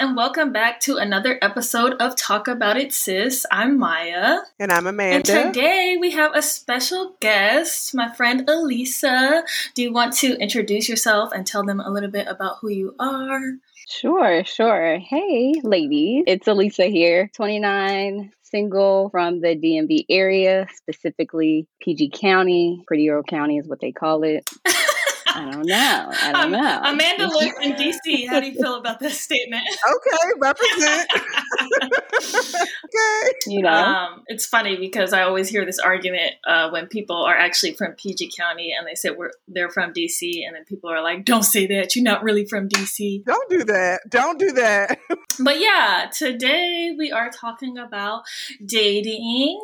and 0.00 0.16
welcome 0.16 0.50
back 0.50 0.80
to 0.80 0.96
another 0.96 1.38
episode 1.42 1.92
of 2.00 2.16
Talk 2.16 2.48
About 2.48 2.78
It 2.78 2.90
Sis. 2.90 3.44
I'm 3.50 3.78
Maya. 3.78 4.38
And 4.58 4.72
I'm 4.72 4.86
Amanda. 4.86 5.14
And 5.16 5.52
today 5.52 5.98
we 6.00 6.10
have 6.12 6.34
a 6.34 6.40
special 6.40 7.16
guest, 7.20 7.94
my 7.94 8.10
friend 8.14 8.48
Elisa. 8.48 9.44
Do 9.74 9.82
you 9.82 9.92
want 9.92 10.14
to 10.14 10.38
introduce 10.38 10.88
yourself 10.88 11.32
and 11.34 11.46
tell 11.46 11.64
them 11.64 11.80
a 11.80 11.90
little 11.90 12.10
bit 12.10 12.28
about 12.28 12.56
who 12.62 12.70
you 12.70 12.94
are? 12.98 13.42
Sure, 13.90 14.42
sure. 14.42 14.98
Hey, 14.98 15.52
ladies. 15.62 16.24
It's 16.26 16.48
Elisa 16.48 16.86
here, 16.86 17.30
29, 17.34 18.32
single 18.40 19.10
from 19.10 19.42
the 19.42 19.54
DMV 19.54 20.06
area, 20.08 20.66
specifically 20.76 21.66
PG 21.82 22.12
County. 22.14 22.82
Pretty 22.86 23.10
Earl 23.10 23.22
County 23.22 23.58
is 23.58 23.68
what 23.68 23.80
they 23.80 23.92
call 23.92 24.22
it. 24.22 24.48
I 25.26 25.50
don't 25.50 25.66
know. 25.66 26.10
I 26.12 26.32
don't 26.32 26.44
um, 26.44 26.50
know. 26.52 26.80
Amanda 26.84 27.28
lives 27.28 27.54
in 27.62 27.72
DC. 27.72 28.28
How 28.28 28.40
do 28.40 28.46
you 28.46 28.54
feel 28.60 28.76
about 28.76 28.98
this 28.98 29.20
statement? 29.20 29.64
Okay, 29.68 30.32
represent. 30.38 31.10
okay. 32.20 33.32
You 33.46 33.62
know, 33.62 33.70
um, 33.70 34.22
it's 34.26 34.46
funny 34.46 34.76
because 34.76 35.12
I 35.12 35.22
always 35.22 35.48
hear 35.48 35.64
this 35.64 35.78
argument 35.78 36.34
uh, 36.46 36.70
when 36.70 36.86
people 36.86 37.16
are 37.16 37.34
actually 37.34 37.72
from 37.72 37.92
PG 37.92 38.32
County 38.38 38.74
and 38.76 38.86
they 38.86 38.94
say 38.94 39.10
we're 39.10 39.30
they're 39.48 39.70
from 39.70 39.92
DC, 39.92 40.46
and 40.46 40.54
then 40.54 40.64
people 40.64 40.90
are 40.90 41.02
like, 41.02 41.24
"Don't 41.24 41.42
say 41.42 41.66
that. 41.68 41.96
You're 41.96 42.04
not 42.04 42.22
really 42.22 42.44
from 42.44 42.68
DC. 42.68 43.24
Don't 43.24 43.50
do 43.50 43.64
that. 43.64 44.02
Don't 44.08 44.38
do 44.38 44.52
that." 44.52 44.98
but 45.40 45.58
yeah, 45.58 46.10
today 46.16 46.94
we 46.96 47.10
are 47.10 47.30
talking 47.30 47.78
about 47.78 48.22
dating 48.64 49.60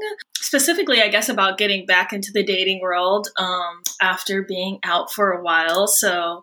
specifically, 0.46 1.02
I 1.02 1.08
guess, 1.08 1.28
about 1.28 1.58
getting 1.58 1.86
back 1.86 2.12
into 2.12 2.30
the 2.32 2.44
dating 2.44 2.80
world 2.80 3.28
um, 3.36 3.82
after 4.00 4.42
being 4.42 4.78
out 4.84 5.12
for 5.12 5.32
a 5.32 5.42
while. 5.42 5.88
So 5.88 6.42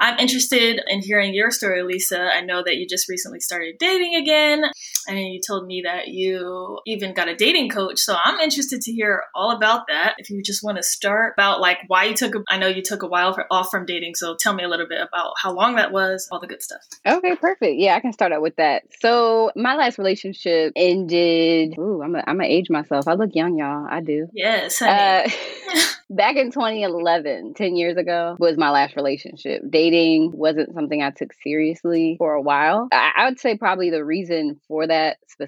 I'm 0.00 0.18
interested 0.18 0.80
in 0.88 1.00
hearing 1.00 1.34
your 1.34 1.52
story, 1.52 1.82
Lisa. 1.84 2.30
I 2.34 2.40
know 2.40 2.64
that 2.64 2.76
you 2.76 2.86
just 2.88 3.08
recently 3.08 3.38
started 3.38 3.76
dating 3.78 4.16
again, 4.16 4.64
and 5.06 5.18
you 5.18 5.40
told 5.46 5.53
me 5.62 5.82
that 5.84 6.08
you 6.08 6.80
even 6.86 7.14
got 7.14 7.28
a 7.28 7.36
dating 7.36 7.70
coach. 7.70 8.00
So 8.00 8.16
I'm 8.22 8.40
interested 8.40 8.80
to 8.82 8.92
hear 8.92 9.22
all 9.34 9.52
about 9.52 9.86
that. 9.88 10.14
If 10.18 10.30
you 10.30 10.42
just 10.42 10.64
want 10.64 10.76
to 10.78 10.82
start 10.82 11.34
about 11.36 11.60
like 11.60 11.78
why 11.86 12.04
you 12.04 12.14
took, 12.14 12.34
a, 12.34 12.42
I 12.48 12.58
know 12.58 12.66
you 12.66 12.82
took 12.82 13.02
a 13.02 13.06
while 13.06 13.32
for, 13.32 13.46
off 13.50 13.70
from 13.70 13.86
dating. 13.86 14.16
So 14.16 14.34
tell 14.34 14.54
me 14.54 14.64
a 14.64 14.68
little 14.68 14.88
bit 14.88 15.00
about 15.00 15.34
how 15.40 15.52
long 15.52 15.76
that 15.76 15.92
was, 15.92 16.28
all 16.32 16.40
the 16.40 16.48
good 16.48 16.62
stuff. 16.62 16.82
Okay, 17.06 17.36
perfect. 17.36 17.76
Yeah, 17.76 17.94
I 17.94 18.00
can 18.00 18.12
start 18.12 18.32
out 18.32 18.42
with 18.42 18.56
that. 18.56 18.82
So 19.00 19.52
my 19.54 19.76
last 19.76 19.96
relationship 19.98 20.72
ended. 20.74 21.76
Ooh, 21.78 22.02
I'm 22.02 22.12
gonna 22.12 22.44
age 22.44 22.68
myself. 22.68 23.06
I 23.06 23.14
look 23.14 23.30
young 23.32 23.44
young, 23.44 23.58
y'all. 23.58 23.86
I 23.88 24.00
do. 24.00 24.28
Yes. 24.32 24.80
Uh, 24.80 25.28
back 26.10 26.36
in 26.36 26.50
2011, 26.50 27.54
10 27.54 27.76
years 27.76 27.96
ago, 27.96 28.36
was 28.38 28.56
my 28.56 28.70
last 28.70 28.96
relationship. 28.96 29.62
Dating 29.68 30.32
wasn't 30.34 30.74
something 30.74 31.02
I 31.02 31.10
took 31.10 31.32
seriously 31.42 32.16
for 32.18 32.34
a 32.34 32.42
while. 32.42 32.88
I, 32.92 33.12
I 33.16 33.24
would 33.26 33.40
say 33.40 33.56
probably 33.56 33.90
the 33.90 34.04
reason 34.04 34.60
for 34.68 34.86
that 34.86 35.18
specifically 35.28 35.43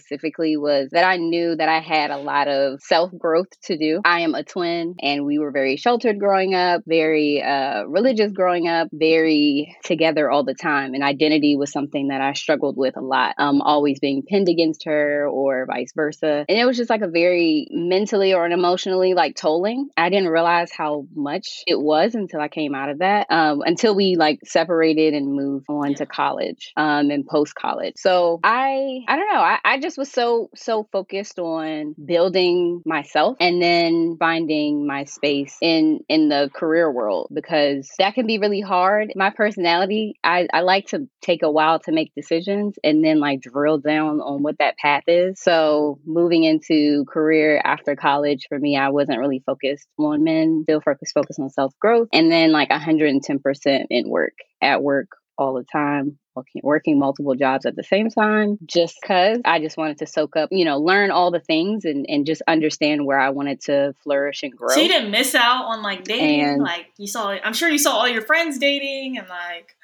was 0.57 0.91
that 0.93 1.05
I 1.05 1.17
knew 1.17 1.57
that 1.57 1.69
I 1.69 1.81
had 1.81 2.11
a 2.11 2.19
lot 2.19 2.49
of 2.49 2.81
self 2.83 3.11
growth 3.17 3.49
to 3.65 3.77
do. 3.77 4.01
I 4.05 4.21
am 4.21 4.35
a 4.35 4.43
twin, 4.43 4.97
and 5.01 5.25
we 5.25 5.39
were 5.39 5.51
very 5.51 5.77
sheltered 5.77 6.19
growing 6.19 6.55
up, 6.55 6.83
very 6.87 7.43
uh, 7.43 7.85
religious 7.85 8.33
growing 8.33 8.69
up, 8.69 8.89
very 8.93 9.77
together 9.85 10.31
all 10.31 10.45
the 10.45 10.55
time. 10.55 10.95
And 10.95 11.03
identity 11.03 11.57
was 11.57 11.73
something 11.73 12.09
that 12.09 12.21
I 12.21 12.33
struggled 12.33 12.77
with 12.77 12.97
a 12.97 13.01
lot, 13.01 13.35
um, 13.39 13.63
always 13.63 14.01
being 14.01 14.23
pinned 14.23 14.49
against 14.49 14.85
her 14.85 15.29
or 15.29 15.67
vice 15.67 15.93
versa. 15.95 16.45
And 16.49 16.59
it 16.59 16.65
was 16.65 16.77
just 16.77 16.91
like 16.91 17.03
a 17.03 17.09
very 17.09 17.69
mentally 17.71 18.35
or 18.35 18.47
emotionally 18.47 19.15
like 19.15 19.37
tolling. 19.37 19.89
I 19.97 20.09
didn't 20.11 20.29
realize 20.29 20.71
how 20.73 21.07
much 21.15 21.63
it 21.67 21.81
was 21.81 22.15
until 22.15 22.41
I 22.41 22.49
came 22.49 22.75
out 22.75 22.89
of 22.89 22.99
that. 22.99 23.27
Um, 23.31 23.63
until 23.65 23.95
we 23.95 24.17
like 24.17 24.41
separated 24.45 25.15
and 25.15 25.33
moved 25.33 25.67
on 25.69 25.95
to 25.95 26.07
college 26.07 26.73
um, 26.77 27.11
and 27.11 27.27
post 27.27 27.55
college. 27.55 27.95
So 27.97 28.41
I 28.43 29.01
I 29.09 29.17
don't 29.17 29.33
know. 29.33 29.41
I, 29.41 29.59
I 29.65 29.79
just 29.79 29.86
was 29.97 30.11
so 30.11 30.49
so 30.55 30.89
focused 30.91 31.39
on 31.39 31.95
building 32.03 32.83
myself 32.87 33.37
and 33.41 33.61
then 33.61 34.17
finding 34.19 34.87
my 34.87 35.05
space 35.05 35.57
in 35.61 36.01
in 36.09 36.29
the 36.29 36.51
career 36.55 36.91
world 36.91 37.29
because 37.33 37.91
that 37.99 38.15
can 38.15 38.27
be 38.27 38.39
really 38.39 38.61
hard. 38.61 39.13
My 39.15 39.31
personality, 39.31 40.19
I, 40.25 40.49
I 40.53 40.61
like 40.61 40.87
to 40.89 41.09
take 41.21 41.43
a 41.43 41.51
while 41.51 41.79
to 41.81 41.93
make 41.93 42.13
decisions 42.15 42.77
and 42.83 43.05
then 43.05 43.21
like 43.21 43.43
drill 43.43 43.79
down 43.79 44.21
on 44.21 44.43
what 44.43 44.59
that 44.59 44.77
path 44.79 45.05
is. 45.07 45.41
So 45.41 46.01
moving 46.07 46.45
into 46.45 47.05
career 47.05 47.61
after 47.63 47.97
college, 47.97 48.47
for 48.49 48.59
me, 48.59 48.77
I 48.77 48.89
wasn't 48.89 49.19
really 49.19 49.43
focused 49.45 49.87
on 49.99 50.25
men, 50.25 50.63
still 50.65 50.81
focused, 50.81 51.15
focused 51.15 51.41
on 51.41 51.51
self 51.51 51.75
growth. 51.81 52.09
And 52.13 52.33
then 52.33 52.53
like 52.53 52.71
110% 52.71 53.87
in 53.91 54.09
work, 54.09 54.35
at 54.63 54.83
work 54.83 55.09
all 55.39 55.55
the 55.55 55.65
time, 55.65 56.19
working, 56.35 56.61
working 56.65 56.99
multiple 56.99 57.35
jobs 57.35 57.67
at 57.67 57.77
the 57.77 57.83
same 57.83 58.09
time, 58.11 58.59
just 58.67 58.97
because 59.01 59.41
I 59.45 59.61
just 59.61 59.77
wanted 59.77 59.99
to 59.99 60.07
soak 60.07 60.37
up, 60.37 60.49
you 60.53 60.65
know, 60.65 60.79
learn 60.79 61.11
all 61.11 61.31
the 61.31 61.41
things 61.41 61.85
and, 61.85 62.07
and 62.09 62.27
just 62.27 62.43
understand 62.47 63.07
where 63.07 63.19
I 63.19 63.31
wanted 63.31 63.61
to 63.63 63.95
flourish 64.03 64.43
and 64.43 64.57
grow. 64.57 64.69
So 64.69 64.81
you 64.81 64.89
didn't 64.89 65.11
miss 65.11 65.35
out 65.35 65.67
on 65.67 65.83
like 65.83 66.05
dating? 66.05 66.41
And, 66.41 66.63
like 66.63 66.87
you 66.99 67.07
saw, 67.07 67.31
I'm 67.31 67.55
sure 67.55 67.69
you 67.69 67.79
saw 67.79 67.93
all 67.93 68.09
your 68.09 68.23
friends 68.23 68.59
dating 68.59 69.19
and 69.19 69.29
like. 69.29 69.75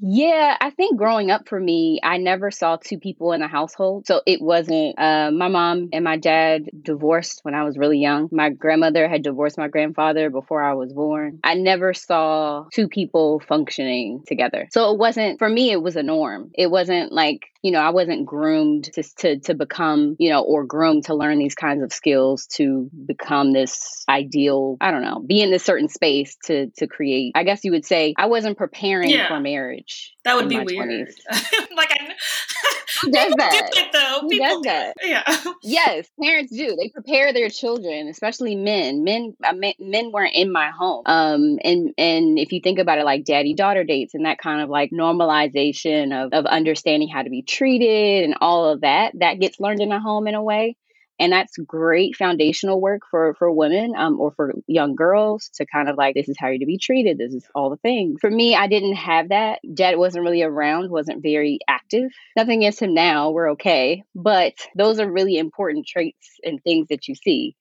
Yeah, 0.00 0.56
I 0.60 0.70
think 0.70 0.96
growing 0.96 1.30
up 1.30 1.48
for 1.48 1.58
me, 1.58 2.00
I 2.02 2.18
never 2.18 2.50
saw 2.50 2.76
two 2.76 2.98
people 2.98 3.32
in 3.32 3.42
a 3.42 3.48
household. 3.48 4.06
So 4.06 4.22
it 4.26 4.40
wasn't 4.40 4.98
uh, 4.98 5.30
my 5.30 5.48
mom 5.48 5.88
and 5.92 6.04
my 6.04 6.16
dad 6.16 6.68
divorced 6.82 7.40
when 7.42 7.54
I 7.54 7.64
was 7.64 7.78
really 7.78 7.98
young. 7.98 8.28
My 8.32 8.50
grandmother 8.50 9.08
had 9.08 9.22
divorced 9.22 9.58
my 9.58 9.68
grandfather 9.68 10.30
before 10.30 10.62
I 10.62 10.74
was 10.74 10.92
born. 10.92 11.40
I 11.42 11.54
never 11.54 11.94
saw 11.94 12.66
two 12.72 12.88
people 12.88 13.40
functioning 13.40 14.22
together. 14.26 14.68
So 14.70 14.92
it 14.92 14.98
wasn't, 14.98 15.38
for 15.38 15.48
me, 15.48 15.70
it 15.70 15.82
was 15.82 15.96
a 15.96 16.02
norm. 16.02 16.50
It 16.54 16.70
wasn't 16.70 17.12
like 17.12 17.46
you 17.62 17.72
know, 17.72 17.80
I 17.80 17.90
wasn't 17.90 18.26
groomed 18.26 18.84
to, 18.94 19.02
to, 19.18 19.38
to 19.40 19.54
become, 19.54 20.16
you 20.18 20.30
know, 20.30 20.42
or 20.42 20.64
groomed 20.64 21.06
to 21.06 21.14
learn 21.14 21.38
these 21.38 21.54
kinds 21.54 21.82
of 21.82 21.92
skills 21.92 22.46
to 22.54 22.88
become 23.06 23.52
this 23.52 24.04
ideal, 24.08 24.76
I 24.80 24.90
don't 24.90 25.02
know, 25.02 25.20
be 25.20 25.42
in 25.42 25.50
this 25.50 25.64
certain 25.64 25.88
space 25.88 26.36
to, 26.44 26.68
to 26.76 26.86
create. 26.86 27.32
I 27.34 27.42
guess 27.42 27.64
you 27.64 27.72
would 27.72 27.84
say 27.84 28.14
I 28.16 28.26
wasn't 28.26 28.58
preparing 28.58 29.10
yeah. 29.10 29.28
for 29.28 29.40
marriage. 29.40 29.87
That 30.24 30.36
would 30.36 30.48
be 30.48 30.58
weird. 30.58 31.08
like, 31.76 31.90
I, 31.90 32.14
who 33.00 33.10
does 33.10 33.32
that? 33.38 33.70
Do 33.72 33.80
it, 33.80 33.92
though. 33.92 34.20
Who 34.20 34.38
does 34.38 34.62
that? 34.62 34.94
Yeah. 35.02 35.52
yes, 35.62 36.08
parents 36.20 36.52
do. 36.54 36.76
They 36.76 36.90
prepare 36.90 37.32
their 37.32 37.48
children, 37.48 38.08
especially 38.08 38.54
men. 38.54 39.04
Men, 39.04 39.34
uh, 39.42 39.54
men 39.54 40.12
weren't 40.12 40.34
in 40.34 40.52
my 40.52 40.70
home. 40.70 41.02
Um, 41.06 41.58
and 41.64 41.94
and 41.96 42.38
if 42.38 42.52
you 42.52 42.60
think 42.60 42.78
about 42.78 42.98
it, 42.98 43.04
like 43.04 43.24
daddy 43.24 43.54
daughter 43.54 43.84
dates 43.84 44.14
and 44.14 44.26
that 44.26 44.38
kind 44.38 44.60
of 44.60 44.68
like 44.68 44.90
normalization 44.90 46.12
of 46.12 46.32
of 46.32 46.46
understanding 46.46 47.08
how 47.08 47.22
to 47.22 47.30
be 47.30 47.42
treated 47.42 48.24
and 48.24 48.36
all 48.40 48.68
of 48.68 48.82
that, 48.82 49.12
that 49.18 49.40
gets 49.40 49.60
learned 49.60 49.80
in 49.80 49.92
a 49.92 50.00
home 50.00 50.26
in 50.26 50.34
a 50.34 50.42
way 50.42 50.76
and 51.18 51.32
that's 51.32 51.56
great 51.58 52.16
foundational 52.16 52.80
work 52.80 53.02
for 53.10 53.34
for 53.34 53.50
women 53.50 53.94
um, 53.96 54.20
or 54.20 54.32
for 54.32 54.54
young 54.66 54.94
girls 54.94 55.50
to 55.54 55.66
kind 55.66 55.88
of 55.88 55.96
like 55.96 56.14
this 56.14 56.28
is 56.28 56.36
how 56.38 56.48
you're 56.48 56.58
to 56.58 56.66
be 56.66 56.78
treated 56.78 57.18
this 57.18 57.34
is 57.34 57.46
all 57.54 57.70
the 57.70 57.76
things. 57.78 58.18
For 58.20 58.30
me 58.30 58.54
i 58.54 58.66
didn't 58.66 58.94
have 58.94 59.30
that. 59.30 59.60
Dad 59.74 59.96
wasn't 59.98 60.24
really 60.24 60.42
around 60.42 60.90
wasn't 60.90 61.22
very 61.22 61.58
active. 61.68 62.10
Nothing 62.36 62.60
against 62.60 62.82
him 62.82 62.94
now 62.94 63.30
we're 63.30 63.52
okay. 63.52 64.02
But 64.14 64.54
those 64.76 64.98
are 65.00 65.10
really 65.10 65.38
important 65.38 65.86
traits 65.86 66.38
and 66.44 66.62
things 66.62 66.88
that 66.88 67.08
you 67.08 67.14
see 67.14 67.54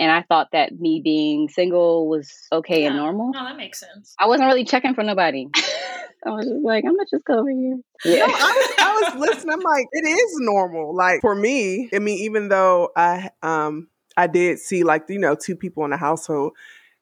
and 0.00 0.10
I 0.10 0.22
thought 0.22 0.48
that 0.52 0.80
me 0.80 1.02
being 1.04 1.50
single 1.50 2.08
was 2.08 2.32
okay 2.50 2.82
yeah. 2.82 2.88
and 2.88 2.96
normal. 2.96 3.32
No, 3.34 3.44
that 3.44 3.58
makes 3.58 3.78
sense. 3.78 4.14
I 4.18 4.26
wasn't 4.26 4.46
really 4.46 4.64
checking 4.64 4.94
for 4.94 5.04
nobody. 5.04 5.46
I 6.26 6.30
was 6.30 6.46
just 6.46 6.64
like, 6.64 6.84
I'm 6.84 6.96
gonna 6.96 7.06
just 7.10 7.24
go 7.26 7.40
over 7.40 7.50
here. 7.50 7.78
Yeah, 8.04 8.26
no, 8.26 8.32
I, 8.34 8.38
was, 8.38 8.74
I 8.78 9.12
was 9.12 9.20
listening. 9.28 9.52
I'm 9.52 9.60
like, 9.60 9.86
it 9.92 10.08
is 10.08 10.36
normal. 10.40 10.96
Like 10.96 11.20
for 11.20 11.34
me, 11.34 11.90
I 11.94 11.98
mean, 11.98 12.18
even 12.18 12.48
though 12.48 12.90
I 12.96 13.30
um 13.42 13.88
I 14.16 14.26
did 14.26 14.58
see 14.58 14.84
like 14.84 15.04
you 15.10 15.18
know 15.18 15.34
two 15.34 15.54
people 15.54 15.84
in 15.84 15.90
the 15.90 15.98
household, 15.98 16.54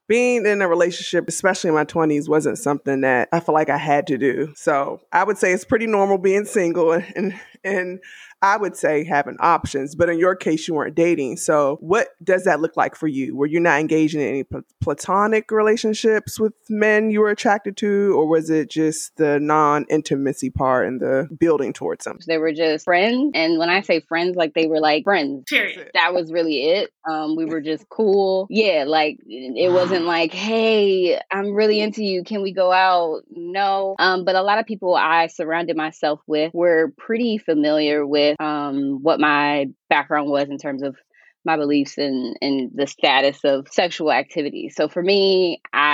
being 0.08 0.44
in 0.44 0.60
a 0.60 0.68
relationship, 0.68 1.28
especially 1.28 1.68
in 1.68 1.74
my 1.74 1.84
20s, 1.84 2.28
wasn't 2.28 2.58
something 2.58 3.02
that 3.02 3.28
I 3.30 3.38
feel 3.38 3.54
like 3.54 3.70
I 3.70 3.78
had 3.78 4.08
to 4.08 4.18
do. 4.18 4.52
So 4.56 5.00
I 5.12 5.22
would 5.22 5.38
say 5.38 5.52
it's 5.52 5.64
pretty 5.64 5.86
normal 5.86 6.18
being 6.18 6.46
single 6.46 6.92
and 6.92 7.38
and 7.62 8.00
I 8.42 8.56
would 8.56 8.76
say 8.76 9.04
having 9.04 9.36
options, 9.40 9.94
but 9.94 10.08
in 10.08 10.18
your 10.18 10.36
case, 10.36 10.68
you 10.68 10.74
weren't 10.74 10.94
dating. 10.94 11.38
So, 11.38 11.78
what 11.80 12.08
does 12.22 12.44
that 12.44 12.60
look 12.60 12.76
like 12.76 12.94
for 12.94 13.08
you? 13.08 13.36
Were 13.36 13.46
you 13.46 13.60
not 13.60 13.80
engaging 13.80 14.20
in 14.20 14.28
any 14.28 14.44
platonic 14.80 15.50
relationships 15.50 16.38
with 16.38 16.52
men 16.68 17.10
you 17.10 17.20
were 17.20 17.30
attracted 17.30 17.76
to, 17.78 18.14
or 18.16 18.28
was 18.28 18.50
it 18.50 18.70
just 18.70 19.16
the 19.16 19.40
non 19.40 19.86
intimacy 19.90 20.50
part 20.50 20.86
and 20.86 21.00
the 21.00 21.28
building 21.38 21.72
towards 21.72 22.04
them? 22.04 22.18
They 22.26 22.38
were 22.38 22.52
just 22.52 22.84
friends. 22.84 23.32
And 23.34 23.58
when 23.58 23.70
I 23.70 23.80
say 23.80 24.00
friends, 24.00 24.36
like 24.36 24.54
they 24.54 24.66
were 24.66 24.80
like 24.80 25.04
friends. 25.04 25.44
Period. 25.48 25.90
That 25.94 26.14
was 26.14 26.32
really 26.32 26.64
it. 26.64 26.90
Um, 27.08 27.36
we 27.36 27.44
were 27.44 27.60
just 27.60 27.88
cool. 27.88 28.46
Yeah, 28.50 28.84
like 28.86 29.18
it 29.26 29.72
wasn't 29.72 30.04
like, 30.04 30.32
hey, 30.32 31.20
I'm 31.30 31.54
really 31.54 31.80
into 31.80 32.04
you. 32.04 32.22
Can 32.22 32.42
we 32.42 32.52
go 32.52 32.70
out? 32.70 33.22
No. 33.30 33.96
Um, 33.98 34.24
but 34.24 34.36
a 34.36 34.42
lot 34.42 34.58
of 34.58 34.66
people 34.66 34.94
I 34.94 35.26
surrounded 35.26 35.76
myself 35.76 36.20
with 36.26 36.52
were 36.54 36.92
pretty 36.98 37.38
familiar 37.38 38.06
with 38.06 38.27
with 38.28 38.40
um, 38.40 39.02
what 39.02 39.20
my 39.20 39.66
background 39.88 40.30
was 40.30 40.48
in 40.48 40.58
terms 40.58 40.82
of 40.82 40.96
my 41.44 41.56
beliefs 41.56 41.96
and 41.98 42.36
and 42.40 42.70
the 42.74 42.86
status 42.86 43.38
of 43.44 43.68
sexual 43.70 44.12
activity. 44.12 44.68
So 44.68 44.88
for 44.88 45.02
me, 45.02 45.62
I 45.72 45.87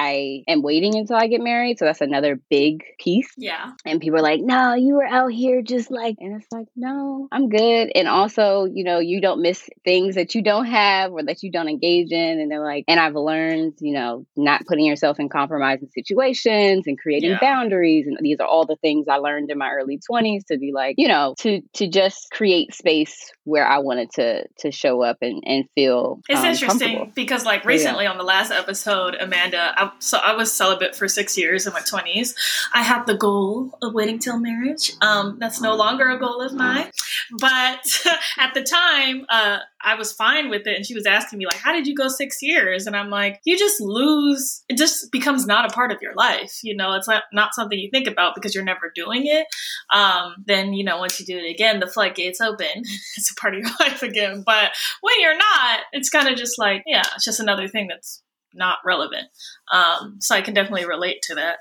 am 0.48 0.62
waiting 0.62 0.94
until 0.96 1.16
I 1.16 1.26
get 1.26 1.40
married. 1.40 1.78
So 1.78 1.84
that's 1.84 2.00
another 2.00 2.40
big 2.50 2.84
piece. 2.98 3.28
Yeah. 3.36 3.72
And 3.84 4.00
people 4.00 4.18
are 4.18 4.22
like, 4.22 4.40
"No, 4.40 4.74
you 4.74 4.94
were 4.94 5.06
out 5.06 5.32
here 5.32 5.62
just 5.62 5.90
like," 5.90 6.16
and 6.20 6.36
it's 6.40 6.50
like, 6.52 6.66
"No, 6.76 7.28
I'm 7.32 7.48
good." 7.48 7.90
And 7.94 8.08
also, 8.08 8.64
you 8.64 8.84
know, 8.84 8.98
you 8.98 9.20
don't 9.20 9.42
miss 9.42 9.68
things 9.84 10.14
that 10.14 10.34
you 10.34 10.42
don't 10.42 10.66
have 10.66 11.12
or 11.12 11.22
that 11.24 11.42
you 11.42 11.50
don't 11.50 11.68
engage 11.68 12.10
in. 12.12 12.40
And 12.40 12.50
they're 12.50 12.64
like, 12.64 12.84
and 12.88 12.98
I've 13.00 13.14
learned, 13.14 13.74
you 13.80 13.92
know, 13.94 14.26
not 14.36 14.66
putting 14.66 14.86
yourself 14.86 15.18
in 15.20 15.28
compromising 15.28 15.88
situations 15.94 16.86
and 16.86 16.98
creating 16.98 17.30
Yeah. 17.30 17.40
boundaries. 17.40 18.06
And 18.06 18.18
these 18.20 18.40
are 18.40 18.46
all 18.46 18.66
the 18.66 18.76
things 18.76 19.06
I 19.08 19.16
learned 19.16 19.50
in 19.50 19.58
my 19.58 19.70
early 19.70 19.98
20s 20.10 20.44
to 20.46 20.58
be 20.58 20.72
like, 20.72 20.94
you 20.98 21.08
know, 21.08 21.34
to 21.40 21.60
to 21.74 21.88
just 21.88 22.30
create 22.30 22.74
space 22.74 23.32
where 23.44 23.66
I 23.66 23.78
wanted 23.78 24.10
to 24.12 24.44
to 24.58 24.70
show 24.70 25.02
up 25.02 25.18
and 25.22 25.42
and 25.46 25.64
feel 25.74 26.20
It's 26.28 26.40
um, 26.40 26.46
interesting 26.46 27.12
because, 27.14 27.44
like, 27.44 27.62
Yeah. 27.64 27.68
recently 27.68 28.06
on 28.06 28.16
the 28.18 28.24
last 28.24 28.50
episode, 28.52 29.14
Amanda, 29.20 29.72
I, 29.76 29.90
so 29.98 30.18
I 30.18 30.34
was 30.34 30.52
celibate 30.52 30.94
for 30.94 31.08
six 31.08 31.36
years 31.36 31.66
in 31.66 31.72
my 31.72 31.80
twenties. 31.80 32.34
I 32.72 32.82
had 32.82 33.04
the 33.06 33.16
goal 33.16 33.76
of 33.82 33.94
waiting 33.94 34.18
till 34.18 34.38
marriage. 34.38 34.92
Um, 35.00 35.38
that's 35.38 35.60
no 35.60 35.74
longer 35.74 36.08
a 36.10 36.18
goal 36.18 36.40
of 36.40 36.54
mine, 36.54 36.90
but 37.38 37.86
at 38.38 38.54
the 38.54 38.62
time, 38.62 39.26
uh, 39.28 39.58
I 39.82 39.94
was 39.94 40.12
fine 40.12 40.50
with 40.50 40.66
it. 40.66 40.76
And 40.76 40.86
she 40.86 40.94
was 40.94 41.06
asking 41.06 41.38
me, 41.38 41.46
like, 41.46 41.56
"How 41.56 41.72
did 41.72 41.86
you 41.86 41.94
go 41.94 42.08
six 42.08 42.42
years?" 42.42 42.86
And 42.86 42.96
I'm 42.96 43.10
like, 43.10 43.40
"You 43.44 43.58
just 43.58 43.80
lose. 43.80 44.64
It 44.68 44.76
just 44.76 45.12
becomes 45.12 45.46
not 45.46 45.70
a 45.70 45.74
part 45.74 45.92
of 45.92 45.98
your 46.02 46.14
life. 46.14 46.58
You 46.62 46.76
know, 46.76 46.94
it's 46.94 47.08
not 47.08 47.24
not 47.32 47.54
something 47.54 47.78
you 47.78 47.90
think 47.90 48.08
about 48.08 48.34
because 48.34 48.54
you're 48.54 48.64
never 48.64 48.90
doing 48.94 49.26
it. 49.26 49.46
Um, 49.92 50.36
then 50.46 50.74
you 50.74 50.84
know, 50.84 50.98
once 50.98 51.20
you 51.20 51.26
do 51.26 51.38
it 51.38 51.50
again, 51.50 51.80
the 51.80 51.86
floodgates 51.86 52.40
open. 52.40 52.66
it's 53.16 53.30
a 53.30 53.34
part 53.34 53.54
of 53.54 53.60
your 53.60 53.70
life 53.80 54.02
again. 54.02 54.42
But 54.44 54.72
when 55.00 55.20
you're 55.20 55.36
not, 55.36 55.80
it's 55.92 56.10
kind 56.10 56.28
of 56.28 56.36
just 56.36 56.58
like, 56.58 56.82
yeah, 56.86 57.02
it's 57.14 57.24
just 57.24 57.40
another 57.40 57.68
thing 57.68 57.88
that's 57.88 58.22
not 58.54 58.78
relevant. 58.84 59.28
Um, 59.72 60.16
so 60.20 60.34
I 60.34 60.42
can 60.42 60.54
definitely 60.54 60.86
relate 60.86 61.22
to 61.22 61.34
that. 61.34 61.58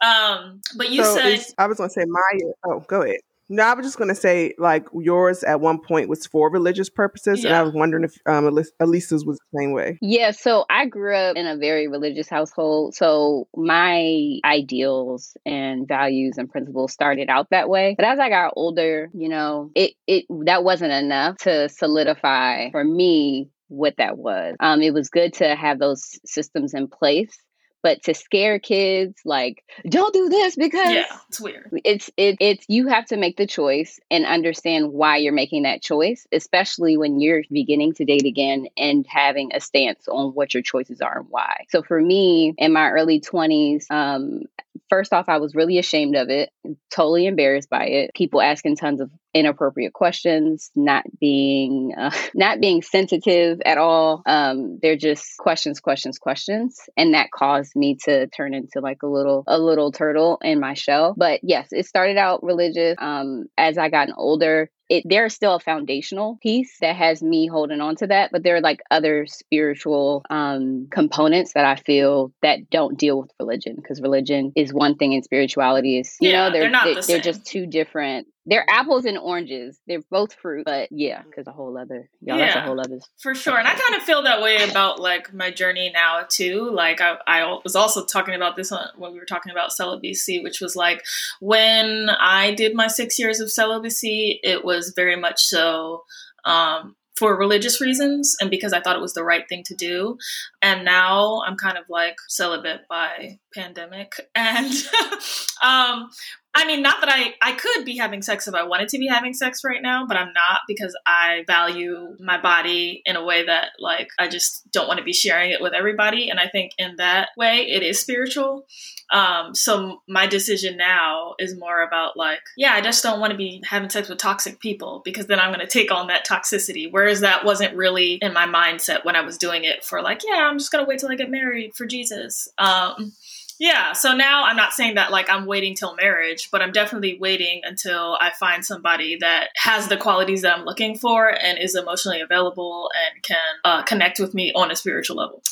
Um, 0.00 0.60
but 0.76 0.90
you 0.90 1.04
so 1.04 1.16
said, 1.16 1.44
I 1.58 1.66
was 1.66 1.78
going 1.78 1.90
to 1.90 1.94
say 1.94 2.04
Maya. 2.06 2.52
Oh, 2.66 2.80
go 2.88 3.02
ahead. 3.02 3.18
No, 3.50 3.62
I 3.62 3.72
was 3.72 3.86
just 3.86 3.96
going 3.96 4.08
to 4.08 4.14
say 4.14 4.54
like 4.58 4.86
yours 4.92 5.42
at 5.42 5.60
one 5.60 5.80
point 5.80 6.10
was 6.10 6.26
for 6.26 6.50
religious 6.50 6.90
purposes, 6.90 7.44
and 7.44 7.54
I 7.54 7.62
was 7.62 7.72
wondering 7.72 8.04
if 8.04 8.14
um, 8.26 8.46
Alis- 8.46 8.72
Elisa's 8.78 9.24
was 9.24 9.38
the 9.38 9.58
same 9.58 9.72
way. 9.72 9.98
Yeah, 10.02 10.32
so 10.32 10.66
I 10.68 10.84
grew 10.84 11.16
up 11.16 11.34
in 11.34 11.46
a 11.46 11.56
very 11.56 11.88
religious 11.88 12.28
household. 12.28 12.94
So 12.94 13.48
my 13.56 14.38
ideals 14.44 15.34
and 15.46 15.88
values 15.88 16.36
and 16.36 16.50
principles 16.50 16.92
started 16.92 17.30
out 17.30 17.48
that 17.50 17.70
way. 17.70 17.94
But 17.96 18.04
as 18.04 18.18
I 18.18 18.28
got 18.28 18.52
older, 18.54 19.08
you 19.14 19.30
know, 19.30 19.70
it 19.74 19.94
it 20.06 20.26
that 20.44 20.62
wasn't 20.62 20.92
enough 20.92 21.38
to 21.38 21.70
solidify 21.70 22.70
for 22.70 22.84
me 22.84 23.48
what 23.68 23.96
that 23.98 24.18
was. 24.18 24.56
Um 24.60 24.82
it 24.82 24.92
was 24.92 25.10
good 25.10 25.34
to 25.34 25.54
have 25.54 25.78
those 25.78 26.18
systems 26.24 26.74
in 26.74 26.88
place, 26.88 27.36
but 27.82 28.02
to 28.04 28.14
scare 28.14 28.58
kids 28.58 29.20
like 29.24 29.64
don't 29.88 30.12
do 30.12 30.28
this 30.28 30.56
because 30.56 30.94
yeah, 30.94 31.16
it's 31.28 31.40
weird. 31.40 31.70
it's 31.84 32.10
it, 32.16 32.36
it's 32.40 32.64
you 32.68 32.88
have 32.88 33.06
to 33.06 33.16
make 33.16 33.36
the 33.36 33.46
choice 33.46 34.00
and 34.10 34.26
understand 34.26 34.92
why 34.92 35.16
you're 35.16 35.32
making 35.32 35.62
that 35.62 35.82
choice 35.82 36.26
especially 36.32 36.96
when 36.96 37.20
you're 37.20 37.42
beginning 37.50 37.94
to 37.94 38.04
date 38.04 38.26
again 38.26 38.66
and 38.76 39.06
having 39.08 39.50
a 39.54 39.60
stance 39.60 40.08
on 40.08 40.30
what 40.32 40.54
your 40.54 40.62
choices 40.62 41.00
are 41.00 41.20
and 41.20 41.26
why 41.30 41.64
so 41.68 41.82
for 41.82 42.00
me 42.00 42.54
in 42.58 42.72
my 42.72 42.90
early 42.90 43.20
20s 43.20 43.90
um 43.90 44.42
first 44.88 45.12
off 45.12 45.28
i 45.28 45.38
was 45.38 45.54
really 45.54 45.78
ashamed 45.78 46.16
of 46.16 46.28
it 46.28 46.50
totally 46.90 47.26
embarrassed 47.26 47.70
by 47.70 47.86
it 47.86 48.10
people 48.14 48.40
asking 48.40 48.76
tons 48.76 49.00
of 49.00 49.10
inappropriate 49.34 49.92
questions 49.92 50.70
not 50.74 51.04
being 51.20 51.92
uh, 51.96 52.10
not 52.34 52.60
being 52.60 52.82
sensitive 52.82 53.60
at 53.64 53.78
all 53.78 54.22
um 54.26 54.78
they're 54.82 54.96
just 54.96 55.36
questions 55.38 55.80
questions 55.80 56.18
questions 56.18 56.80
and 56.96 57.14
that 57.14 57.30
caused 57.30 57.76
me 57.76 57.96
to 58.02 58.26
turn 58.28 58.54
into 58.54 58.80
like 58.80 59.02
a 59.02 59.06
little 59.06 59.44
a 59.46 59.58
little 59.58 59.92
turtle 59.92 60.38
in 60.42 60.58
my 60.60 60.74
shell. 60.74 61.14
But 61.16 61.40
yes 61.42 61.68
it 61.70 61.86
started 61.86 62.16
out 62.16 62.42
religious 62.42 62.96
um 62.98 63.46
as 63.56 63.78
i 63.78 63.88
gotten 63.88 64.14
older 64.16 64.70
it 64.88 65.04
there's 65.06 65.34
still 65.34 65.54
a 65.54 65.60
foundational 65.60 66.38
piece 66.42 66.78
that 66.80 66.96
has 66.96 67.22
me 67.22 67.46
holding 67.46 67.80
on 67.80 67.96
to 67.96 68.06
that 68.06 68.30
but 68.32 68.42
there 68.42 68.56
are 68.56 68.60
like 68.60 68.80
other 68.90 69.26
spiritual 69.26 70.24
um 70.30 70.88
components 70.90 71.52
that 71.54 71.64
i 71.64 71.76
feel 71.76 72.32
that 72.42 72.70
don't 72.70 72.98
deal 72.98 73.20
with 73.20 73.30
religion 73.38 73.76
because 73.76 74.00
religion 74.00 74.52
is 74.56 74.72
one 74.72 74.96
thing 74.96 75.14
and 75.14 75.24
spirituality 75.24 75.98
is 75.98 76.16
you 76.20 76.30
Yeah, 76.30 76.48
know 76.48 76.52
they're 76.52 76.70
they're 76.70 76.94
they, 76.94 77.00
the 77.00 77.06
they're 77.06 77.20
just 77.20 77.44
two 77.46 77.66
different 77.66 78.26
they're 78.48 78.66
apples 78.68 79.04
and 79.04 79.18
oranges 79.18 79.78
they're 79.86 80.02
both 80.10 80.32
fruit 80.34 80.64
but 80.64 80.88
yeah 80.90 81.22
because 81.22 81.46
a 81.46 81.52
whole 81.52 81.76
other 81.78 82.08
y'all 82.20 82.38
that's 82.38 82.56
a 82.56 82.60
whole 82.60 82.80
other 82.80 82.98
For 83.18 83.34
sure. 83.34 83.58
And 83.58 83.66
I 83.66 83.74
kind 83.74 83.94
of 83.96 84.02
feel 84.02 84.22
that 84.22 84.42
way 84.42 84.68
about 84.68 85.00
like 85.00 85.32
my 85.32 85.50
journey 85.50 85.90
now 85.92 86.24
too. 86.28 86.70
Like 86.70 87.00
I, 87.00 87.16
I 87.26 87.58
was 87.64 87.76
also 87.76 88.04
talking 88.04 88.34
about 88.34 88.56
this 88.56 88.72
on, 88.72 88.86
when 88.96 89.12
we 89.12 89.18
were 89.18 89.24
talking 89.24 89.52
about 89.52 89.72
celibacy, 89.72 90.42
which 90.42 90.60
was 90.60 90.76
like 90.76 91.04
when 91.40 92.10
I 92.10 92.54
did 92.54 92.74
my 92.74 92.88
six 92.88 93.18
years 93.18 93.40
of 93.40 93.50
celibacy, 93.50 94.40
it 94.42 94.64
was 94.64 94.92
very 94.94 95.16
much 95.16 95.42
so 95.42 96.04
um, 96.44 96.96
for 97.16 97.36
religious 97.36 97.80
reasons 97.80 98.36
and 98.40 98.50
because 98.50 98.72
I 98.72 98.80
thought 98.80 98.96
it 98.96 99.02
was 99.02 99.14
the 99.14 99.24
right 99.24 99.48
thing 99.48 99.64
to 99.64 99.74
do. 99.74 100.18
And 100.62 100.84
now 100.84 101.42
I'm 101.46 101.56
kind 101.56 101.76
of 101.76 101.84
like 101.88 102.16
celibate 102.28 102.82
by 102.88 103.38
pandemic. 103.54 104.12
And 104.34 104.72
um, 105.62 106.10
I 106.54 106.66
mean, 106.66 106.82
not 106.82 107.00
that 107.00 107.10
I, 107.10 107.34
I 107.40 107.52
could 107.52 107.84
be 107.84 107.98
having 107.98 108.22
sex 108.22 108.48
if 108.48 108.54
I 108.54 108.64
wanted 108.64 108.88
to 108.88 108.98
be 108.98 109.06
having 109.06 109.32
sex 109.32 109.62
right 109.64 109.82
now, 109.82 110.06
but 110.06 110.16
I'm 110.16 110.32
not 110.32 110.62
because 110.66 110.96
I 111.06 111.44
value 111.46 112.16
my 112.18 112.40
body 112.40 113.02
in 113.04 113.16
a 113.16 113.24
way 113.24 113.44
that, 113.46 113.72
like, 113.78 114.08
I 114.18 114.28
just 114.28 114.68
don't 114.72 114.88
want 114.88 114.98
to 114.98 115.04
be 115.04 115.12
sharing 115.12 115.52
it 115.52 115.60
with 115.60 115.72
everybody. 115.72 116.30
And 116.30 116.40
I 116.40 116.48
think 116.48 116.72
in 116.78 116.96
that 116.96 117.28
way, 117.36 117.68
it 117.68 117.82
is 117.82 118.00
spiritual. 118.00 118.66
Um, 119.12 119.54
so 119.54 120.02
my 120.08 120.26
decision 120.26 120.76
now 120.76 121.34
is 121.38 121.56
more 121.56 121.82
about, 121.82 122.16
like, 122.16 122.40
yeah, 122.56 122.72
I 122.72 122.80
just 122.80 123.02
don't 123.02 123.20
want 123.20 123.30
to 123.30 123.36
be 123.36 123.62
having 123.64 123.90
sex 123.90 124.08
with 124.08 124.18
toxic 124.18 124.58
people 124.58 125.02
because 125.04 125.26
then 125.26 125.38
I'm 125.38 125.52
going 125.52 125.64
to 125.64 125.72
take 125.72 125.92
on 125.92 126.08
that 126.08 126.26
toxicity. 126.26 126.88
Whereas 126.90 127.20
that 127.20 127.44
wasn't 127.44 127.76
really 127.76 128.14
in 128.14 128.32
my 128.32 128.46
mindset 128.46 129.04
when 129.04 129.16
I 129.16 129.20
was 129.20 129.38
doing 129.38 129.64
it 129.64 129.84
for, 129.84 130.02
like, 130.02 130.22
yeah, 130.26 130.48
I'm 130.50 130.58
just 130.58 130.72
going 130.72 130.84
to 130.84 130.88
wait 130.88 130.98
till 130.98 131.10
I 131.10 131.14
get 131.14 131.30
married 131.30 131.74
for 131.74 131.86
Jesus. 131.86 132.48
Um, 132.58 133.12
yeah, 133.58 133.92
so 133.92 134.14
now 134.14 134.44
I'm 134.44 134.56
not 134.56 134.72
saying 134.72 134.94
that 134.94 135.10
like 135.10 135.28
I'm 135.28 135.46
waiting 135.46 135.74
till 135.74 135.94
marriage, 135.96 136.50
but 136.50 136.62
I'm 136.62 136.72
definitely 136.72 137.18
waiting 137.18 137.62
until 137.64 138.16
I 138.20 138.30
find 138.38 138.64
somebody 138.64 139.16
that 139.16 139.48
has 139.56 139.88
the 139.88 139.96
qualities 139.96 140.42
that 140.42 140.56
I'm 140.56 140.64
looking 140.64 140.96
for 140.96 141.28
and 141.28 141.58
is 141.58 141.74
emotionally 141.74 142.20
available 142.20 142.90
and 142.94 143.22
can 143.22 143.36
uh, 143.64 143.82
connect 143.82 144.20
with 144.20 144.32
me 144.34 144.52
on 144.54 144.70
a 144.70 144.76
spiritual 144.76 145.16
level. 145.16 145.42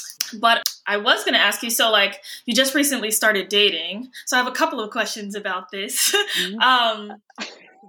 But 0.40 0.62
I 0.86 0.96
was 0.96 1.24
going 1.24 1.34
to 1.34 1.40
ask 1.40 1.62
you 1.62 1.70
so, 1.70 1.90
like, 1.90 2.22
you 2.46 2.54
just 2.54 2.74
recently 2.74 3.10
started 3.10 3.48
dating. 3.48 4.10
So 4.24 4.36
I 4.36 4.42
have 4.42 4.48
a 4.48 4.54
couple 4.54 4.80
of 4.80 4.90
questions 4.90 5.34
about 5.34 5.70
this. 5.70 6.14
um, 6.62 7.12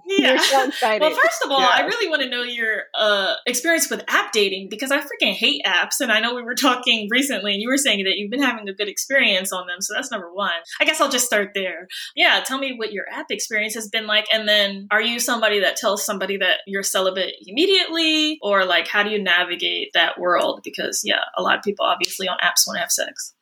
yeah. 0.08 0.32
You're 0.32 0.38
so 0.38 0.64
excited. 0.68 1.02
Well, 1.02 1.10
first 1.14 1.44
of 1.44 1.50
all, 1.50 1.60
I 1.60 1.82
really 1.82 2.08
want 2.08 2.22
to 2.22 2.28
know 2.28 2.42
your 2.42 2.84
uh, 2.98 3.34
experience 3.46 3.90
with 3.90 4.02
app 4.08 4.32
dating 4.32 4.68
because 4.70 4.90
I 4.90 5.00
freaking 5.00 5.32
hate 5.32 5.62
apps. 5.66 6.00
And 6.00 6.10
I 6.10 6.20
know 6.20 6.34
we 6.34 6.42
were 6.42 6.54
talking 6.60 7.08
recently 7.10 7.52
and 7.52 7.62
you 7.62 7.68
were 7.68 7.76
saying 7.76 8.04
that 8.04 8.16
you've 8.16 8.30
been 8.30 8.42
having 8.42 8.68
a 8.68 8.72
good 8.72 8.88
experience 8.88 9.52
on 9.52 9.66
them. 9.66 9.80
So 9.80 9.94
that's 9.94 10.10
number 10.10 10.32
one. 10.32 10.52
I 10.80 10.84
guess 10.84 11.00
I'll 11.00 11.10
just 11.10 11.26
start 11.26 11.50
there. 11.54 11.88
Yeah, 12.16 12.42
tell 12.44 12.58
me 12.58 12.74
what 12.76 12.92
your 12.92 13.04
app 13.10 13.26
experience 13.30 13.74
has 13.74 13.88
been 13.88 14.06
like. 14.06 14.26
And 14.32 14.48
then 14.48 14.88
are 14.90 15.02
you 15.02 15.20
somebody 15.20 15.60
that 15.60 15.76
tells 15.76 16.04
somebody 16.04 16.38
that 16.38 16.60
you're 16.66 16.82
celibate 16.82 17.34
immediately? 17.46 18.38
Or 18.42 18.64
like, 18.64 18.88
how 18.88 19.02
do 19.02 19.10
you 19.10 19.22
navigate 19.22 19.90
that 19.94 20.18
world? 20.18 20.60
Because, 20.64 21.02
yeah, 21.04 21.20
a 21.36 21.42
lot 21.42 21.58
of 21.58 21.62
people 21.62 21.84
obviously 21.84 22.28
on 22.28 22.38
apps 22.38 22.66
want 22.66 22.76
to 22.76 22.80
have 22.80 22.90
sex. 22.90 23.34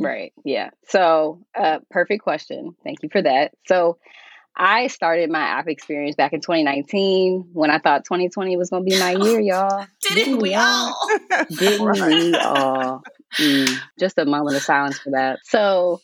Right. 0.00 0.32
Yeah. 0.44 0.70
So, 0.88 1.44
uh, 1.58 1.78
perfect 1.90 2.22
question. 2.22 2.74
Thank 2.84 3.02
you 3.02 3.08
for 3.10 3.22
that. 3.22 3.52
So, 3.66 3.98
I 4.56 4.88
started 4.88 5.30
my 5.30 5.40
app 5.40 5.68
experience 5.68 6.16
back 6.16 6.32
in 6.32 6.40
2019 6.40 7.50
when 7.52 7.70
I 7.70 7.78
thought 7.78 8.04
2020 8.04 8.56
was 8.56 8.70
going 8.70 8.84
to 8.84 8.90
be 8.90 8.98
my 8.98 9.12
year, 9.12 9.40
y'all. 9.40 9.86
Didn't 10.02 10.38
we 10.38 10.54
all? 10.54 10.96
Didn't 11.50 12.06
we 12.06 12.34
all? 12.34 13.02
Mm, 13.38 13.78
just 13.98 14.18
a 14.18 14.24
moment 14.24 14.56
of 14.56 14.62
silence 14.62 14.98
for 14.98 15.10
that. 15.10 15.38
So, 15.44 16.00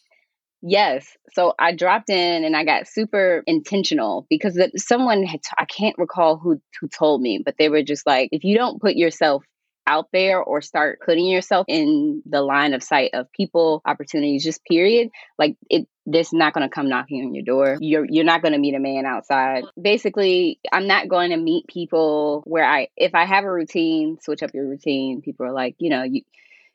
yes. 0.63 1.07
So 1.35 1.55
I 1.59 1.75
dropped 1.75 2.09
in 2.09 2.45
and 2.45 2.57
I 2.57 2.65
got 2.65 2.89
super 2.89 3.43
intentional 3.47 4.27
because 4.31 4.55
that 4.55 4.71
someone 4.79 5.25
had, 5.25 5.43
t- 5.43 5.51
I 5.59 5.67
can't 5.67 5.97
recall 5.99 6.39
who, 6.39 6.61
who 6.81 6.89
told 6.89 7.21
me, 7.21 7.43
but 7.45 7.57
they 7.59 7.69
were 7.69 7.83
just 7.83 8.07
like, 8.07 8.31
if 8.33 8.45
you 8.45 8.57
don't 8.57 8.81
put 8.81 8.97
yourself 8.97 9.45
out 9.89 10.09
there 10.13 10.41
or 10.43 10.61
start 10.61 11.01
putting 11.05 11.27
yourself 11.27 11.65
in 11.67 12.23
the 12.27 12.43
line 12.43 12.75
of 12.75 12.83
sight 12.83 13.11
of 13.15 13.31
people, 13.33 13.81
opportunities, 13.87 14.45
just 14.45 14.65
period, 14.65 15.09
like 15.39 15.57
it, 15.71 15.89
this 16.11 16.33
not 16.33 16.55
going 16.55 16.67
to 16.67 16.75
come 16.75 16.89
knocking 16.89 17.25
on 17.25 17.35
your 17.35 17.45
door. 17.45 17.77
You're 17.81 18.07
you're 18.09 18.25
not 18.25 18.41
going 18.41 18.53
to 18.53 18.59
meet 18.59 18.75
a 18.75 18.81
man 18.81 19.05
outside. 19.05 19.65
Basically, 19.81 20.59
I'm 20.73 20.87
not 20.87 21.09
going 21.09 21.31
to 21.31 21.37
meet 21.37 21.67
people 21.67 22.43
where 22.47 22.65
I 22.65 22.89
if 22.97 23.15
I 23.15 23.27
have 23.27 23.45
a 23.45 23.53
routine, 23.53 24.19
switch 24.21 24.43
up 24.43 24.55
your 24.55 24.67
routine. 24.67 25.21
People 25.21 25.47
are 25.47 25.53
like, 25.53 25.77
you 25.79 25.91
know, 25.91 26.03
you 26.03 26.23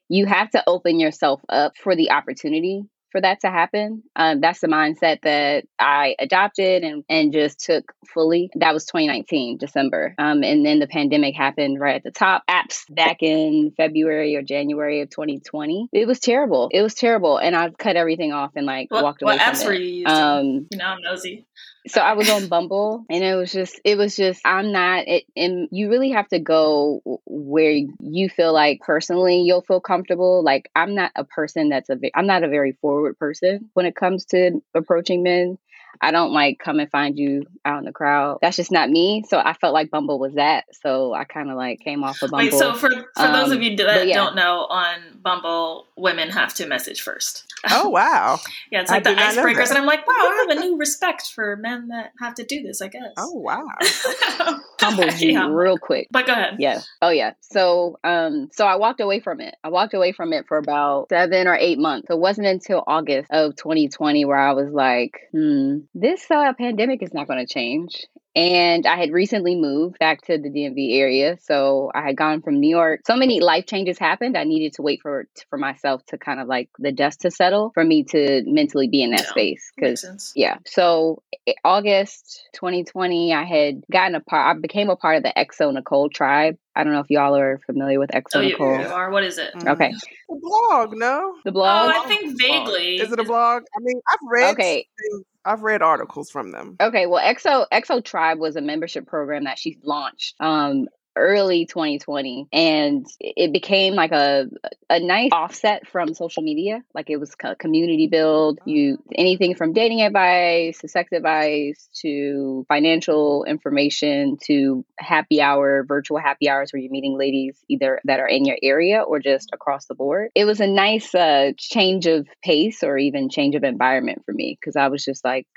you 0.08 0.28
have 0.28 0.52
to 0.52 0.63
open 0.68 1.00
yourself 1.00 1.42
up 1.50 1.75
for 1.78 1.96
the 1.96 2.12
opportunity 2.12 2.86
for 3.13 3.22
that 3.22 3.41
to 3.41 3.50
happen. 3.50 4.03
Um, 4.15 4.41
that's 4.41 4.60
the 4.60 4.67
mindset 4.67 5.22
that 5.22 5.65
I 5.79 6.15
adopted 6.20 6.84
and, 6.84 7.05
and 7.08 7.32
just 7.32 7.60
took 7.60 7.93
fully. 8.08 8.50
That 8.55 8.74
was 8.74 8.86
2019, 8.86 9.58
December. 9.58 10.15
Um, 10.17 10.43
and 10.43 10.65
then 10.65 10.79
the 10.79 10.88
pandemic 10.88 11.36
happened 11.36 11.79
right 11.79 11.96
at 11.96 12.03
the 12.03 12.12
top. 12.12 12.43
Apps 12.50 12.84
back 12.89 13.22
in 13.22 13.72
February 13.77 14.36
or 14.36 14.41
January 14.41 15.01
of 15.01 15.12
2020. 15.12 15.89
It 15.93 16.08
was 16.08 16.20
terrible. 16.20 16.70
It 16.74 16.82
was 16.82 16.96
terrible. 16.96 17.38
And 17.38 17.55
I 17.55 17.70
cut 17.70 17.96
everything 17.96 18.34
off 18.34 18.51
and 18.55 18.65
like 18.65 18.91
what, 18.91 19.03
walked 19.03 19.22
away 19.22 19.36
what 19.36 19.41
from 19.41 19.53
apps 19.53 19.62
it. 19.62 19.67
were 19.67 19.74
you 19.74 19.86
using? 19.86 20.08
Um, 20.08 20.67
you 20.72 20.77
know, 20.79 20.86
I'm 20.86 21.01
nosy. 21.01 21.46
So 21.88 22.00
I 22.01 22.13
was 22.13 22.29
on 22.29 22.48
Bumble 22.48 23.05
and 23.10 23.24
it 23.24 23.36
was 23.36 23.51
just 23.51 23.79
it 23.84 23.98
was 23.98 24.15
just 24.15 24.41
I'm 24.46 24.72
not 24.72 25.08
it 25.08 25.25
and 25.36 25.67
you 25.72 25.89
really 25.89 26.12
have 26.12 26.27
to 26.29 26.39
go 26.39 27.01
where 27.25 27.72
you 28.00 28.29
feel 28.29 28.53
like 28.53 28.79
personally 28.79 29.41
you'll 29.41 29.62
feel 29.62 29.82
comfortable. 29.82 30.43
Like 30.43 30.70
I'm 30.75 30.96
not 30.96 31.12
a 31.15 31.25
person 31.25 31.70
that's 31.70 31.89
a 31.89 31.98
I'm 32.15 32.27
not 32.27 32.43
a 32.43 32.48
very 32.48 32.74
forward 32.74 33.17
person 33.17 33.70
when 33.74 33.86
it 33.86 33.96
comes 33.96 34.25
to 34.27 34.62
approaching 34.74 35.24
men 35.24 35.58
I 36.01 36.12
don't 36.12 36.31
like 36.31 36.59
come 36.59 36.79
and 36.79 36.89
find 36.89 37.17
you 37.17 37.45
out 37.65 37.79
in 37.79 37.85
the 37.85 37.91
crowd. 37.91 38.39
That's 38.41 38.57
just 38.57 38.71
not 38.71 38.89
me. 38.89 39.23
So 39.27 39.38
I 39.38 39.53
felt 39.53 39.73
like 39.73 39.91
Bumble 39.91 40.19
was 40.19 40.33
that. 40.35 40.65
So 40.81 41.13
I 41.13 41.23
kind 41.23 41.50
of 41.50 41.57
like 41.57 41.79
came 41.79 42.03
off 42.03 42.21
of 42.21 42.31
Bumble. 42.31 42.38
Wait, 42.45 42.53
so 42.53 42.73
for 42.73 42.89
for 42.89 43.27
those 43.27 43.51
of 43.51 43.57
Um, 43.57 43.62
you 43.63 43.77
that 43.77 44.07
yeah. 44.07 44.15
don't 44.15 44.35
know, 44.35 44.65
on 44.69 45.19
Bumble, 45.21 45.88
women 45.95 46.29
have 46.29 46.53
to 46.55 46.65
message 46.67 47.01
first. 47.01 47.45
Oh 47.71 47.89
wow. 47.89 48.39
Yeah, 48.71 48.81
it's 48.81 48.91
I 48.91 48.95
like 48.95 49.03
the 49.03 49.12
did 49.12 49.17
not 49.19 49.35
icebreakers, 49.35 49.69
and 49.69 49.77
I'm 49.77 49.85
like, 49.85 50.05
wow, 50.07 50.13
I 50.15 50.45
have 50.47 50.57
a 50.57 50.59
new 50.65 50.77
respect 50.77 51.31
for 51.33 51.55
men 51.55 51.88
that 51.89 52.12
have 52.19 52.35
to 52.35 52.43
do 52.43 52.62
this. 52.63 52.81
I 52.81 52.88
guess. 52.88 53.13
Oh 53.17 53.31
wow. 53.33 53.65
humbled 54.79 55.19
you 55.19 55.31
Yeah. 55.31 55.47
real 55.50 55.77
quick. 55.77 56.07
But 56.12 56.25
go 56.27 56.33
ahead. 56.33 56.55
Yeah. 56.59 56.81
Oh 57.01 57.09
yeah. 57.09 57.33
So 57.41 57.97
um 58.03 58.50
so 58.51 58.65
I 58.65 58.75
walked 58.75 59.00
away 59.00 59.19
from 59.19 59.39
it. 59.39 59.55
I 59.63 59.69
walked 59.69 59.93
away 59.93 60.12
from 60.12 60.33
it 60.33 60.45
for 60.47 60.57
about 60.57 61.09
7 61.09 61.47
or 61.47 61.55
8 61.55 61.79
months. 61.79 62.07
So 62.07 62.15
it 62.15 62.19
wasn't 62.19 62.47
until 62.47 62.83
August 62.85 63.31
of 63.31 63.55
2020 63.55 64.25
where 64.25 64.38
I 64.38 64.51
was 64.53 64.71
like, 64.71 65.21
"Hmm, 65.31 65.79
this 65.94 66.30
uh 66.32 66.54
pandemic 66.54 67.02
is 67.04 67.13
not 67.13 67.28
going 67.28 67.46
to 67.46 67.52
change." 67.52 68.06
And 68.36 68.88
I 68.88 68.96
had 68.98 69.12
recently 69.12 69.56
moved 69.56 70.00
back 70.00 70.22
to 70.24 70.40
the 70.40 70.50
DMV 70.50 70.98
area, 71.00 71.38
so 71.40 71.92
I 71.94 72.02
had 72.02 72.18
gone 72.18 72.42
from 72.42 72.60
New 72.60 72.70
York. 72.70 73.02
So 73.06 73.16
many 73.16 73.40
life 73.42 73.68
changes 73.68 74.00
happened. 74.00 74.36
I 74.36 74.44
needed 74.44 74.74
to 74.74 74.82
wait 74.82 75.02
for 75.02 75.28
for 75.50 75.58
myself 75.58 76.04
to 76.08 76.18
kind 76.18 76.40
of 76.40 76.48
like 76.48 76.70
the 76.80 76.92
dust 76.92 77.22
to 77.22 77.32
settle 77.32 77.72
for 77.75 77.84
me 77.84 78.04
to 78.06 78.44
mentally 78.48 78.88
be 78.88 79.04
in 79.04 79.12
that 79.12 79.22
Yeah. 79.22 79.30
space 79.30 79.72
sense. 79.96 80.32
yeah. 80.36 80.58
So 80.66 81.22
August 81.63 82.50
2020, 82.54 83.34
I 83.34 83.44
had 83.44 83.84
gotten 83.92 84.16
a 84.16 84.20
part. 84.22 84.56
I 84.58 84.60
became 84.60 84.90
a 84.90 84.96
part 84.96 85.18
of 85.18 85.24
the 85.24 85.34
xoNecole 85.38 86.12
tribe. 86.12 86.58
I 86.75 86.84
don't 86.84 86.94
know 86.94 87.00
if 87.00 87.10
y'all 87.10 87.36
are 87.36 87.60
familiar 87.65 88.00
with 88.00 88.10
Exo 88.12 88.36
Oh, 88.36 88.39
you, 88.42 88.50
Nicole. 88.51 88.80
you 88.80 88.88
are. 88.88 89.12
What 89.12 89.24
is 89.24 89.38
it? 89.38 89.53
Mm. 89.53 89.74
Okay, 89.74 89.94
A 90.32 90.36
blog, 90.36 90.98
no? 90.98 91.36
the 91.46 91.51
blog. 91.51 91.89
Oh, 91.89 91.94
blog. 91.94 92.06
I 92.06 92.10
think 92.10 92.39
vaguely. 92.39 92.96
Is 92.98 93.12
it 93.12 93.20
a 93.20 93.24
blog? 93.24 93.63
I 93.75 93.80
mean, 93.82 94.01
I've 94.12 94.20
read 94.27 94.51
Okay. 94.53 94.88
things- 95.00 95.25
I've 95.46 95.62
read 95.62 95.82
articles 95.82 96.32
from 96.32 96.51
them. 96.51 96.77
Okay, 96.80 97.06
well, 97.06 97.22
Exo 97.24 97.65
Exo 97.72 98.03
Tribe 98.03 98.39
was 98.39 98.56
a 98.56 98.62
membership 98.62 99.06
program 99.06 99.44
that 99.44 99.60
she 99.60 99.77
launched 99.84 100.36
um 100.39 100.88
early 101.15 101.65
2020 101.65 102.48
and 102.51 103.05
it 103.20 103.51
became 103.53 103.93
like 103.93 104.12
a 104.12 104.48
a 104.89 105.00
nice 105.00 105.29
offset 105.32 105.88
from 105.88 106.13
social 106.13 106.43
media. 106.43 106.84
Like 106.93 107.10
it 107.10 107.17
was 107.17 107.36
a 107.43 107.55
community 107.55 108.08
build. 108.08 108.60
You 108.65 108.98
anything 109.15 109.55
from 109.55 109.74
dating 109.74 110.01
advice 110.01 110.79
to 110.79 110.88
sex 110.88 111.12
advice 111.12 111.89
to 112.01 112.65
financial 112.67 113.43
information 113.46 114.38
to 114.46 114.86
happy 115.00 115.41
hour 115.41 115.84
virtual 115.88 116.20
happy 116.20 116.50
hours 116.50 116.72
where 116.72 116.82
you're 116.82 116.91
meeting 116.91 117.17
ladies 117.17 117.58
either 117.70 118.00
that 118.05 118.20
are 118.20 118.27
in 118.27 118.46
your 118.46 118.58
area 118.62 119.01
or 119.01 119.20
just 119.20 119.50
across 119.53 119.86
the 119.86 119.96
board. 119.96 120.29
It 120.36 120.46
was 120.46 120.60
a 120.60 120.67
nice 120.67 121.13
uh 121.13 121.51
change 121.58 122.08
of 122.08 122.27
pace 122.43 122.84
or 122.84 122.98
even 122.98 123.29
change 123.29 123.55
of 123.55 123.63
environment 123.63 124.24
for 124.25 124.34
me 124.34 124.58
because 124.60 124.75
i 124.75 124.88
was 124.88 125.03
just 125.03 125.24
like 125.24 125.48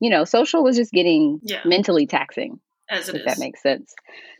you 0.00 0.10
know 0.10 0.24
social 0.24 0.62
was 0.62 0.76
just 0.76 0.92
getting 0.92 1.40
Yeah. 1.42 1.60
mentally 1.64 2.06
taxing 2.06 2.60
As 2.88 3.08
it 3.08 3.16
if 3.16 3.20
is. 3.22 3.26
that 3.26 3.38
makes 3.38 3.62
sense. 3.62 3.94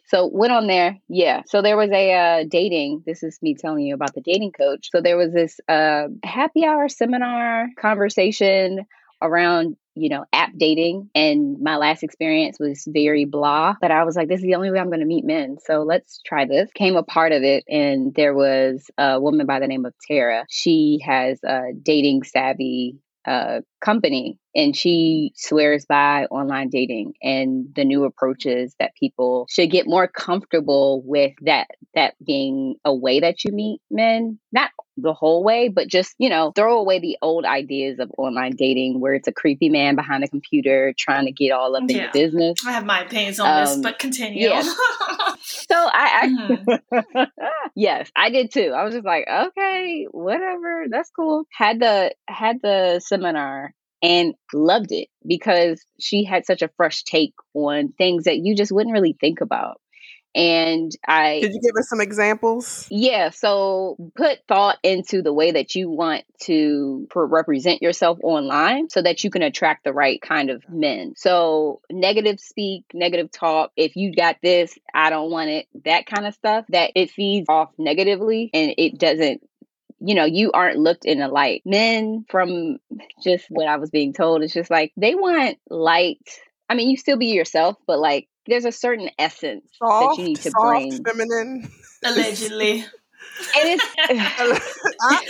So 0.09 0.27
went 0.27 0.53
on 0.53 0.67
there, 0.67 0.99
yeah. 1.09 1.43
So 1.47 1.63
there 1.63 1.77
was 1.77 1.91
a 1.91 2.13
uh, 2.13 2.45
dating. 2.49 3.03
This 3.07 3.23
is 3.23 3.39
me 3.43 3.55
telling 3.55 3.85
you 3.85 3.95
about 3.95 4.15
the 4.15 4.21
dating 4.21 4.53
coach. 4.53 4.91
So 4.93 5.01
there 5.01 5.17
was 5.17 5.33
this 5.33 5.59
uh, 5.69 6.09
happy 6.25 6.65
hour 6.65 6.89
seminar 6.89 7.69
conversation 7.79 8.87
around 9.23 9.77
you 9.95 10.09
know 10.09 10.25
app 10.33 10.53
dating, 10.57 11.11
and 11.15 11.61
my 11.61 11.77
last 11.77 12.05
experience 12.05 12.59
was 12.61 12.87
very 12.87 13.25
blah. 13.25 13.75
But 13.81 13.91
I 13.91 14.05
was 14.05 14.15
like, 14.15 14.29
this 14.29 14.41
is 14.41 14.47
the 14.47 14.55
only 14.55 14.71
way 14.71 14.79
I'm 14.79 14.91
going 14.91 15.01
to 15.01 15.07
meet 15.07 15.25
men. 15.25 15.57
So 15.65 15.83
let's 15.83 16.21
try 16.25 16.45
this. 16.45 16.71
Came 16.73 16.97
a 16.97 17.03
part 17.03 17.33
of 17.33 17.43
it, 17.43 17.65
and 17.69 18.15
there 18.15 18.35
was 18.35 18.89
a 18.97 19.21
woman 19.21 19.47
by 19.47 19.59
the 19.59 19.67
name 19.67 19.85
of 19.85 19.95
Tara. 20.07 20.45
She 20.49 21.01
has 21.05 21.43
a 21.43 21.73
dating 21.83 22.23
savvy 22.23 22.99
uh, 23.27 23.61
company 23.81 24.39
and 24.55 24.75
she 24.75 25.33
swears 25.37 25.85
by 25.87 26.25
online 26.27 26.69
dating 26.71 27.13
and 27.23 27.67
the 27.77 27.85
new 27.85 28.05
approaches 28.05 28.75
that 28.81 28.95
people 28.99 29.47
should 29.51 29.71
get 29.71 29.87
more 29.87 30.09
comfortable 30.09 31.03
with 31.05 31.33
that 31.43 31.67
that 31.95 32.15
being 32.25 32.77
a 32.85 32.95
way 32.95 33.21
that 33.21 33.45
you 33.45 33.53
meet 33.53 33.81
men 33.91 34.39
not 34.53 34.71
the 34.97 35.13
whole 35.13 35.45
way 35.45 35.69
but 35.69 35.89
just 35.89 36.15
you 36.19 36.31
know 36.31 36.53
throw 36.57 36.79
away 36.79 36.99
the 36.99 37.19
old 37.21 37.45
ideas 37.45 37.99
of 37.99 38.11
online 38.17 38.53
dating 38.57 38.99
where 38.99 39.13
it's 39.15 39.29
a 39.29 39.33
creepy 39.33 39.69
man 39.69 39.95
behind 39.95 40.25
a 40.25 40.29
computer 40.29 40.95
trying 40.99 41.27
to 41.27 41.33
get 41.33 41.51
all 41.51 41.77
up 41.77 41.83
in 41.83 41.97
your 41.97 42.11
business 42.13 42.59
I 42.67 42.73
have 42.73 42.87
my 42.87 43.03
opinions 43.03 43.39
on 43.39 43.61
this, 43.65 43.75
Um, 43.75 43.83
but 43.83 43.99
continue. 43.99 44.49
yeah. 44.49 44.63
so 45.43 45.75
i. 45.93 46.49
I 46.93 47.27
yes 47.77 48.11
i 48.17 48.31
did 48.31 48.51
too 48.53 48.73
i 48.75 48.85
was 48.85 48.95
just 48.95 49.05
like 49.07 49.27
okay 49.29 50.07
whatever 50.11 50.85
that's 50.91 51.11
cool 51.11 51.45
had 51.53 51.79
the 51.81 52.15
had 52.27 52.57
the 52.63 53.01
seminar 53.05 53.75
and 54.03 54.35
loved 54.53 54.93
it 54.93 55.09
because 55.27 55.85
she 55.99 56.25
had 56.25 56.45
such 56.47 56.63
a 56.63 56.71
fresh 56.77 57.03
take 57.05 57.35
on 57.55 57.93
things 57.97 58.25
that 58.25 58.39
you 58.39 58.55
just 58.55 58.73
wouldn't 58.73 58.93
really 58.93 59.17
think 59.19 59.41
about 59.41 59.81
and 60.35 60.93
i 61.09 61.41
Could 61.43 61.55
you 61.55 61.61
give 61.63 61.77
us 61.79 61.89
some 61.89 62.01
examples? 62.03 62.87
yeah, 62.91 63.31
so 63.31 63.97
put 64.15 64.41
thought 64.47 64.77
into 64.83 65.23
the 65.23 65.33
way 65.33 65.53
that 65.53 65.75
you 65.75 65.89
want 65.89 66.25
to 66.43 67.09
represent 67.15 67.81
yourself 67.81 68.19
online 68.23 68.91
so 68.91 69.01
that 69.01 69.25
you 69.25 69.31
can 69.31 69.41
attract 69.43 69.85
the 69.85 69.95
right 69.95 70.21
kind 70.21 70.51
of 70.51 70.63
men. 70.69 71.15
So, 71.17 71.81
negative 71.91 72.39
speak, 72.39 72.85
negative 72.93 73.31
talk, 73.33 73.73
if 73.77 73.97
you 73.97 74.15
got 74.15 74.37
this, 74.43 74.77
I 74.93 75.09
don't 75.09 75.31
want 75.31 75.49
it, 75.49 75.67
that 75.87 76.05
kind 76.05 76.27
of 76.27 76.35
stuff, 76.35 76.67
that 76.69 76.91
it 76.95 77.11
feeds 77.11 77.47
off 77.49 77.71
negatively 77.79 78.51
and 78.53 78.75
it 78.77 78.99
doesn't. 78.99 79.41
You 80.01 80.15
know, 80.15 80.25
you 80.25 80.53
aren't 80.53 80.79
looked 80.79 81.05
in 81.05 81.19
the 81.21 81.29
light. 81.29 81.63
Men, 81.65 82.25
from 82.29 82.79
just 83.23 83.47
what 83.49 83.67
I 83.67 83.77
was 83.77 83.91
being 83.91 84.13
told, 84.13 84.43
it's 84.43 84.53
just 84.53 84.71
like 84.71 84.93
they 84.97 85.15
want 85.15 85.59
light. 85.71 86.19
I 86.69 86.75
mean, 86.75 86.91
you 86.91 86.97
still 86.97 87.17
be 87.17 87.27
yourself, 87.27 87.77
but 87.87 87.99
like 87.99 88.29
there's 88.47 88.65
a 88.65 88.73
certain 88.73 89.11
essence 89.19 89.65
Soft, 89.79 90.17
that 90.17 90.23
you 90.23 90.29
need 90.29 90.41
to 90.43 90.51
soft, 90.51 90.63
bring. 90.63 91.05
feminine. 91.05 91.71
Allegedly. 92.05 92.85
And 93.59 93.69
it's 93.69 93.85
I, 95.01 95.23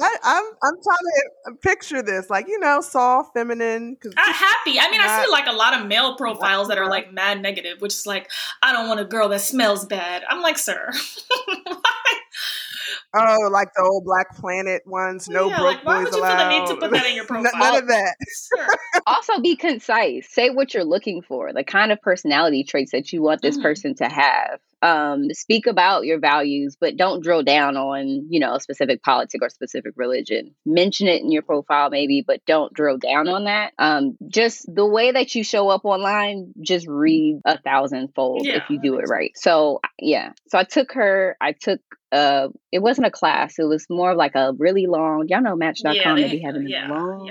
I, 0.00 0.16
I'm 0.22 0.44
I'm 0.62 0.74
trying 0.82 1.06
to 1.46 1.54
picture 1.62 2.02
this, 2.02 2.28
like 2.30 2.48
you 2.48 2.58
know, 2.58 2.80
soft, 2.80 3.34
feminine. 3.34 3.96
'cause 3.96 4.12
I'm 4.16 4.32
happy. 4.34 4.78
I 4.78 4.90
mean, 4.90 5.00
I 5.00 5.24
see 5.24 5.30
like 5.30 5.46
a 5.46 5.52
lot 5.52 5.78
of 5.78 5.86
male 5.86 6.16
profiles 6.16 6.68
that 6.68 6.78
are 6.78 6.88
like 6.88 7.12
mad 7.12 7.40
negative, 7.42 7.80
which 7.80 7.94
is 7.94 8.06
like, 8.06 8.30
I 8.62 8.72
don't 8.72 8.88
want 8.88 9.00
a 9.00 9.04
girl 9.04 9.28
that 9.28 9.40
smells 9.40 9.84
bad. 9.86 10.24
I'm 10.28 10.42
like, 10.42 10.58
sir. 10.58 10.90
oh, 13.14 13.48
like 13.50 13.68
the 13.76 13.82
old 13.82 14.04
Black 14.04 14.34
Planet 14.36 14.82
ones. 14.86 15.28
No 15.28 15.48
Yeah, 15.48 15.58
broke 15.58 15.76
like, 15.76 15.86
why 15.86 15.94
boys 16.04 16.12
would 16.12 16.20
you 16.20 16.26
feel 16.26 16.36
the 16.36 16.48
need 16.48 16.66
to 16.66 16.72
allowed. 16.74 16.80
put 16.80 16.92
that 16.92 17.06
in 17.06 17.14
your 17.16 17.24
profile? 17.26 17.52
None 17.58 17.76
of 17.82 17.88
that. 17.88 18.14
sir. 18.28 18.66
also 19.06 19.40
be 19.40 19.56
concise 19.56 20.28
say 20.30 20.50
what 20.50 20.74
you're 20.74 20.84
looking 20.84 21.22
for 21.22 21.52
the 21.52 21.64
kind 21.64 21.90
of 21.92 22.00
personality 22.02 22.64
traits 22.64 22.92
that 22.92 23.12
you 23.12 23.22
want 23.22 23.40
this 23.42 23.56
Mhm. 23.56 23.62
person 23.62 23.94
to 23.96 24.08
have 24.08 24.60
um 24.82 25.30
speak 25.32 25.66
about 25.66 26.04
your 26.04 26.18
values 26.18 26.76
but 26.80 26.96
don't 26.96 27.22
drill 27.22 27.42
down 27.42 27.76
on 27.76 28.26
you 28.30 28.40
know 28.40 28.54
a 28.54 28.60
specific 28.60 29.02
politic 29.02 29.42
or 29.42 29.48
specific 29.48 29.92
religion 29.96 30.54
mention 30.66 31.06
it 31.08 31.22
in 31.22 31.30
your 31.30 31.42
profile 31.42 31.88
maybe 31.90 32.22
but 32.26 32.44
don't 32.46 32.72
drill 32.74 32.98
down 32.98 33.28
on 33.28 33.44
that 33.44 33.72
um 33.78 34.16
just 34.28 34.66
the 34.72 34.86
way 34.86 35.12
that 35.12 35.34
you 35.34 35.42
show 35.44 35.68
up 35.68 35.84
online 35.84 36.52
just 36.60 36.86
read 36.86 37.40
a 37.44 37.58
thousandfold 37.60 38.46
Yeah, 38.46 38.56
if 38.56 38.70
you 38.70 38.80
do 38.80 38.96
it 38.98 39.08
right 39.08 39.32
so 39.36 39.80
yeah 39.98 40.32
so 40.48 40.58
i 40.58 40.64
took 40.64 40.92
her 40.92 41.36
i 41.40 41.52
took 41.52 41.80
uh 42.12 42.48
it 42.72 42.80
wasn't 42.80 43.06
a 43.06 43.10
class 43.10 43.58
it 43.58 43.64
was 43.64 43.86
more 43.88 44.10
of 44.12 44.16
like 44.16 44.34
a 44.34 44.52
really 44.58 44.86
long 44.86 45.26
y'all 45.28 45.40
know 45.42 45.56
match.com 45.56 45.94
Yeah, 45.94 46.14
they 46.16 46.28
be 46.28 46.42
having 46.42 46.66
yeah, 46.68 46.88
long 46.88 47.28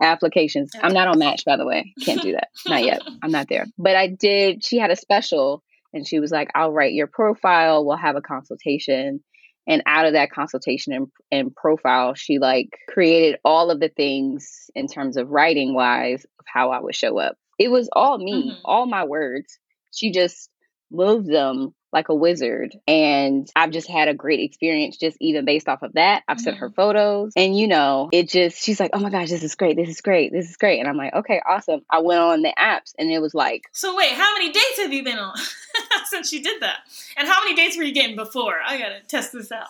applications. 0.00 0.72
I'm 0.82 0.92
not 0.92 1.08
on 1.08 1.18
Match, 1.18 1.44
by 1.46 1.56
the 1.56 1.66
way. 1.66 1.94
Can't 2.04 2.20
do 2.22 2.32
that. 2.32 2.48
Not 2.66 2.84
yet. 2.84 3.02
I'm 3.22 3.30
not 3.30 3.48
there. 3.48 3.66
But 3.78 3.96
I 3.96 4.08
did. 4.08 4.64
She 4.64 4.76
had 4.78 4.90
a 4.90 4.96
special, 4.96 5.62
and 5.92 6.06
she 6.06 6.20
was 6.20 6.30
like, 6.30 6.48
"I'll 6.54 6.72
write 6.72 6.92
your 6.92 7.06
profile. 7.06 7.84
We'll 7.84 7.96
have 7.96 8.16
a 8.16 8.20
consultation." 8.20 9.20
And 9.68 9.82
out 9.86 10.06
of 10.06 10.12
that 10.12 10.30
consultation 10.30 10.92
and, 10.92 11.06
and 11.32 11.54
profile, 11.56 12.14
she 12.14 12.38
like 12.38 12.68
created 12.88 13.40
all 13.44 13.70
of 13.72 13.80
the 13.80 13.88
things 13.88 14.70
in 14.76 14.86
terms 14.86 15.16
of 15.16 15.28
writing 15.28 15.74
wise 15.74 16.24
of 16.38 16.44
how 16.46 16.70
I 16.70 16.80
would 16.80 16.94
show 16.94 17.18
up. 17.18 17.36
It 17.58 17.68
was 17.70 17.88
all 17.92 18.18
me, 18.18 18.52
Mhm. 18.52 18.60
all 18.64 18.86
my 18.86 19.04
words. 19.04 19.58
She 19.92 20.12
just 20.12 20.50
moved 20.92 21.26
them 21.26 21.74
like 21.96 22.10
a 22.10 22.14
wizard. 22.14 22.76
And 22.86 23.50
I've 23.56 23.70
just 23.70 23.88
had 23.88 24.06
a 24.08 24.14
great 24.14 24.40
experience 24.40 24.98
just 24.98 25.16
even 25.18 25.46
based 25.46 25.66
off 25.66 25.82
of 25.82 25.94
that. 25.94 26.22
I've 26.28 26.38
sent 26.38 26.58
her 26.58 26.68
Mhm. 26.68 26.74
photos 26.74 27.32
and 27.36 27.56
you 27.56 27.66
know, 27.66 28.10
it 28.12 28.28
just, 28.28 28.62
she's 28.62 28.78
like, 28.78 28.90
oh 28.92 28.98
my 28.98 29.08
gosh, 29.10 29.30
this 29.30 29.42
is 29.42 29.54
great. 29.54 29.76
This 29.76 29.88
is 29.88 30.02
great. 30.02 30.30
This 30.30 30.50
is 30.50 30.56
great. 30.58 30.78
And 30.78 30.88
I'm 30.88 30.96
like, 30.98 31.14
okay, 31.14 31.40
awesome. 31.48 31.80
I 31.88 32.00
went 32.00 32.20
on 32.20 32.42
the 32.42 32.52
apps 32.58 32.92
and 32.98 33.10
it 33.10 33.20
was 33.20 33.34
like, 33.34 33.62
So 33.72 33.96
wait, 33.96 34.12
how 34.12 34.34
many 34.34 34.52
dates 34.52 34.78
have 34.78 34.92
you 34.92 35.02
been 35.02 35.18
on 35.18 35.34
since 36.10 36.32
you 36.32 36.42
did 36.42 36.60
that? 36.60 36.80
And 37.16 37.26
how 37.26 37.42
many 37.42 37.56
dates 37.56 37.76
were 37.78 37.82
you 37.82 37.94
getting 37.94 38.14
before? 38.14 38.58
I 38.64 38.78
gotta 38.78 39.00
test 39.08 39.32
this 39.32 39.50
out. 39.50 39.68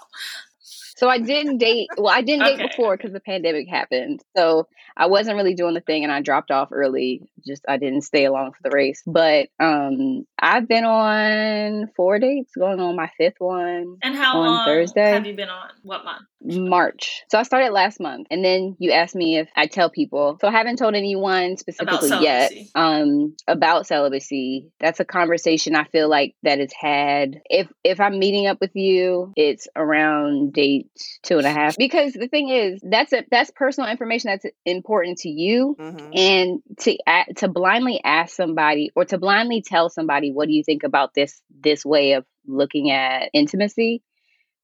So 0.97 1.09
I 1.09 1.19
didn't 1.19 1.59
date, 1.59 1.89
well, 1.97 2.09
I 2.15 2.23
didn't 2.23 2.43
Okay. 2.47 2.57
date 2.57 2.63
before 2.63 2.97
because 2.97 3.13
the 3.13 3.21
pandemic 3.21 3.69
happened. 3.69 4.23
So 4.37 4.67
I 4.97 5.07
wasn't 5.07 5.37
really 5.37 5.55
doing 5.55 5.75
the 5.75 5.81
thing 5.81 6.03
and 6.05 6.13
I 6.13 6.23
dropped 6.23 6.51
off 6.51 6.71
early. 6.73 7.23
Just, 7.47 7.65
I 7.69 7.77
didn't 7.77 8.03
stay 8.03 8.25
along 8.25 8.53
for 8.53 8.69
the 8.69 8.75
race. 8.75 9.03
But 9.07 9.49
um 9.61 10.27
I've 10.39 10.67
been 10.69 10.85
on 10.85 11.89
four 11.97 12.19
dates, 12.19 12.53
going 12.57 12.81
on 12.81 12.97
my 12.97 13.11
fifth 13.19 13.37
one. 13.39 13.99
And 14.03 14.15
how 14.17 14.39
On 14.39 14.47
long 14.57 14.65
Thursday. 14.65 15.13
have 15.13 15.27
you 15.27 15.35
been 15.37 15.49
on? 15.51 15.69
What 15.83 16.05
month? 16.05 16.23
March. 16.43 17.23
So 17.29 17.39
I 17.39 17.43
started 17.43 17.73
last 17.73 17.99
month. 17.99 18.29
And 18.31 18.45
then 18.45 18.77
you 18.79 18.93
asked 18.93 19.15
me 19.17 19.39
if 19.39 19.49
I 19.57 19.67
tell 19.67 19.91
people. 19.91 20.39
So 20.41 20.49
I 20.49 20.53
haven't 20.53 20.77
told 20.77 20.95
anyone 20.95 21.57
specifically 21.57 22.11
yet 22.21 22.53
um 22.75 23.35
about 23.49 23.87
celibacy. 23.87 24.71
That's 24.81 25.01
a 25.01 25.05
conversation 25.05 25.75
I 25.75 25.85
feel 25.85 26.09
like 26.09 26.35
that 26.43 26.61
is 26.61 26.73
had. 26.73 27.41
If 27.51 27.69
if 27.85 28.01
I'm 28.01 28.19
meeting 28.19 28.47
up 28.47 28.61
with 28.61 28.75
you, 28.75 29.33
it's 29.37 29.69
around 29.77 30.53
date 30.53 30.86
two 31.23 31.39
and 31.39 31.47
a 31.47 31.53
half. 31.53 31.77
Because 31.77 32.13
the 32.13 32.29
thing 32.29 32.49
is, 32.49 32.81
that's 32.83 33.13
a 33.13 33.25
that's 33.31 33.51
personal 33.55 33.91
information 33.91 34.31
that's 34.31 34.47
important 34.65 35.19
to 35.19 35.29
you 35.29 35.77
Mhm. 35.79 36.11
and 36.15 36.63
to 36.81 36.97
to 37.37 37.49
blindly 37.49 38.01
ask 38.05 38.35
somebody 38.35 38.91
or 38.95 39.05
to 39.07 39.19
blindly 39.19 39.63
tell 39.63 39.89
somebody 39.89 40.33
what 40.33 40.49
do 40.49 40.55
you 40.55 40.65
think 40.65 40.83
about 40.83 41.15
this 41.15 41.43
this 41.51 41.85
way 41.85 42.13
of 42.13 42.25
looking 42.47 42.91
at 42.91 43.31
intimacy 43.33 44.03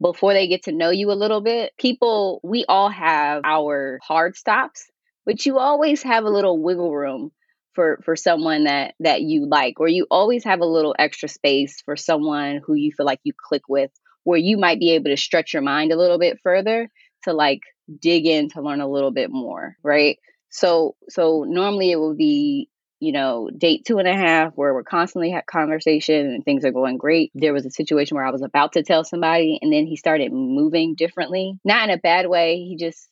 before 0.01 0.33
they 0.33 0.49
get 0.49 0.65
to 0.65 0.73
know 0.73 0.91
you 0.91 1.11
a 1.11 1.15
little 1.15 1.41
bit 1.41 1.73
people 1.79 2.41
we 2.43 2.65
all 2.69 2.89
have 2.89 3.43
our 3.45 3.99
hard 4.03 4.37
stops 4.37 4.87
but 5.25 5.45
you 5.47 5.59
always 5.59 6.03
have 6.03 6.25
a 6.25 6.31
little 6.31 6.61
wiggle 6.61 6.93
room 6.95 7.31
for 7.75 8.01
for 8.05 8.17
someone 8.17 8.65
that 8.65 8.95
that 9.01 9.23
you 9.23 9.47
like 9.47 9.81
or 9.81 9.89
you 9.89 10.07
always 10.11 10.45
have 10.45 10.61
a 10.61 10.67
little 10.67 10.95
extra 10.99 11.29
space 11.29 11.81
for 11.85 11.97
someone 11.97 12.61
who 12.65 12.75
you 12.75 12.93
feel 12.97 13.07
like 13.07 13.21
you 13.25 13.33
click 13.37 13.63
with 13.69 13.91
where 14.25 14.39
you 14.39 14.57
might 14.57 14.79
be 14.79 14.93
able 14.93 15.11
to 15.11 15.17
stretch 15.17 15.53
your 15.53 15.63
mind 15.63 15.93
a 15.93 15.97
little 15.97 16.19
bit 16.19 16.39
further 16.43 16.89
to 17.25 17.33
like 17.33 17.61
dig 18.01 18.27
in 18.27 18.49
to 18.51 18.63
learn 18.63 18.81
a 18.81 18.89
little 18.89 19.11
bit 19.11 19.31
more 19.31 19.77
right? 19.83 20.19
So 20.51 20.97
so 21.09 21.45
normally 21.49 21.91
it 21.91 21.97
will 21.97 22.15
be 22.15 22.69
you 23.01 23.11
know 23.13 23.51
date 23.57 23.85
two 23.85 23.99
and 23.99 24.07
a 24.07 24.15
half 24.15 24.53
where 24.55 24.73
we're 24.73 24.85
constantly 24.85 25.31
have 25.33 25.45
conversation 25.47 26.27
and 26.27 26.45
things 26.45 26.65
are 26.65 26.71
going 26.73 26.99
great. 26.99 27.33
There 27.35 27.53
was 27.53 27.67
a 27.67 27.71
situation 27.71 28.17
where 28.17 28.25
i 28.27 28.31
was 28.31 28.43
about 28.43 28.75
to 28.75 28.83
tell 28.83 29.03
somebody 29.05 29.59
and 29.61 29.73
then 29.73 29.87
he 29.87 29.97
started 29.97 30.33
moving 30.33 30.95
differently. 30.95 31.59
Not 31.65 31.89
in 31.89 31.95
a 31.95 31.99
bad 31.99 32.29
way 32.29 32.59
he 32.59 32.77
just 32.77 33.09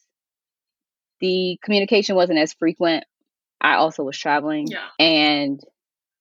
the 1.20 1.58
communication 1.62 2.16
wasn't 2.16 2.38
as 2.38 2.52
frequent. 2.54 3.04
I 3.60 3.74
also 3.74 4.04
was 4.04 4.16
traveling 4.18 4.68
Yeah. 4.68 4.86
and 4.98 5.60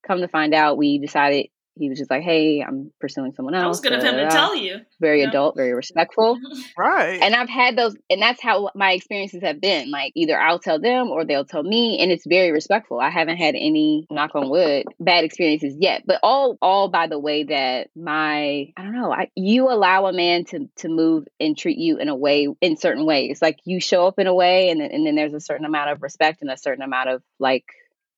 come 0.06 0.20
to 0.22 0.28
find 0.28 0.54
out 0.54 0.78
we 0.78 0.98
decided 1.00 1.48
he 1.76 1.90
was 1.90 1.98
just 1.98 2.12
like 2.12 2.24
hey 2.24 2.62
i'm 2.62 2.92
pursuing 3.00 3.32
someone 3.34 3.54
else 3.56 3.64
I 3.64 3.68
was 3.68 3.80
good 3.82 3.94
of 3.94 4.04
him 4.04 4.16
to 4.16 4.24
da, 4.24 4.30
da, 4.30 4.30
da. 4.30 4.36
tell 4.36 4.56
you. 4.56 4.78
very 5.00 5.22
Yeah. 5.22 5.30
adult 5.30 5.56
very 5.56 5.74
respectful 5.74 6.38
Right. 6.78 7.22
and 7.22 7.36
I've 7.36 7.50
had 7.50 7.78
those, 7.78 7.96
and 8.10 8.22
that's 8.22 8.42
how 8.42 8.70
my 8.76 8.94
experiences 8.94 9.42
have 9.44 9.60
been. 9.60 9.92
Like 9.92 10.14
either 10.16 10.40
I'll 10.40 10.60
tell 10.60 10.80
them 10.80 11.10
or 11.10 11.26
they'll 11.26 11.44
tell 11.46 11.64
me, 11.64 12.00
and 12.00 12.12
it's 12.12 12.26
very 12.26 12.52
respectful. 12.52 13.00
I 13.00 13.10
haven't 13.10 13.38
had 13.38 13.56
any 13.56 14.08
knock 14.10 14.32
on 14.36 14.50
wood 14.50 14.86
bad 15.00 15.24
experiences 15.26 15.76
yet, 15.80 16.04
but 16.06 16.20
all 16.24 16.58
all 16.62 16.88
by 16.90 17.08
the 17.08 17.20
way 17.20 17.44
that 17.44 17.90
my 17.96 18.72
I 18.78 18.84
don't 18.84 18.94
know. 18.96 19.12
I, 19.12 19.30
you 19.36 19.70
allow 19.70 20.06
a 20.06 20.14
man 20.14 20.46
to 20.46 20.70
to 20.78 20.90
move 20.90 21.28
and 21.40 21.58
treat 21.58 21.78
you 21.78 21.98
in 21.98 22.08
a 22.08 22.16
way 22.16 22.48
in 22.62 22.78
certain 22.78 23.06
ways. 23.06 23.42
Like 23.42 23.58
you 23.66 23.80
show 23.82 24.08
up 24.08 24.20
in 24.20 24.28
a 24.28 24.34
way, 24.34 24.70
and 24.70 24.80
then 24.80 24.92
and 24.92 25.06
then 25.06 25.16
there's 25.16 25.34
a 25.34 25.42
certain 25.42 25.66
amount 25.66 25.90
of 25.92 26.02
respect 26.02 26.42
and 26.42 26.50
a 26.52 26.58
certain 26.58 26.84
amount 26.84 27.10
of 27.10 27.22
like 27.40 27.66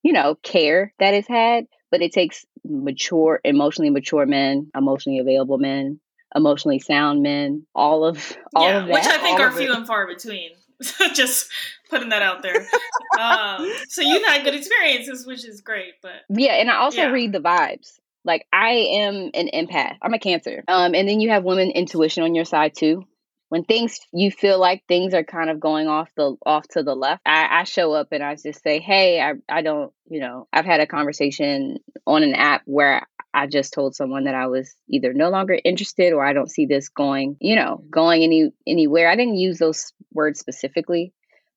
you 0.03 0.13
know 0.13 0.36
care 0.36 0.93
that 1.00 1.13
is 1.15 1.27
had. 1.27 1.65
But 1.91 2.01
it 2.01 2.13
takes 2.13 2.45
mature, 2.63 3.39
emotionally 3.43 3.89
mature 3.89 4.25
men, 4.25 4.71
emotionally 4.75 5.19
available 5.19 5.57
men 5.57 6.00
emotionally 6.36 6.79
sound 6.79 7.21
men, 7.21 7.65
all 7.75 8.05
of 8.05 8.38
all 8.55 8.69
yeah, 8.69 8.77
of 8.81 8.88
that. 8.88 8.93
which 8.93 9.05
I 9.05 9.17
think 9.17 9.39
are 9.39 9.51
few 9.51 9.71
it. 9.71 9.75
and 9.77 9.88
far 9.88 10.07
between. 10.07 10.51
Just 11.13 11.50
putting 11.89 12.10
that 12.10 12.21
out 12.21 12.41
there. 12.41 12.55
um, 13.19 13.71
so 13.88 14.01
you've 14.01 14.25
had 14.25 14.43
good 14.43 14.55
experiences, 14.55 15.27
which 15.27 15.45
is 15.45 15.61
great. 15.61 15.94
But 16.01 16.13
yeah, 16.29 16.53
and 16.53 16.70
I 16.72 16.77
also 16.77 17.01
Yeah. 17.01 17.11
read 17.11 17.31
the 17.33 17.39
vibes. 17.39 18.00
Like 18.24 18.48
I 18.53 18.70
am 18.70 19.29
an 19.33 19.50
empath. 19.53 19.98
I'm 20.01 20.13
a 20.13 20.20
cancer. 20.20 20.63
Um, 20.68 20.96
and 20.96 21.07
then 21.07 21.20
you 21.20 21.29
have 21.29 21.44
women 21.44 21.72
intuition 21.72 22.24
on 22.24 22.33
your 22.35 22.46
side 22.46 22.74
too. 22.75 23.05
When 23.51 23.66
things 23.66 24.00
you 24.14 24.31
feel 24.31 24.61
like 24.61 24.85
things 24.87 25.14
are 25.14 25.25
kind 25.25 25.50
of 25.50 25.59
going 25.59 25.90
off 25.90 26.09
the 26.16 26.37
off 26.46 26.66
to 26.70 26.83
the 26.83 26.96
left, 26.96 27.22
I, 27.25 27.59
I 27.59 27.64
show 27.66 27.92
up 27.92 28.07
and 28.14 28.24
I 28.24 28.35
just 28.35 28.64
say, 28.64 28.79
Hey, 28.79 29.20
I 29.20 29.33
I 29.50 29.61
don't 29.61 29.92
you 30.07 30.22
know, 30.22 30.48
I've 30.53 30.64
had 30.64 30.79
a 30.79 30.87
conversation 30.87 31.79
on 32.07 32.24
an 32.24 32.33
app 32.33 32.61
where 32.64 33.05
I 33.33 33.48
just 33.48 33.74
told 33.74 33.94
someone 33.94 34.24
that 34.24 34.35
I 34.35 34.48
was 34.48 34.74
either 34.90 35.11
no 35.11 35.29
longer 35.29 35.59
interested 35.66 36.14
or 36.14 36.25
I 36.25 36.31
don't 36.31 36.50
see 36.50 36.66
this 36.66 36.87
going, 36.87 37.35
you 37.42 37.57
know, 37.57 37.83
going 37.90 38.24
any 38.24 38.51
anywhere. 38.66 39.09
I 39.09 39.18
didn't 39.18 39.35
use 39.35 39.57
those 39.57 39.92
words 40.14 40.40
specifically, 40.40 41.11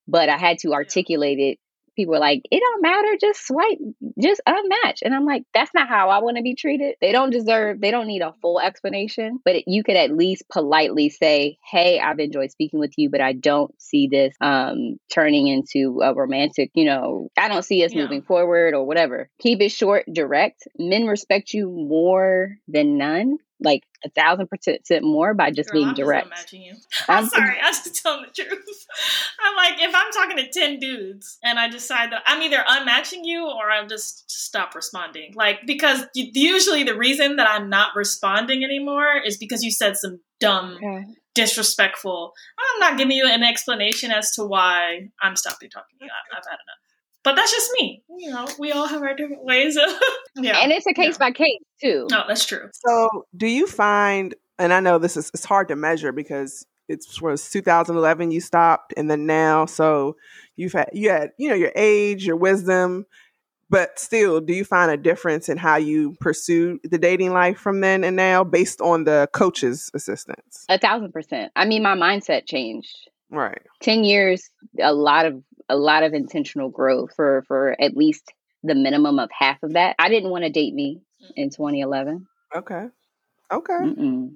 but 0.09 0.28
I 0.28 0.37
had 0.37 0.59
to 0.62 0.72
articulate 0.72 1.38
it. 1.38 1.59
People 1.96 2.14
are 2.16 2.20
like, 2.20 2.42
"It 2.50 2.61
don't 2.61 2.83
matter, 2.83 3.16
just 3.20 3.46
swipe, 3.46 3.78
just 4.20 4.40
unmatch," 4.48 4.98
and 5.02 5.14
I'm 5.14 5.24
like, 5.24 5.44
"That's 5.54 5.72
not 5.74 5.88
how 5.88 6.09
I 6.11 6.18
want 6.22 6.37
to 6.37 6.42
be 6.42 6.54
treated. 6.54 6.96
They 7.00 7.12
don't 7.12 7.30
deserve. 7.30 7.80
They 7.80 7.90
don't 7.90 8.07
need 8.07 8.22
a 8.22 8.35
full 8.42 8.61
explanation, 8.61 9.38
but 9.44 9.57
it, 9.57 9.64
you 9.66 9.83
could 9.85 9.96
at 9.96 10.11
least 10.16 10.44
politely 10.52 11.09
say, 11.09 11.59
"Hey, 11.70 12.00
I've 12.00 12.18
enjoyed 12.18 12.50
speaking 12.50 12.80
with 12.80 12.92
you, 12.96 13.11
but 13.11 13.20
I 13.20 13.33
don't 13.33 13.72
see 13.80 14.09
this 14.09 14.35
um, 14.40 14.96
turning 15.12 15.46
into 15.48 16.00
a 16.02 16.14
romantic. 16.14 16.70
You 16.74 16.85
know, 16.87 17.28
I 17.38 17.48
don't 17.48 17.64
see 17.64 17.85
us 17.85 17.94
Yeah. 17.94 18.02
moving 18.02 18.22
forward 18.22 18.74
or 18.74 18.85
whatever. 18.87 19.28
Keep 19.40 19.61
it 19.62 19.70
short, 19.70 20.04
direct. 20.12 20.66
Men 20.78 21.07
respect 21.07 21.54
you 21.54 21.70
more 21.70 22.57
than 22.68 22.98
none." 22.98 23.38
Like 23.64 23.83
a 24.05 24.11
thousand 24.11 24.48
percent 24.48 24.83
more 25.03 25.33
by 25.35 25.50
just 25.50 25.70
girl, 25.70 25.81
being 25.81 25.88
I'm 25.88 25.94
direct. 25.94 26.29
just. 26.50 26.55
I'm 27.09 27.14
I'm- 27.16 27.27
sorry. 27.27 27.57
I'm 27.61 27.72
just 27.72 28.03
telling 28.03 28.24
the 28.27 28.42
truth. 28.44 28.87
I'm 29.44 29.57
like, 29.57 29.81
if 29.83 29.94
I'm 29.94 30.12
talking 30.12 30.37
to 30.37 30.48
ten 30.50 30.79
dudes 30.79 31.38
and 31.42 31.59
I 31.59 31.68
decide 31.68 32.12
that 32.12 32.22
I'm 32.27 32.42
either 32.42 32.59
unmatching 32.68 33.20
you 33.24 33.46
or 33.46 33.70
I'm 33.70 33.88
just 33.88 34.31
stop 34.31 34.74
responding, 34.74 35.33
like 35.35 35.61
because 35.66 36.03
usually 36.14 36.85
the 36.85 36.96
reason 36.96 37.37
that 37.37 37.48
I'm 37.50 37.68
not 37.70 37.96
responding 37.96 38.62
anymore 38.62 39.16
is 39.24 39.37
because 39.38 39.62
you 39.62 39.70
said 39.70 39.96
some 39.96 40.20
dumb, 40.40 40.77
Okay. 40.77 41.05
disrespectful. 41.35 42.33
I'm 42.59 42.81
not 42.81 42.98
giving 42.98 43.16
you 43.16 43.27
an 43.27 43.42
explanation 43.42 44.11
as 44.11 44.31
to 44.33 44.44
why 44.44 45.09
I'm 45.22 45.37
stopping 45.37 45.70
talking 45.70 45.96
to 45.98 46.05
you. 46.05 46.11
I've 46.37 46.44
had 46.44 46.53
enough. 46.53 46.84
But 47.24 47.37
that's 47.37 47.50
just 47.50 47.70
me. 47.78 48.02
You 48.18 48.30
know, 48.30 48.46
we 48.58 48.70
all 48.72 48.87
have 48.87 49.02
our 49.02 49.14
different 49.14 49.44
ways 49.44 49.76
of. 49.76 49.84
yeah. 50.37 50.58
And 50.58 50.70
it's 50.70 50.87
a 50.87 50.92
case 50.92 51.18
by 51.18 51.32
case 51.32 51.60
too. 51.80 52.06
no, 52.10 52.24
that's 52.28 52.44
true. 52.44 52.68
So, 52.72 53.26
do 53.37 53.46
you 53.46 53.66
find, 53.66 54.34
and 54.58 54.72
I 54.72 54.80
know 54.80 54.98
this 54.98 55.16
is 55.16 55.30
it's 55.34 55.44
hard 55.44 55.68
to 55.68 55.76
measure 55.76 56.12
because 56.12 56.66
it 56.88 57.04
was 57.20 57.50
2011 57.50 58.30
you 58.30 58.40
stopped, 58.40 58.94
and 58.96 59.10
then 59.10 59.26
now, 59.26 59.66
so 59.66 60.16
you've 60.56 60.74
had 60.74 60.90
you 60.92 61.10
had 61.10 61.32
you 61.38 61.48
know 61.48 61.54
your 61.54 61.72
age, 61.74 62.26
your 62.26 62.37
wisdom, 62.37 63.06
but 63.70 63.98
still, 63.98 64.40
do 64.40 64.52
you 64.52 64.64
find 64.64 64.90
a 64.90 64.96
difference 64.96 65.48
in 65.48 65.56
how 65.56 65.76
you 65.76 66.14
pursue 66.20 66.78
the 66.84 66.98
dating 66.98 67.32
life 67.32 67.58
from 67.58 67.80
then 67.80 68.04
and 68.04 68.16
now, 68.16 68.44
based 68.44 68.80
on 68.80 69.04
the 69.04 69.28
coach's 69.32 69.90
assistance? 69.94 70.64
A 70.68 70.78
thousand 70.78 71.12
percent. 71.12 71.50
I 71.56 71.64
mean, 71.64 71.82
my 71.82 71.96
mindset 71.96 72.46
changed. 72.46 72.94
Right. 73.30 73.62
10 73.82 74.04
years, 74.04 74.48
a 74.80 74.92
lot 74.92 75.26
of, 75.26 75.42
a 75.68 75.77
lot 75.77 76.03
of 76.03 76.14
intentional 76.14 76.68
growth 76.68 77.14
for, 77.14 77.44
for 77.46 77.81
at 77.81 77.96
least 77.96 78.33
the 78.62 78.74
minimum 78.74 79.18
of 79.18 79.31
half 79.37 79.62
of 79.62 79.74
that. 79.74 79.96
I 79.98 80.09
didn't 80.09 80.31
want 80.31 80.44
to 80.44 80.50
date 80.50 80.74
me 80.74 81.00
in 81.37 81.50
2011. 81.50 82.27
Okay. 82.55 82.87
Okay. 83.53 83.72
Mm. 83.72 84.35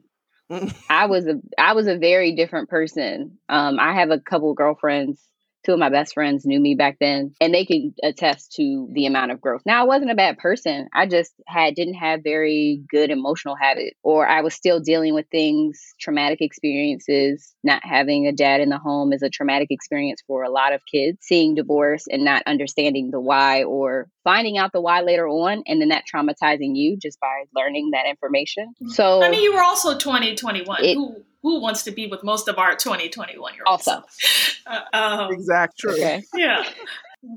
I 0.90 1.06
was 1.06 1.26
a, 1.26 1.40
I 1.58 1.74
was 1.74 1.86
a 1.86 1.98
very 1.98 2.34
different 2.34 2.68
person. 2.68 3.38
Um, 3.48 3.78
I 3.78 3.94
have 3.94 4.10
a 4.10 4.20
couple 4.20 4.54
girlfriends. 4.54 5.20
Two 5.68 5.74
of 5.74 5.78
my 5.78 5.90
best 5.90 6.14
friends 6.14 6.46
knew 6.46 6.58
me 6.58 6.74
back 6.74 6.96
then, 6.98 7.34
and 7.42 7.52
they 7.52 7.66
can 7.66 7.92
attest 8.02 8.52
to 8.52 8.88
the 8.92 9.04
amount 9.04 9.32
of 9.32 9.40
growth. 9.40 9.60
Now, 9.66 9.82
I 9.82 9.86
wasn't 9.86 10.10
a 10.10 10.14
bad 10.14 10.38
person. 10.38 10.88
I 10.94 11.04
just 11.04 11.34
had 11.46 11.74
didn't 11.74 11.94
have 11.94 12.22
very 12.24 12.82
good 12.88 13.10
emotional 13.10 13.54
habit, 13.54 13.92
or 14.02 14.26
I 14.26 14.40
was 14.40 14.54
still 14.54 14.80
dealing 14.80 15.12
with 15.12 15.26
things, 15.30 15.78
traumatic 16.00 16.40
experiences. 16.40 17.54
Not 17.62 17.82
having 17.84 18.26
a 18.26 18.32
dad 18.32 18.62
in 18.62 18.70
the 18.70 18.78
home 18.78 19.12
is 19.12 19.22
a 19.22 19.28
traumatic 19.28 19.68
experience 19.70 20.22
for 20.26 20.42
a 20.42 20.50
lot 20.50 20.72
of 20.72 20.80
kids. 20.90 21.18
Seeing 21.20 21.54
divorce 21.54 22.06
and 22.10 22.24
not 22.24 22.42
understanding 22.46 23.10
the 23.10 23.20
why, 23.20 23.64
or 23.64 24.08
finding 24.24 24.56
out 24.56 24.72
the 24.72 24.80
why 24.80 25.02
later 25.02 25.28
on, 25.28 25.64
and 25.66 25.82
then 25.82 25.90
that 25.90 26.04
traumatizing 26.10 26.76
you 26.76 26.96
just 26.96 27.20
by 27.20 27.44
learning 27.54 27.90
that 27.90 28.06
information. 28.08 28.68
Mm-hmm. 28.82 28.92
So, 28.92 29.22
I 29.22 29.28
mean, 29.28 29.42
you 29.42 29.52
were 29.52 29.62
also 29.62 29.98
20, 29.98 30.34
21. 30.34 30.82
It- 30.82 30.94
who, 30.94 31.24
who 31.42 31.60
wants 31.60 31.82
to 31.84 31.90
be 31.90 32.06
with 32.06 32.22
most 32.24 32.48
of 32.48 32.58
our 32.58 32.74
2021 32.76 33.54
year 33.54 33.62
olds? 33.66 33.86
also, 33.88 34.04
Uh, 34.66 34.80
um, 34.92 35.32
Exact. 35.32 35.78
True. 35.78 35.92
okay. 35.94 36.22
yeah. 36.34 36.62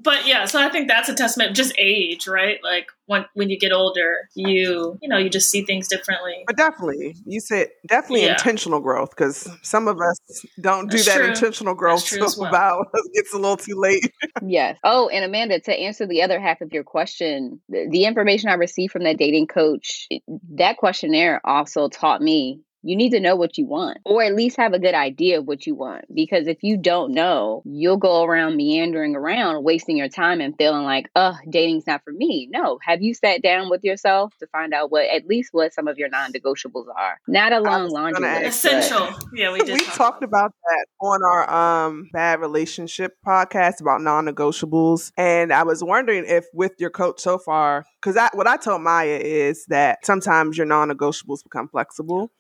but 0.04 0.28
yeah, 0.28 0.44
so 0.46 0.62
I 0.62 0.68
think 0.70 0.90
that's 0.90 1.08
a 1.08 1.16
testament 1.16 1.56
just 1.56 1.74
age, 1.78 2.28
right? 2.28 2.60
Like 2.62 2.88
when 3.06 3.26
when 3.36 3.50
you 3.50 3.58
get 3.58 3.72
older, 3.72 4.28
you 4.36 4.98
you 5.02 5.08
know 5.08 5.18
you 5.18 5.30
just 5.30 5.50
see 5.50 5.64
things 5.64 5.88
differently. 5.88 6.44
But 6.46 6.58
definitely, 6.58 7.16
you 7.26 7.40
said 7.40 7.70
definitely 7.88 8.26
yeah. 8.26 8.34
intentional 8.34 8.82
growth 8.82 9.12
because 9.12 9.48
some 9.62 9.88
of 9.88 9.98
us 10.02 10.18
don't 10.60 10.92
do 10.92 10.98
That's 10.98 11.08
that 11.08 11.18
true. 11.20 11.28
intentional 11.30 11.74
growth 11.74 12.04
true 12.06 12.18
till 12.18 12.28
as 12.28 12.38
well. 12.38 12.50
about 12.50 12.88
it's 13.14 13.34
a 13.34 13.38
little 13.38 13.56
too 13.58 13.76
late. 13.80 14.12
Yes. 14.46 14.78
Oh, 14.84 15.08
and 15.08 15.24
Amanda, 15.24 15.62
to 15.62 15.74
answer 15.74 16.06
the 16.06 16.22
other 16.24 16.40
half 16.42 16.60
of 16.60 16.74
your 16.74 16.84
question, 16.84 17.62
the, 17.70 17.88
the 17.90 18.04
information 18.06 18.50
I 18.50 18.56
received 18.56 18.92
from 18.92 19.04
that 19.06 19.18
dating 19.18 19.48
coach, 19.48 20.10
that 20.56 20.76
questionnaire 20.78 21.40
also 21.46 21.88
taught 21.88 22.22
me 22.22 22.60
you 22.84 22.96
need 22.96 23.12
to 23.12 23.20
know 23.20 23.36
what 23.36 23.58
you 23.58 23.66
want, 23.66 23.98
or 24.06 24.24
at 24.24 24.36
least 24.36 24.58
have 24.58 24.74
a 24.74 24.80
good 24.80 24.94
idea 24.94 25.40
of 25.40 25.48
what 25.48 25.66
you 25.66 25.76
want. 25.76 26.06
Because 26.14 26.48
if 26.48 26.58
you 26.62 26.78
don't 26.78 27.14
know, 27.14 27.64
you'll 27.66 27.98
go 27.98 28.24
around 28.24 28.58
meandering 28.58 29.16
around, 29.16 29.64
wasting 29.64 29.98
your 29.98 30.10
time 30.10 30.42
and 30.42 30.56
feeling 30.58 30.84
like, 30.84 31.10
oh, 31.16 31.36
dating's 31.50 31.88
not 31.88 32.04
for 32.04 32.14
me. 32.14 32.48
No. 32.52 32.80
Have 32.84 33.02
you 33.02 33.14
sat 33.14 33.42
down 33.42 33.70
with 33.70 33.84
yourself 33.84 34.34
to 34.40 34.48
find 34.48 34.74
out 34.74 34.92
what, 34.92 35.06
at 35.06 35.28
least 35.28 35.50
what 35.52 35.74
some 35.74 35.88
of 35.88 35.98
your 35.98 36.10
non 36.10 36.32
negotiables 36.32 36.86
are? 36.96 37.20
Not 37.28 37.52
a 37.54 37.60
long 37.60 37.90
laundry 37.90 38.22
list. 38.22 38.66
Essential. 38.66 39.10
Yeah, 39.34 39.52
we 39.52 39.60
did. 39.60 39.80
we 39.80 39.86
talk 39.86 40.12
talked 40.12 40.24
about 40.24 40.54
that 40.66 40.86
on 41.00 41.24
our 41.24 41.88
um 41.88 42.10
bad 42.12 42.40
relationship 42.40 43.14
podcast 43.26 43.80
about 43.80 44.02
non-negotiables 44.02 45.12
and 45.18 45.54
i 45.54 45.64
was 45.64 45.84
wondering 45.84 46.26
if 46.28 46.46
with 46.54 46.74
your 46.80 46.90
coach 46.90 47.20
so 47.20 47.38
far 47.38 47.86
because 48.02 48.18
I, 48.18 48.30
what 48.34 48.48
i 48.48 48.58
told 48.58 48.82
maya 48.82 49.20
is 49.22 49.66
that 49.68 50.06
sometimes 50.06 50.58
your 50.58 50.68
non-negotiables 50.68 51.44
become 51.44 51.70
flexible 51.70 52.32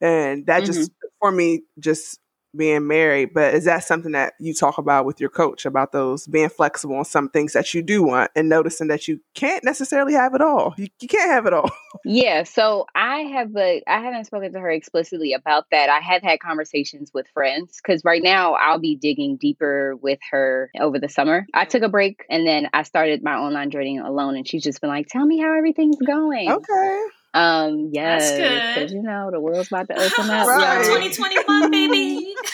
and 0.00 0.46
that 0.46 0.62
mm-hmm. 0.62 0.72
just 0.72 0.90
for 1.20 1.30
me 1.30 1.62
just 1.78 2.18
being 2.56 2.86
married 2.86 3.30
but 3.34 3.54
is 3.54 3.66
that 3.66 3.84
something 3.84 4.12
that 4.12 4.32
you 4.40 4.54
talk 4.54 4.78
about 4.78 5.04
with 5.04 5.20
your 5.20 5.28
coach 5.28 5.66
about 5.66 5.92
those 5.92 6.26
being 6.26 6.48
flexible 6.48 6.96
on 6.96 7.04
some 7.04 7.28
things 7.28 7.52
that 7.52 7.74
you 7.74 7.82
do 7.82 8.02
want 8.02 8.30
and 8.34 8.48
noticing 8.48 8.88
that 8.88 9.06
you 9.06 9.20
can't 9.34 9.62
necessarily 9.62 10.14
have 10.14 10.34
it 10.34 10.40
all 10.40 10.74
you, 10.78 10.86
you 11.00 11.08
can't 11.08 11.30
have 11.30 11.46
it 11.46 11.52
all 11.52 11.70
Yeah, 12.04 12.44
so 12.44 12.86
I 12.94 13.18
have 13.20 13.54
a 13.56 13.82
I 13.86 14.00
haven't 14.00 14.24
spoken 14.24 14.52
to 14.52 14.60
her 14.60 14.70
explicitly 14.70 15.32
about 15.32 15.66
that. 15.70 15.88
I 15.88 16.00
have 16.00 16.22
had 16.22 16.40
conversations 16.40 17.10
with 17.12 17.26
friends 17.34 17.80
because 17.82 18.04
right 18.04 18.22
now 18.22 18.54
I'll 18.54 18.78
be 18.78 18.96
digging 18.96 19.36
deeper 19.36 19.96
with 19.96 20.18
her 20.30 20.70
over 20.80 20.98
the 20.98 21.08
summer. 21.08 21.46
I 21.52 21.62
mm-hmm. 21.62 21.70
took 21.70 21.82
a 21.82 21.88
break 21.88 22.24
and 22.30 22.46
then 22.46 22.68
I 22.72 22.82
started 22.82 23.22
my 23.22 23.34
online 23.34 23.70
journey 23.70 23.98
alone, 23.98 24.36
and 24.36 24.46
she's 24.46 24.62
just 24.62 24.80
been 24.80 24.90
like, 24.90 25.08
"Tell 25.08 25.24
me 25.24 25.38
how 25.38 25.56
everything's 25.56 25.98
going." 25.98 26.50
okay 26.50 27.02
Um, 27.34 27.90
yes, 27.92 28.30
That's 28.30 28.38
good. 28.38 28.62
because 28.74 28.92
you 28.92 29.02
know 29.02 29.30
the 29.30 29.40
world's 29.40 29.68
about 29.68 29.88
to 29.88 29.94
open 30.00 30.30
up. 30.30 30.46
Right. 30.48 30.84
2021, 30.84 31.70
baby. 31.70 32.34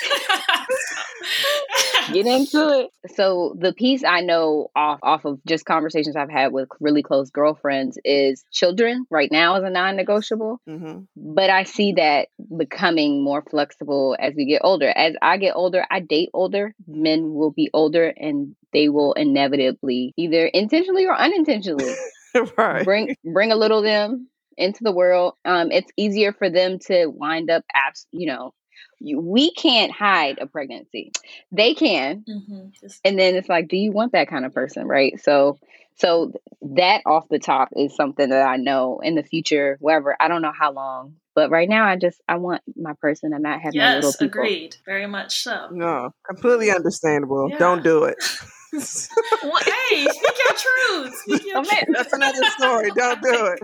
Get 2.13 2.27
into 2.27 2.81
it. 2.81 2.91
So 3.15 3.57
the 3.59 3.73
piece 3.73 4.05
I 4.05 4.21
know 4.21 4.69
off 4.77 4.99
off 5.03 5.25
of 5.25 5.41
just 5.47 5.65
conversations 5.65 6.17
I've 6.17 6.31
had 6.31 6.53
with 6.53 6.69
really 6.81 7.03
close 7.03 7.31
girlfriends 7.31 7.99
is 8.05 8.45
children 8.53 9.07
right 9.11 9.31
now 9.33 9.57
is 9.57 9.65
a 9.65 9.71
non-negotiable. 9.71 10.61
hmm 10.67 11.01
but 11.17 11.49
I 11.51 11.63
see 11.65 11.93
that 11.95 12.29
becoming 12.57 13.23
more 13.25 13.43
flexible 13.51 14.17
as 14.19 14.35
we 14.35 14.45
get 14.45 14.61
older. 14.65 14.89
As 14.95 15.15
I 15.23 15.39
get 15.39 15.57
older, 15.57 15.85
I 15.91 16.01
date 16.01 16.31
older. 16.35 16.75
Men 16.87 17.33
will 17.33 17.51
be 17.51 17.71
older 17.73 18.13
and 18.17 18.55
they 18.73 18.89
will 18.89 19.15
inevitably 19.15 20.13
either 20.17 20.47
intentionally 20.47 21.07
or 21.07 21.17
unintentionally 21.17 21.95
right 22.59 22.85
bring 22.85 23.17
bring 23.25 23.53
a 23.53 23.57
little 23.57 23.79
of 23.79 23.85
them 23.85 24.29
into 24.57 24.85
the 24.85 24.93
world. 24.93 25.35
Um, 25.45 25.71
it's 25.71 25.91
easier 25.97 26.33
for 26.33 26.49
them 26.51 26.79
to 26.87 27.07
wind 27.07 27.51
up 27.51 27.65
abs- 27.75 28.07
you 28.13 28.27
know, 28.27 28.53
you, 29.01 29.21
we 29.21 29.53
can't 29.53 29.93
hide 29.93 30.39
a 30.41 30.47
pregnancy. 30.47 31.13
They 31.53 31.75
can, 31.75 32.25
Mhm. 32.29 32.73
Just- 32.81 33.01
and 33.05 33.19
then 33.19 33.35
it's 33.37 33.49
like 33.49 33.69
do 33.69 33.77
you 33.77 33.93
want 33.93 34.13
that 34.13 34.29
kind 34.29 34.45
of 34.45 34.53
person 34.53 34.87
right 34.87 35.19
so 35.21 35.59
so 35.97 36.33
that 36.63 37.03
off 37.07 37.29
the 37.29 37.39
top 37.39 37.69
is 37.77 37.95
something 37.95 38.31
that 38.31 38.47
i 38.47 38.57
know 38.57 39.01
in 39.03 39.15
the 39.15 39.23
future 39.23 39.77
wherever 39.81 40.17
i 40.21 40.27
don't 40.29 40.43
know 40.43 40.53
how 40.59 40.73
long 40.73 41.15
but 41.35 41.51
right 41.51 41.69
now 41.69 41.85
i 41.87 41.97
just 41.97 42.21
i 42.29 42.37
want 42.37 42.63
my 42.77 42.93
person 43.01 43.33
and 43.33 43.43
not 43.43 43.61
have 43.61 43.75
no 43.75 43.95
little 43.97 44.13
people 44.13 44.27
agreed. 44.43 44.77
Very 44.85 45.07
much 45.07 45.43
so. 45.43 45.69
No, 45.71 46.11
completely 46.27 46.71
understandable. 46.71 47.49
Yeah. 47.51 47.59
Don't 47.59 47.83
do 47.85 48.05
it. 48.05 48.17
Well, 49.43 49.61
hey, 49.63 50.07
speak 50.09 50.37
your 50.47 50.57
truth. 50.57 51.15
Speak 51.17 51.47
your 51.47 51.63
truth. 51.65 51.85
That's 51.93 52.13
another 52.13 52.43
story. 52.59 52.91
Don't 52.97 53.21
do 53.21 53.47
it. 53.47 53.61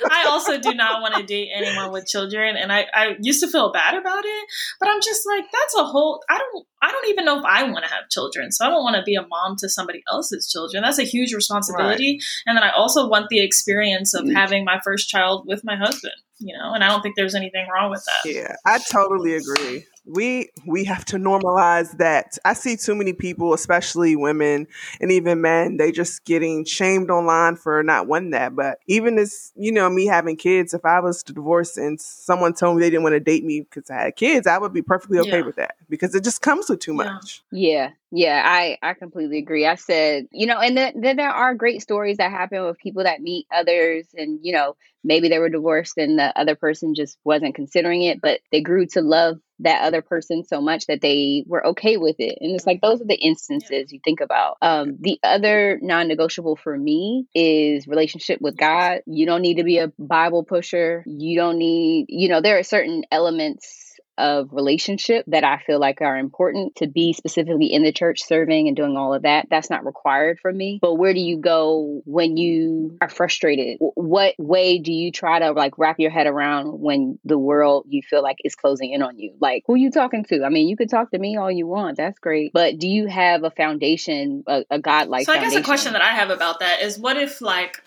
I 0.10 0.24
also 0.28 0.58
do 0.58 0.72
not 0.74 1.02
want 1.02 1.14
to 1.16 1.22
date 1.22 1.50
anyone 1.54 1.92
with 1.92 2.06
children, 2.06 2.56
and 2.56 2.72
I, 2.72 2.86
I 2.94 3.16
used 3.20 3.42
to 3.42 3.48
feel 3.48 3.72
bad 3.72 3.94
about 3.94 4.24
it, 4.24 4.46
but 4.80 4.88
I'm 4.88 5.00
just 5.02 5.22
like, 5.26 5.44
that's 5.52 5.76
a 5.76 5.84
whole. 5.84 6.22
I 6.30 6.38
don't. 6.38 6.66
I 6.84 6.90
don't 6.90 7.08
even 7.10 7.24
know 7.24 7.38
if 7.38 7.44
I 7.44 7.62
want 7.64 7.84
to 7.84 7.90
have 7.90 8.08
children, 8.10 8.50
so 8.50 8.66
I 8.66 8.70
don't 8.70 8.82
want 8.82 8.96
to 8.96 9.02
be 9.02 9.14
a 9.14 9.24
mom 9.26 9.54
to 9.58 9.68
somebody 9.68 10.02
else's 10.10 10.50
children. 10.50 10.82
That's 10.82 10.98
a 10.98 11.04
huge 11.04 11.32
responsibility, 11.32 12.18
and 12.46 12.56
then 12.56 12.64
I 12.64 12.70
also 12.70 13.08
want 13.08 13.28
the 13.28 13.40
experience 13.40 14.14
of 14.14 14.22
Mm. 14.24 14.34
having 14.34 14.64
my 14.64 14.80
first 14.84 15.08
child 15.08 15.44
with 15.46 15.62
my 15.64 15.76
husband. 15.76 16.14
You 16.38 16.56
know, 16.58 16.72
and 16.74 16.82
I 16.82 16.88
don't 16.88 17.02
think 17.02 17.14
there's 17.16 17.36
anything 17.36 17.66
wrong 17.72 17.90
with 17.90 18.04
that. 18.04 18.28
Yeah, 18.28 18.56
I 18.66 18.80
totally 18.90 19.34
agree. 19.34 19.84
We 20.04 20.50
we 20.66 20.84
have 20.84 21.04
to 21.06 21.16
normalize 21.16 21.96
that. 21.98 22.36
I 22.44 22.54
see 22.54 22.76
too 22.76 22.94
many 22.96 23.12
people, 23.12 23.54
especially 23.54 24.16
women 24.16 24.66
and 25.00 25.12
even 25.12 25.40
men, 25.40 25.76
they 25.76 25.92
just 25.92 26.24
getting 26.24 26.64
shamed 26.64 27.08
online 27.10 27.54
for 27.56 27.82
not 27.84 28.08
wanting 28.08 28.30
that. 28.30 28.56
But 28.56 28.78
even 28.88 29.18
as 29.18 29.52
you 29.54 29.70
know, 29.70 29.88
me 29.88 30.06
having 30.06 30.36
kids, 30.36 30.74
if 30.74 30.84
I 30.84 30.98
was 31.00 31.22
to 31.24 31.32
divorce 31.32 31.76
and 31.76 32.00
someone 32.00 32.52
told 32.54 32.76
me 32.76 32.80
they 32.82 32.90
didn't 32.90 33.04
want 33.04 33.14
to 33.14 33.20
date 33.20 33.44
me 33.44 33.60
because 33.60 33.90
I 33.90 34.02
had 34.04 34.16
kids, 34.16 34.46
I 34.48 34.58
would 34.58 34.72
be 34.72 34.82
perfectly 34.82 35.18
okay 35.20 35.38
Yeah. 35.38 35.42
with 35.42 35.56
that 35.56 35.76
because 35.88 36.14
it 36.14 36.24
just 36.24 36.42
comes 36.42 36.68
with 36.68 36.80
too 36.80 36.94
much. 36.94 37.42
yeah 37.52 37.90
yeah 38.10 38.42
i 38.44 38.76
i 38.82 38.92
completely 38.94 39.38
agree 39.38 39.66
i 39.66 39.74
said 39.74 40.26
you 40.32 40.46
know 40.46 40.58
and 40.58 40.76
then, 40.76 41.00
then 41.00 41.16
there 41.16 41.30
are 41.30 41.54
great 41.54 41.80
stories 41.80 42.18
that 42.18 42.30
happen 42.30 42.62
with 42.64 42.78
people 42.78 43.02
that 43.04 43.22
meet 43.22 43.46
others 43.54 44.06
and 44.14 44.38
you 44.42 44.52
know 44.52 44.76
maybe 45.02 45.28
they 45.28 45.38
were 45.38 45.48
divorced 45.48 45.96
and 45.96 46.18
the 46.18 46.38
other 46.38 46.54
person 46.54 46.94
just 46.94 47.16
wasn't 47.24 47.54
considering 47.54 48.02
it 48.02 48.20
but 48.20 48.40
they 48.50 48.60
grew 48.60 48.84
to 48.86 49.00
love 49.00 49.38
that 49.62 49.82
other 49.82 50.02
person 50.02 50.44
so 50.44 50.60
much 50.60 50.86
that 50.86 51.00
they 51.00 51.44
were 51.46 51.66
okay 51.68 51.96
with 51.96 52.16
it. 52.18 52.38
And 52.40 52.54
it's 52.54 52.66
like 52.66 52.80
those 52.80 53.00
are 53.00 53.06
the 53.06 53.14
instances 53.14 53.92
you 53.92 54.00
think 54.04 54.20
about. 54.20 54.58
Um 54.62 54.96
the 55.00 55.18
other 55.22 55.78
non-negotiable 55.82 56.56
for 56.56 56.76
me 56.76 57.26
is 57.34 57.86
relationship 57.86 58.40
with 58.40 58.56
god. 58.56 59.00
You 59.06 59.26
don't 59.26 59.42
need 59.42 59.58
to 59.58 59.64
be 59.64 59.78
a 59.78 59.92
bible 59.98 60.44
pusher. 60.44 61.04
You 61.06 61.36
don't 61.36 61.58
need 61.58 62.06
you 62.08 62.28
know 62.28 62.40
there 62.40 62.58
are 62.58 62.64
certain 62.64 63.04
elements 63.10 63.91
of 64.18 64.48
relationship 64.52 65.24
that 65.28 65.44
I 65.44 65.58
feel 65.58 65.80
like 65.80 66.00
are 66.00 66.18
important 66.18 66.76
to 66.76 66.86
be 66.86 67.12
specifically 67.12 67.72
in 67.72 67.82
the 67.82 67.92
church 67.92 68.22
serving 68.22 68.68
and 68.68 68.76
doing 68.76 68.96
all 68.96 69.14
of 69.14 69.22
that. 69.22 69.46
That's 69.50 69.70
not 69.70 69.86
required 69.86 70.38
for 70.40 70.52
me. 70.52 70.78
But 70.82 70.94
where 70.94 71.14
do 71.14 71.20
you 71.20 71.38
go 71.38 72.02
when 72.04 72.36
you 72.36 72.98
are 73.00 73.08
frustrated? 73.08 73.78
What 73.80 74.34
way 74.38 74.78
do 74.78 74.92
you 74.92 75.12
try 75.12 75.38
to 75.38 75.52
like 75.52 75.78
wrap 75.78 75.98
your 75.98 76.10
head 76.10 76.26
around 76.26 76.80
when 76.80 77.18
the 77.24 77.38
world 77.38 77.86
you 77.88 78.02
feel 78.02 78.22
like 78.22 78.36
is 78.44 78.54
closing 78.54 78.92
in 78.92 79.02
on 79.02 79.18
you? 79.18 79.34
Like 79.40 79.64
who 79.66 79.74
are 79.74 79.78
you 79.78 79.90
talking 79.90 80.24
to? 80.24 80.44
I 80.44 80.50
mean, 80.50 80.68
you 80.68 80.76
can 80.76 80.88
talk 80.88 81.10
to 81.12 81.18
me 81.18 81.36
all 81.36 81.50
you 81.50 81.66
want. 81.66 81.96
That's 81.96 82.18
great. 82.18 82.52
But 82.52 82.78
do 82.78 82.88
you 82.88 83.06
have 83.06 83.44
a 83.44 83.50
foundation, 83.50 84.44
a, 84.46 84.64
a 84.70 84.78
God 84.78 85.08
like 85.08 85.26
so 85.26 85.32
I 85.32 85.36
guess 85.36 85.44
foundation? 85.44 85.62
a 85.62 85.64
question 85.64 85.92
that 85.94 86.02
I 86.02 86.10
have 86.10 86.30
about 86.30 86.60
that 86.60 86.82
is, 86.82 86.98
what 86.98 87.16
if 87.16 87.40
like, 87.40 87.82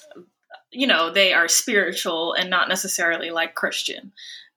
you 0.72 0.88
know, 0.88 1.12
they 1.12 1.34
are 1.34 1.48
spiritual 1.48 2.34
and 2.34 2.50
not 2.50 2.68
necessarily 2.68 3.30
like 3.30 3.54
Christian? 3.54 4.12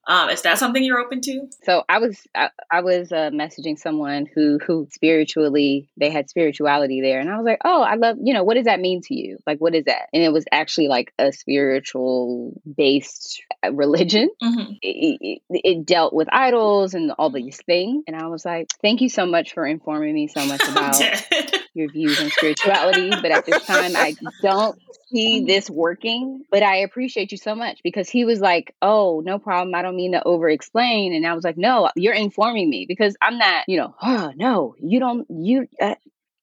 Um, 0.08 0.30
is 0.30 0.40
that 0.42 0.58
something 0.58 0.82
you're 0.82 0.98
open 0.98 1.20
to? 1.20 1.48
So 1.64 1.84
I 1.86 1.98
was 1.98 2.26
I, 2.34 2.48
I 2.70 2.80
was 2.80 3.12
uh, 3.12 3.30
messaging 3.30 3.78
someone 3.78 4.26
who 4.34 4.58
who 4.58 4.88
spiritually 4.90 5.90
they 5.98 6.08
had 6.08 6.30
spirituality 6.30 7.02
there, 7.02 7.20
and 7.20 7.28
I 7.28 7.36
was 7.36 7.44
like, 7.44 7.60
oh, 7.62 7.82
I 7.82 7.96
love 7.96 8.16
you 8.22 8.32
know 8.32 8.42
what 8.42 8.54
does 8.54 8.64
that 8.64 8.80
mean 8.80 9.02
to 9.02 9.14
you? 9.14 9.36
Like 9.46 9.58
what 9.58 9.74
is 9.74 9.84
that? 9.84 10.08
And 10.14 10.22
it 10.22 10.32
was 10.32 10.46
actually 10.50 10.88
like 10.88 11.12
a 11.18 11.30
spiritual 11.30 12.58
based 12.76 13.42
religion. 13.70 14.30
Mm-hmm. 14.42 14.72
It, 14.80 15.18
it, 15.20 15.42
it 15.50 15.86
dealt 15.86 16.14
with 16.14 16.28
idols 16.32 16.94
and 16.94 17.12
all 17.18 17.28
these 17.28 17.60
things, 17.66 18.04
and 18.06 18.16
I 18.16 18.28
was 18.28 18.46
like, 18.46 18.68
thank 18.80 19.02
you 19.02 19.10
so 19.10 19.26
much 19.26 19.52
for 19.52 19.66
informing 19.66 20.14
me 20.14 20.28
so 20.28 20.46
much 20.46 20.62
about 20.68 20.98
your 21.78 21.88
views 21.88 22.20
on 22.20 22.30
spirituality, 22.30 23.12
but 23.22 23.30
at 23.30 23.46
this 23.46 23.64
time, 23.66 23.96
I 23.96 24.16
don't 24.42 24.78
see 25.10 25.44
this 25.46 25.70
working. 25.70 26.44
But 26.50 26.62
I 26.62 26.78
appreciate 26.78 27.32
you 27.32 27.38
so 27.38 27.54
much 27.54 27.80
because 27.82 28.10
he 28.10 28.24
was 28.24 28.40
like, 28.40 28.74
"Oh, 28.82 29.22
no 29.24 29.38
problem. 29.38 29.74
I 29.74 29.82
don't 29.82 29.96
mean 29.96 30.12
to 30.12 30.22
over 30.24 30.48
explain." 30.50 31.14
And 31.14 31.26
I 31.26 31.34
was 31.34 31.44
like, 31.44 31.56
"No, 31.56 31.90
you're 31.96 32.14
informing 32.14 32.68
me 32.68 32.84
because 32.86 33.16
I'm 33.22 33.38
not, 33.38 33.64
you 33.68 33.78
know, 33.78 33.94
oh 34.02 34.32
no, 34.36 34.74
you 34.80 35.00
don't, 35.00 35.26
you, 35.30 35.68
uh, 35.80 35.94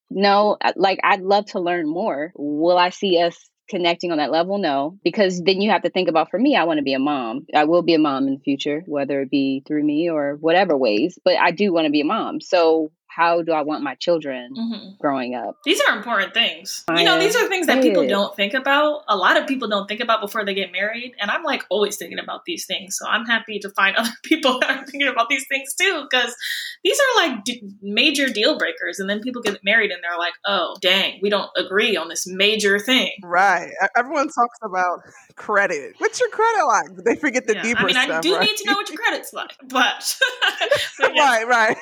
no, 0.09 0.57
uh, 0.61 0.73
like 0.75 0.99
I'd 1.03 1.21
love 1.21 1.47
to 1.47 1.59
learn 1.59 1.87
more. 1.87 2.31
Will 2.35 2.77
I 2.77 2.89
see 2.89 3.21
us?" 3.21 3.37
Connecting 3.67 4.11
on 4.11 4.19
that 4.19 4.29
level, 4.29 4.59
no, 4.59 4.99
because 5.03 5.41
then 5.41 5.59
you 5.59 5.71
have 5.71 5.81
to 5.81 5.89
think 5.89 6.07
about 6.07 6.29
for 6.29 6.37
me, 6.37 6.55
I 6.55 6.65
want 6.65 6.77
to 6.77 6.83
be 6.83 6.93
a 6.93 6.99
mom. 6.99 7.47
I 7.51 7.63
will 7.63 7.81
be 7.81 7.95
a 7.95 7.97
mom 7.97 8.27
in 8.27 8.35
the 8.35 8.39
future, 8.39 8.83
whether 8.85 9.21
it 9.21 9.31
be 9.31 9.63
through 9.65 9.83
me 9.83 10.07
or 10.07 10.37
whatever 10.39 10.77
ways, 10.77 11.17
but 11.25 11.39
I 11.39 11.49
do 11.49 11.73
want 11.73 11.85
to 11.85 11.91
be 11.91 12.01
a 12.01 12.05
mom. 12.05 12.41
So, 12.41 12.91
how 13.15 13.41
do 13.41 13.53
I 13.53 13.61
want 13.61 13.81
my 13.81 13.95
children 13.95 14.53
mm-hmm. 14.57 14.89
growing 14.99 15.35
up? 15.35 15.57
These 15.63 15.79
are 15.81 15.95
important 15.95 16.33
things. 16.33 16.83
I 16.89 16.99
you 16.99 17.05
know, 17.05 17.17
these 17.17 17.35
are 17.35 17.47
things 17.47 17.67
that 17.67 17.81
people 17.81 18.05
don't 18.07 18.35
think 18.35 18.53
about. 18.53 19.03
A 19.07 19.15
lot 19.15 19.37
of 19.37 19.47
people 19.47 19.69
don't 19.69 19.87
think 19.87 20.01
about 20.01 20.19
before 20.19 20.43
they 20.43 20.53
get 20.53 20.73
married. 20.73 21.13
And 21.19 21.31
I'm 21.31 21.43
like 21.43 21.63
always 21.69 21.95
thinking 21.95 22.19
about 22.19 22.43
these 22.45 22.65
things. 22.65 22.97
So 22.97 23.07
I'm 23.07 23.25
happy 23.25 23.59
to 23.59 23.69
find 23.69 23.95
other 23.97 24.11
people 24.23 24.59
that 24.59 24.69
are 24.69 24.85
thinking 24.85 25.07
about 25.07 25.29
these 25.29 25.45
things 25.47 25.73
too, 25.75 26.05
because 26.09 26.35
these 26.83 26.99
are 26.99 27.27
like 27.27 27.45
d- 27.45 27.63
major 27.81 28.27
deal 28.27 28.57
breakers. 28.57 28.99
And 28.99 29.09
then 29.09 29.21
people 29.21 29.41
get 29.41 29.63
married 29.63 29.91
and 29.91 30.03
they're 30.03 30.17
like, 30.17 30.33
oh, 30.45 30.75
dang, 30.81 31.19
we 31.21 31.29
don't 31.29 31.49
agree 31.55 31.95
on 31.95 32.09
this 32.09 32.27
major 32.27 32.79
thing. 32.79 33.11
Right. 33.23 33.71
Everyone 33.95 34.27
talks 34.27 34.59
about 34.61 34.99
credit. 35.35 35.95
What's 35.99 36.19
your 36.19 36.29
credit 36.29 36.65
like? 36.65 37.05
They 37.05 37.15
forget 37.15 37.47
the 37.47 37.55
yeah. 37.55 37.63
deeper 37.63 37.81
I 37.81 37.85
mean, 37.85 37.95
stuff, 37.95 38.09
I 38.09 38.21
do 38.21 38.35
right? 38.35 38.45
need 38.45 38.57
to 38.57 38.65
know 38.65 38.73
what 38.73 38.89
your 38.89 38.97
credit's 38.97 39.33
like, 39.33 39.55
but, 39.69 40.17
but 40.99 41.11
right, 41.11 41.47
right. 41.47 41.77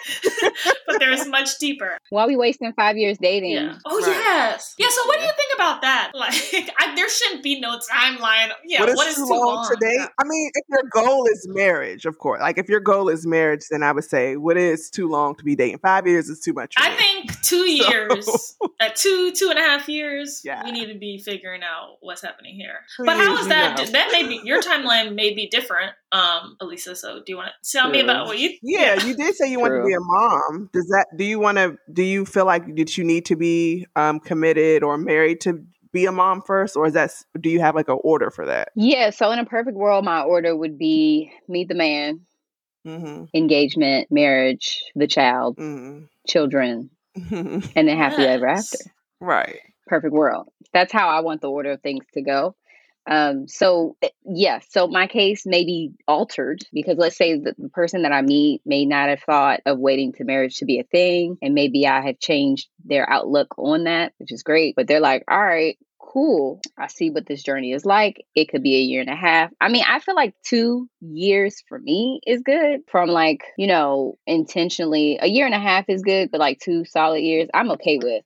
but 0.87 0.99
there's 0.99 1.22
much 1.27 1.57
deeper. 1.59 1.97
Why 2.09 2.23
are 2.23 2.27
we 2.27 2.36
wasting 2.36 2.73
five 2.73 2.97
years 2.97 3.17
dating? 3.19 3.51
Yeah. 3.51 3.77
Oh 3.86 3.99
right. 3.99 4.07
yes. 4.07 4.75
Yeah. 4.77 4.88
So 4.89 5.07
what 5.07 5.19
do 5.19 5.25
you 5.25 5.31
think 5.36 5.52
about 5.55 5.81
that? 5.81 6.11
Like, 6.23 6.69
I, 6.79 6.95
there 6.95 7.09
shouldn't 7.09 7.43
be 7.43 7.59
no 7.59 7.79
timeline. 7.91 8.51
Yeah. 8.65 8.79
What 8.79 8.89
is, 8.89 8.95
what 8.95 9.07
is 9.07 9.15
too, 9.15 9.25
too 9.25 9.33
long, 9.33 9.55
long, 9.55 9.69
to 9.69 9.75
date? 9.75 9.95
Yeah. 9.97 10.07
I 10.17 10.23
mean, 10.23 10.51
if 10.53 10.63
your 10.69 10.83
goal 10.89 11.25
is 11.25 11.45
marriage, 11.49 12.05
of 12.05 12.17
course. 12.17 12.39
Like, 12.39 12.57
if 12.57 12.69
your 12.69 12.79
goal 12.79 13.09
is 13.09 13.27
marriage, 13.27 13.63
then 13.69 13.83
I 13.83 13.91
would 13.91 14.05
say, 14.05 14.37
what 14.37 14.55
is 14.55 14.89
too 14.89 15.09
long 15.09 15.35
to 15.35 15.43
be 15.43 15.55
dating? 15.55 15.79
Five 15.79 16.07
years 16.07 16.29
is 16.29 16.39
too 16.39 16.53
much. 16.53 16.75
I 16.77 16.91
me. 16.91 16.95
think 16.95 17.41
two 17.43 17.69
years, 17.69 18.55
at 18.79 18.95
two 18.95 19.31
two 19.31 19.49
and 19.49 19.59
a 19.59 19.61
half 19.61 19.89
years, 19.89 20.41
yeah. 20.43 20.63
we 20.63 20.71
need 20.71 20.91
to 20.91 20.97
be 20.97 21.17
figuring 21.17 21.61
out 21.63 21.97
what's 22.01 22.21
happening 22.21 22.55
here. 22.55 22.79
Two 22.95 23.05
but 23.05 23.17
how 23.17 23.37
is 23.37 23.47
that? 23.47 23.77
Know. 23.77 23.85
That 23.85 24.11
may 24.11 24.27
be 24.27 24.41
your 24.43 24.61
timeline 24.61 25.15
may 25.15 25.33
be 25.33 25.47
different, 25.47 25.93
um, 26.11 26.57
Elisa. 26.61 26.95
So 26.95 27.17
do 27.17 27.31
you 27.31 27.37
want 27.37 27.51
to 27.61 27.71
tell 27.71 27.83
True. 27.83 27.93
me 27.93 27.99
about 28.01 28.27
what 28.27 28.39
you? 28.39 28.51
Yeah, 28.61 28.95
yeah, 28.95 29.05
you 29.05 29.15
did 29.15 29.35
say 29.35 29.51
you 29.51 29.59
want 29.59 29.73
to 29.73 29.83
be 29.85 29.93
a 29.93 29.99
mom. 29.99 30.69
Does 30.73 30.87
that? 30.87 31.07
Do 31.17 31.23
you 31.23 31.39
want 31.39 31.57
to? 31.57 31.77
Do 31.91 32.03
you 32.03 32.25
feel 32.25 32.45
like 32.45 32.75
did 32.75 32.95
you 32.97 33.03
need 33.03 33.25
to 33.25 33.35
be 33.35 33.85
um, 33.95 34.19
committed 34.19 34.83
or 34.83 34.97
married 34.97 35.41
to 35.43 35.63
be 35.91 36.06
a 36.06 36.12
mom 36.12 36.41
first, 36.41 36.75
or 36.75 36.88
is 36.88 36.93
that? 36.93 37.12
Do 37.39 37.49
you 37.49 37.60
have 37.60 37.75
like 37.75 37.88
an 37.88 37.99
order 38.03 38.32
for 38.32 38.45
that? 38.45 38.69
Yeah. 38.75 39.12
So 39.12 39.32
in 39.32 39.39
a 39.39 39.45
perfect 39.45 39.77
world, 39.77 40.03
my 40.06 40.21
order 40.21 40.56
would 40.56 40.77
be 40.77 41.32
meet 41.47 41.67
the 41.67 41.75
man, 41.75 42.21
mm-hmm. 42.86 43.25
engagement, 43.34 44.12
marriage, 44.12 44.84
the 44.95 45.08
child, 45.08 45.58
mm-hmm. 45.58 46.06
children, 46.27 46.89
and 47.15 47.63
then 47.73 47.88
happy 47.88 48.23
yes. 48.23 48.29
ever 48.29 48.47
after. 48.47 48.77
Right. 49.19 49.60
Perfect 49.88 50.13
world. 50.13 50.49
That's 50.73 50.91
how 50.91 51.08
I 51.10 51.21
want 51.21 51.41
the 51.41 51.49
order 51.49 51.71
of 51.71 51.82
things 51.82 52.06
to 52.13 52.21
go. 52.21 52.56
Um, 53.05 53.47
so 53.47 53.97
eh, 54.01 54.09
yeah, 54.25 54.59
so 54.69 54.87
my 54.87 55.07
case 55.07 55.45
may 55.45 55.65
be 55.65 55.91
altered 56.07 56.63
because 56.71 56.97
let's 56.97 57.17
say 57.17 57.37
the 57.37 57.53
person 57.73 58.03
that 58.03 58.13
I 58.13 58.21
meet 58.21 58.61
may 58.65 58.85
not 58.85 59.09
have 59.09 59.21
thought 59.21 59.61
of 59.65 59.79
waiting 59.79 60.13
to 60.13 60.23
marriage 60.23 60.57
to 60.57 60.65
be 60.65 60.79
a 60.79 60.83
thing, 60.83 61.37
and 61.41 61.53
maybe 61.53 61.85
I 61.85 62.01
have 62.01 62.19
changed 62.19 62.69
their 62.85 63.09
outlook 63.09 63.55
on 63.57 63.85
that, 63.85 64.13
which 64.17 64.31
is 64.31 64.43
great. 64.43 64.75
But 64.75 64.87
they're 64.87 65.01
like, 65.01 65.23
all 65.29 65.43
right, 65.43 65.77
cool. 66.13 66.61
I 66.77 66.87
see 66.87 67.09
what 67.09 67.25
this 67.25 67.43
journey 67.43 67.73
is 67.73 67.85
like. 67.85 68.23
It 68.35 68.49
could 68.49 68.63
be 68.63 68.75
a 68.75 68.81
year 68.81 69.01
and 69.01 69.09
a 69.09 69.15
half. 69.15 69.51
I 69.59 69.69
mean, 69.69 69.83
I 69.87 69.99
feel 69.99 70.15
like 70.15 70.35
two 70.43 70.87
years 71.01 71.63
for 71.67 71.79
me 71.79 72.21
is 72.25 72.41
good 72.41 72.81
from 72.87 73.09
like, 73.09 73.43
you 73.57 73.67
know, 73.67 74.17
intentionally. 74.27 75.17
A 75.21 75.27
year 75.27 75.45
and 75.45 75.55
a 75.55 75.59
half 75.59 75.89
is 75.89 76.03
good, 76.03 76.29
but 76.31 76.39
like 76.39 76.59
two 76.59 76.85
solid 76.85 77.19
years, 77.19 77.49
I'm 77.53 77.71
okay 77.71 77.99
with 78.01 78.23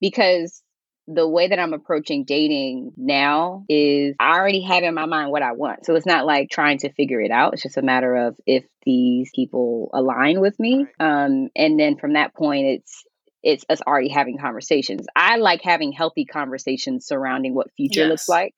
because 0.00 0.62
the 1.10 1.26
way 1.26 1.48
that 1.48 1.58
I'm 1.58 1.72
approaching 1.72 2.24
dating 2.24 2.92
now 2.96 3.64
is 3.68 4.14
I 4.20 4.36
already 4.36 4.60
have 4.62 4.82
in 4.82 4.94
my 4.94 5.06
mind 5.06 5.30
what 5.30 5.42
I 5.42 5.52
want. 5.52 5.86
So 5.86 5.94
it's 5.94 6.06
not 6.06 6.26
like 6.26 6.50
trying 6.50 6.78
to 6.78 6.92
figure 6.92 7.20
it 7.20 7.30
out. 7.30 7.54
It's 7.54 7.62
just 7.62 7.78
a 7.78 7.82
matter 7.82 8.14
of 8.14 8.36
if 8.46 8.64
these 8.84 9.30
people 9.34 9.90
align 9.94 10.40
with 10.40 10.58
me. 10.60 10.86
Um, 11.00 11.48
and 11.56 11.80
then 11.80 11.96
from 11.96 12.12
that 12.12 12.34
point, 12.34 12.66
it's 12.66 13.04
it's 13.42 13.64
us 13.70 13.80
already 13.86 14.10
having 14.10 14.36
conversations. 14.36 15.06
I 15.16 15.36
like 15.36 15.62
having 15.62 15.92
healthy 15.92 16.26
conversations 16.26 17.06
surrounding 17.06 17.54
what 17.54 17.72
future 17.76 18.00
yes. 18.00 18.10
looks 18.10 18.28
like 18.28 18.54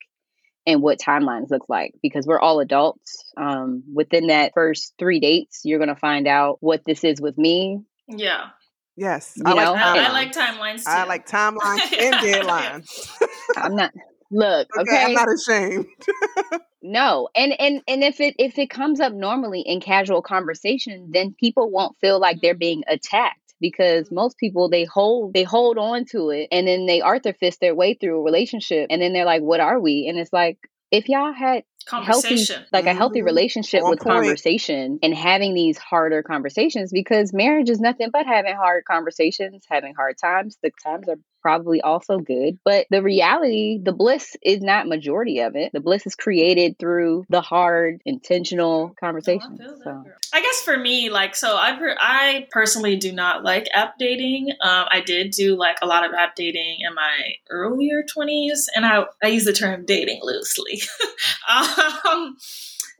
and 0.65 0.81
what 0.81 0.99
timelines 0.99 1.51
look 1.51 1.69
like 1.69 1.93
because 2.01 2.25
we're 2.25 2.39
all 2.39 2.59
adults. 2.59 3.31
Um, 3.37 3.83
within 3.93 4.27
that 4.27 4.51
first 4.53 4.93
three 4.99 5.19
dates, 5.19 5.61
you're 5.63 5.79
going 5.79 5.89
to 5.89 5.95
find 5.95 6.27
out 6.27 6.57
what 6.59 6.83
this 6.85 7.03
is 7.03 7.21
with 7.21 7.37
me. 7.37 7.79
Yeah. 8.07 8.47
Yes, 8.97 9.33
you 9.35 9.43
I 9.45 9.53
like, 9.53 9.67
I, 9.67 10.05
I, 10.05 10.11
like 10.11 10.31
timelines. 10.33 10.83
Too. 10.83 10.89
I 10.89 11.05
like 11.05 11.27
timelines 11.27 11.93
and 11.99 12.15
deadlines. 12.15 13.11
I'm 13.55 13.75
not. 13.75 13.91
Look, 14.31 14.69
okay, 14.77 14.81
okay. 14.91 15.03
I'm 15.05 15.13
not 15.13 15.27
ashamed. 15.33 15.85
no, 16.81 17.29
and 17.35 17.53
and 17.59 17.81
and 17.87 18.03
if 18.03 18.19
it 18.19 18.35
if 18.37 18.57
it 18.57 18.69
comes 18.69 18.99
up 18.99 19.13
normally 19.13 19.61
in 19.61 19.81
casual 19.81 20.21
conversation, 20.21 21.09
then 21.11 21.33
people 21.39 21.69
won't 21.69 21.97
feel 21.99 22.19
like 22.19 22.41
they're 22.41 22.53
being 22.53 22.83
attacked 22.87 23.53
because 23.59 24.05
mm-hmm. 24.05 24.15
most 24.15 24.37
people 24.37 24.69
they 24.69 24.85
hold 24.85 25.33
they 25.33 25.43
hold 25.43 25.77
on 25.77 26.05
to 26.05 26.29
it 26.29 26.47
and 26.51 26.67
then 26.67 26.85
they 26.85 27.01
Arthur 27.01 27.33
fist 27.33 27.59
their 27.59 27.75
way 27.75 27.93
through 27.93 28.19
a 28.19 28.23
relationship 28.23 28.87
and 28.89 29.01
then 29.01 29.13
they're 29.13 29.25
like, 29.25 29.41
"What 29.41 29.59
are 29.59 29.79
we?" 29.79 30.07
And 30.07 30.17
it's 30.17 30.33
like 30.33 30.57
if 30.91 31.07
y'all 31.07 31.33
had 31.33 31.63
conversation 31.63 31.70
healthy, 31.89 32.45
like 32.71 32.85
a 32.85 32.93
healthy 32.93 33.19
mm-hmm. 33.19 33.25
relationship 33.25 33.81
with 33.83 33.99
point. 33.99 34.17
conversation 34.17 34.99
and 35.01 35.13
having 35.13 35.53
these 35.53 35.77
harder 35.77 36.23
conversations 36.23 36.91
because 36.91 37.33
marriage 37.33 37.69
is 37.69 37.79
nothing 37.79 38.09
but 38.11 38.25
having 38.25 38.55
hard 38.55 38.83
conversations 38.85 39.65
having 39.69 39.93
hard 39.95 40.15
times 40.17 40.57
the 40.63 40.71
times 40.83 41.07
are 41.09 41.17
probably 41.41 41.81
also 41.81 42.19
good 42.19 42.59
but 42.63 42.85
the 42.89 43.01
reality 43.01 43.79
the 43.81 43.91
bliss 43.91 44.35
is 44.43 44.61
not 44.61 44.87
majority 44.87 45.39
of 45.39 45.55
it. 45.55 45.71
The 45.73 45.79
bliss 45.79 46.05
is 46.05 46.15
created 46.15 46.77
through 46.79 47.25
the 47.29 47.41
hard 47.41 48.01
intentional 48.05 48.95
conversations 48.99 49.59
oh, 49.63 49.75
I, 49.79 49.83
so. 49.83 50.03
I 50.33 50.41
guess 50.41 50.61
for 50.61 50.77
me 50.77 51.09
like 51.09 51.35
so 51.35 51.55
i 51.57 51.75
per- 51.77 51.97
i 51.99 52.47
personally 52.51 52.97
do 52.97 53.11
not 53.11 53.43
like 53.43 53.67
app 53.73 53.97
dating. 53.97 54.49
Um, 54.61 54.85
i 54.89 55.01
did 55.05 55.31
do 55.31 55.55
like 55.55 55.77
a 55.81 55.87
lot 55.87 56.05
of 56.05 56.13
app 56.13 56.35
dating 56.35 56.79
in 56.81 56.93
my 56.95 57.33
earlier 57.49 58.03
20s 58.03 58.65
and 58.75 58.85
i 58.85 59.03
i 59.23 59.27
use 59.27 59.45
the 59.45 59.53
term 59.53 59.85
dating 59.85 60.19
loosely. 60.23 60.81
Um, 61.49 62.37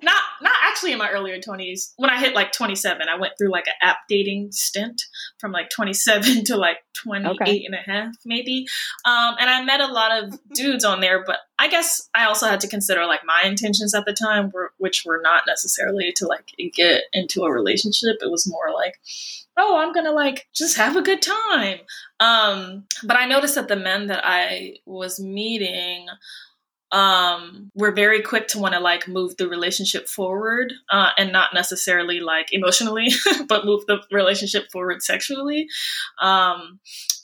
not 0.01 0.21
not 0.41 0.55
actually 0.63 0.91
in 0.91 0.97
my 0.97 1.09
earlier 1.09 1.39
20s 1.39 1.93
when 1.97 2.09
i 2.09 2.19
hit 2.19 2.33
like 2.33 2.51
27 2.51 3.07
i 3.07 3.19
went 3.19 3.33
through 3.37 3.51
like 3.51 3.67
an 3.67 3.73
app 3.81 3.97
dating 4.09 4.51
stint 4.51 5.03
from 5.39 5.51
like 5.51 5.69
27 5.69 6.43
to 6.45 6.57
like 6.57 6.77
28 6.93 7.31
okay. 7.31 7.65
and 7.65 7.75
a 7.75 7.77
half 7.77 8.13
maybe. 8.25 8.65
Um, 9.05 9.35
and 9.39 9.49
i 9.49 9.63
met 9.63 9.81
a 9.81 9.87
lot 9.87 10.23
of 10.23 10.39
dudes 10.53 10.83
on 10.83 11.01
there 11.01 11.23
but 11.25 11.37
i 11.59 11.67
guess 11.67 12.09
i 12.15 12.25
also 12.25 12.47
had 12.47 12.59
to 12.61 12.67
consider 12.67 13.05
like 13.05 13.21
my 13.25 13.47
intentions 13.47 13.93
at 13.93 14.05
the 14.05 14.13
time 14.13 14.51
were, 14.53 14.73
which 14.77 15.03
were 15.05 15.21
not 15.21 15.43
necessarily 15.47 16.11
to 16.13 16.27
like 16.27 16.51
get 16.73 17.03
into 17.13 17.43
a 17.43 17.51
relationship. 17.51 18.17
It 18.21 18.31
was 18.31 18.47
more 18.47 18.71
like 18.73 18.99
oh 19.57 19.77
i'm 19.77 19.93
gonna 19.93 20.11
like 20.11 20.47
just 20.53 20.77
have 20.77 20.95
a 20.95 21.01
good 21.01 21.21
time. 21.21 21.79
Um, 22.19 22.85
but 23.03 23.17
i 23.17 23.25
noticed 23.25 23.55
that 23.55 23.67
the 23.67 23.75
men 23.75 24.07
that 24.07 24.21
i 24.23 24.75
was 24.85 25.19
meeting 25.19 26.07
um, 26.91 27.71
we're 27.73 27.93
very 27.93 28.21
quick 28.21 28.47
to 28.49 28.59
want 28.59 28.73
to 28.73 28.79
like 28.79 29.07
move 29.07 29.37
the 29.37 29.47
relationship 29.47 30.09
forward 30.09 30.73
uh, 30.89 31.09
and 31.17 31.31
not 31.31 31.53
necessarily 31.53 32.19
like 32.19 32.49
emotionally, 32.51 33.07
but 33.47 33.65
move 33.65 33.85
the 33.87 34.01
relationship 34.11 34.71
forward 34.71 35.01
sexually. 35.01 35.67
Um, 36.21 36.79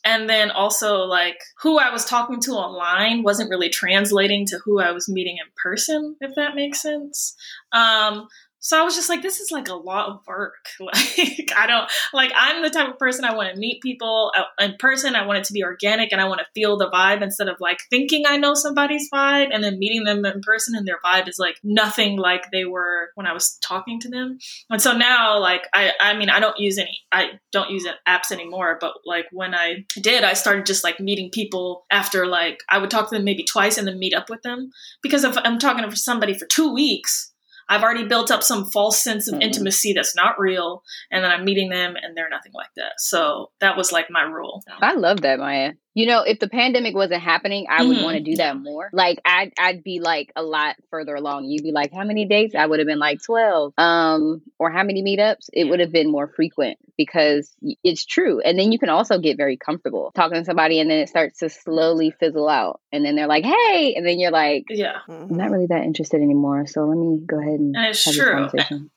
and 0.05 0.29
then 0.29 0.51
also 0.51 0.99
like 0.99 1.39
who 1.61 1.77
I 1.77 1.91
was 1.91 2.05
talking 2.05 2.39
to 2.41 2.51
online 2.51 3.23
wasn't 3.23 3.49
really 3.49 3.69
translating 3.69 4.45
to 4.47 4.59
who 4.63 4.79
I 4.79 4.91
was 4.91 5.09
meeting 5.09 5.37
in 5.37 5.51
person, 5.61 6.15
if 6.21 6.31
that 6.35 6.55
makes 6.55 6.81
sense. 6.81 7.35
Um, 7.73 8.27
so 8.67 8.77
I 8.77 8.83
was 8.83 8.95
just 8.95 9.07
like, 9.07 9.21
this 9.21 9.39
is 9.39 9.49
like 9.49 9.69
a 9.69 9.75
lot 9.75 10.09
of 10.09 10.27
work. 10.27 10.55
Like, 10.87 11.51
I 11.57 11.67
don't, 11.67 11.89
like, 12.13 12.31
I'm 12.35 12.61
the 12.61 12.69
type 12.69 12.89
of 12.89 12.99
person 12.99 13.23
I 13.23 13.33
want 13.33 13.53
to 13.53 13.59
meet 13.59 13.81
people 13.81 14.31
uh, 14.37 14.63
in 14.63 14.75
person. 14.77 15.15
I 15.15 15.25
want 15.25 15.39
it 15.39 15.45
to 15.45 15.53
be 15.53 15.63
organic 15.63 16.11
and 16.11 16.19
I 16.19 16.27
want 16.27 16.39
to 16.39 16.45
feel 16.53 16.77
the 16.77 16.89
vibe 16.89 17.21
instead 17.21 17.47
of 17.47 17.55
like 17.59 17.79
thinking 17.89 18.25
I 18.27 18.37
know 18.37 18.53
somebody's 18.53 19.09
vibe 19.13 19.49
and 19.53 19.63
then 19.63 19.79
meeting 19.79 20.03
them 20.03 20.25
in 20.25 20.41
person 20.41 20.75
and 20.75 20.87
their 20.87 20.99
vibe 21.03 21.29
is 21.29 21.37
like 21.39 21.55
nothing 21.63 22.17
like 22.17 22.51
they 22.51 22.65
were 22.65 23.11
when 23.15 23.25
I 23.25 23.33
was 23.33 23.57
talking 23.61 23.99
to 24.01 24.09
them. 24.09 24.37
And 24.69 24.81
so 24.81 24.91
now, 24.91 25.39
like, 25.39 25.67
I, 25.73 25.91
I 26.01 26.17
mean, 26.17 26.29
I 26.29 26.41
don't 26.41 26.59
use 26.59 26.77
any, 26.77 26.99
I 27.11 27.39
don't 27.53 27.71
use 27.71 27.87
apps 28.07 28.31
anymore, 28.31 28.77
but 28.81 28.95
like 29.05 29.27
when 29.31 29.55
I 29.55 29.85
did, 30.01 30.25
I 30.25 30.33
started 30.33 30.65
just 30.65 30.83
like 30.83 30.99
meeting 30.99 31.29
people 31.31 31.85
after 31.89 32.27
like, 32.27 32.59
I 32.69 32.79
would 32.79 32.91
talk 32.91 33.09
to 33.09 33.15
them 33.15 33.23
maybe 33.23 33.45
twice 33.45 33.77
and 33.77 33.87
then 33.87 33.99
meet 33.99 34.13
up 34.13 34.29
with 34.29 34.41
them 34.41 34.71
because 35.01 35.23
if 35.23 35.37
I'm 35.37 35.57
talking 35.57 35.89
to 35.89 35.95
somebody 35.95 36.33
for 36.33 36.45
two 36.47 36.73
weeks, 36.73 37.33
I've 37.69 37.83
already 37.83 38.05
built 38.05 38.31
up 38.31 38.43
some 38.43 38.65
false 38.65 39.01
sense 39.01 39.27
of 39.27 39.33
mm-hmm. 39.33 39.43
intimacy 39.43 39.93
that's 39.93 40.15
not 40.15 40.39
real, 40.39 40.83
and 41.11 41.23
then 41.23 41.31
I'm 41.31 41.45
meeting 41.45 41.69
them 41.69 41.95
and 42.01 42.15
they're 42.15 42.29
nothing 42.29 42.53
like 42.53 42.69
that. 42.77 42.93
So 42.97 43.51
that 43.59 43.75
was 43.75 43.91
like 43.91 44.07
my 44.09 44.21
rule. 44.21 44.63
I 44.81 44.93
love 44.93 45.21
that, 45.21 45.39
Maya. 45.39 45.73
You 45.97 46.05
know, 46.05 46.21
if 46.21 46.37
the 46.37 46.47
pandemic 46.47 46.93
wasn't 46.93 47.23
happening, 47.23 47.65
I 47.67 47.83
would 47.83 47.97
mm-hmm. 47.97 48.05
want 48.05 48.17
to 48.17 48.23
do 48.23 48.35
that 48.35 48.55
more. 48.55 48.87
Like 48.93 49.17
I'd 49.25 49.51
I'd 49.57 49.83
be 49.83 49.99
like 49.99 50.31
a 50.35 50.43
lot 50.43 50.75
further 50.91 51.15
along. 51.15 51.45
You'd 51.45 51.63
be 51.63 51.71
like, 51.71 51.91
how 51.91 52.03
many 52.03 52.27
dates? 52.27 52.53
I 52.53 52.67
would 52.67 52.77
have 52.77 52.87
been 52.87 52.99
like 52.99 53.23
twelve. 53.23 53.73
Um, 53.79 54.43
or 54.59 54.69
how 54.69 54.83
many 54.83 55.01
meetups? 55.01 55.49
It 55.51 55.63
would 55.63 55.79
have 55.79 55.91
been 55.91 56.11
more 56.11 56.27
frequent 56.27 56.77
because 56.99 57.51
it's 57.83 58.05
true. 58.05 58.41
And 58.41 58.59
then 58.59 58.71
you 58.71 58.77
can 58.77 58.89
also 58.89 59.17
get 59.17 59.37
very 59.37 59.57
comfortable 59.57 60.11
talking 60.13 60.37
to 60.37 60.45
somebody, 60.45 60.79
and 60.79 60.87
then 60.87 60.99
it 60.99 61.09
starts 61.09 61.39
to 61.39 61.49
slowly 61.49 62.13
fizzle 62.19 62.47
out. 62.47 62.79
And 62.91 63.03
then 63.03 63.15
they're 63.15 63.25
like, 63.25 63.45
hey, 63.45 63.95
and 63.97 64.05
then 64.05 64.19
you're 64.19 64.29
like, 64.29 64.65
yeah, 64.69 64.99
I'm 65.09 65.35
not 65.35 65.49
really 65.49 65.65
that 65.69 65.81
interested 65.81 66.21
anymore. 66.21 66.67
So 66.67 66.85
let 66.85 66.95
me 66.95 67.21
go 67.25 67.39
ahead 67.39 67.59
and, 67.59 67.75
and 67.75 67.85
it's 67.87 68.05
have 68.05 68.51
true. 68.51 68.89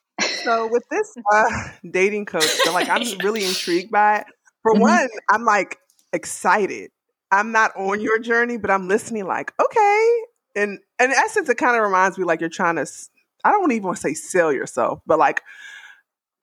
so 0.45 0.67
with 0.67 0.85
this 0.91 1.15
uh, 1.33 1.69
dating 1.91 2.27
coach, 2.27 2.45
so 2.45 2.75
like 2.75 2.91
I'm 2.91 3.05
really 3.25 3.47
intrigued 3.47 3.91
by 3.91 4.19
it 4.19 4.27
for 4.63 4.73
mm-hmm. 4.73 4.83
one, 4.83 5.09
I'm 5.31 5.45
like 5.45 5.79
excited. 6.13 6.91
I'm 7.31 7.53
not 7.53 7.73
on 7.77 8.01
your 8.01 8.19
journey, 8.19 8.57
but 8.57 8.71
I'm 8.71 8.89
listening 8.89 9.27
like, 9.27 9.53
okay. 9.63 10.19
And, 10.57 10.79
and 10.99 11.13
in 11.13 11.19
essence, 11.19 11.49
it 11.49 11.57
kind 11.57 11.77
of 11.77 11.83
reminds 11.83 12.19
me 12.19 12.25
like 12.25 12.41
you're 12.41 12.51
trying 12.51 12.77
to, 12.77 12.87
I 13.45 13.53
don't 13.53 13.71
even 13.71 13.85
want 13.85 13.99
to 13.99 14.03
say 14.03 14.15
sell 14.15 14.53
yourself, 14.53 15.01
but 15.07 15.19
like 15.19 15.43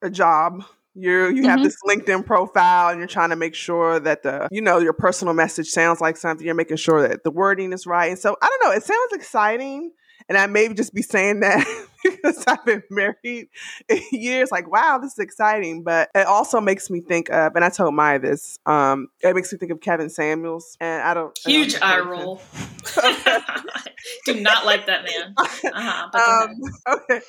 a 0.02 0.10
job. 0.10 0.64
You 1.00 1.28
you 1.28 1.44
have 1.44 1.60
mm-hmm. 1.60 1.64
this 1.64 1.78
LinkedIn 1.88 2.26
profile 2.26 2.90
and 2.90 2.98
you're 2.98 3.08
trying 3.08 3.30
to 3.30 3.36
make 3.36 3.54
sure 3.54 4.00
that 4.00 4.24
the 4.24 4.48
you 4.50 4.62
know 4.62 4.80
your 4.80 4.94
personal 4.94 5.36
message 5.36 5.68
sounds 5.68 6.02
like 6.02 6.18
something. 6.18 6.44
You're 6.44 6.56
making 6.56 6.78
sure 6.78 7.08
that 7.08 7.24
the 7.24 7.30
wording 7.30 7.72
is 7.72 7.86
right. 7.86 8.10
And 8.10 8.18
so 8.18 8.36
I 8.42 8.48
don't 8.48 8.68
know, 8.68 8.76
it 8.76 8.82
sounds 8.82 9.14
exciting. 9.14 9.92
And 10.30 10.38
I 10.38 10.48
may 10.48 10.74
just 10.74 10.94
be 10.94 11.02
saying 11.02 11.42
that 11.42 11.66
because 12.04 12.44
I've 12.48 12.66
been 12.66 12.84
married 12.90 13.50
years. 14.12 14.52
Like, 14.52 14.72
wow, 14.72 15.00
this 15.02 15.14
is 15.14 15.20
exciting. 15.20 15.84
But 15.84 16.10
it 16.16 16.28
also 16.28 16.60
makes 16.60 16.90
me 16.90 17.02
think 17.02 17.30
of, 17.30 17.56
and 17.56 17.64
I 17.64 17.70
told 17.70 17.94
Maya 17.94 18.20
this, 18.20 18.60
um, 18.66 19.08
it 19.22 19.36
makes 19.36 19.52
me 19.52 19.58
think 19.58 19.72
of 19.72 19.82
Kevin 19.82 20.10
Samuels. 20.10 20.78
And 20.80 21.02
I 21.02 21.14
don't. 21.14 21.38
Huge 21.46 21.76
I 21.82 21.98
don't 21.98 22.08
eye 22.08 22.10
roll. 22.10 22.42
Do 24.26 24.42
not 24.42 24.66
like 24.66 24.86
that 24.86 25.04
man. 25.04 25.34
Uh-huh, 25.38 26.48
um, 26.48 26.56
okay 26.88 27.22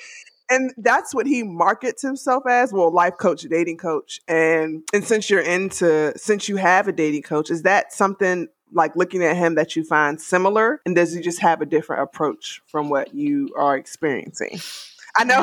and 0.51 0.73
that's 0.79 1.15
what 1.15 1.27
he 1.27 1.43
markets 1.43 2.03
himself 2.03 2.45
as 2.49 2.73
well 2.73 2.93
life 2.93 3.15
coach 3.19 3.43
dating 3.43 3.77
coach 3.77 4.21
and 4.29 4.83
and 4.93 5.05
since 5.05 5.29
you're 5.29 5.41
into 5.41 6.13
since 6.17 6.49
you 6.49 6.57
have 6.57 6.89
a 6.89 6.93
dating 6.93 7.23
coach 7.23 7.51
is 7.51 7.63
that 7.63 7.93
something 7.93 8.49
like 8.73 8.97
looking 8.97 9.23
at 9.23 9.37
him 9.37 9.55
that 9.57 9.77
you 9.77 9.85
find 9.85 10.21
similar? 10.21 10.81
And 10.87 10.95
does 10.95 11.13
he 11.15 11.21
just 11.21 11.41
have 11.41 11.61
a 11.61 11.67
different 11.67 12.03
approach 12.03 12.63
from 12.67 12.89
what 12.89 13.15
you 13.15 13.55
are 13.57 13.77
experiencing? 13.77 14.61
I 15.17 15.25
know. 15.25 15.39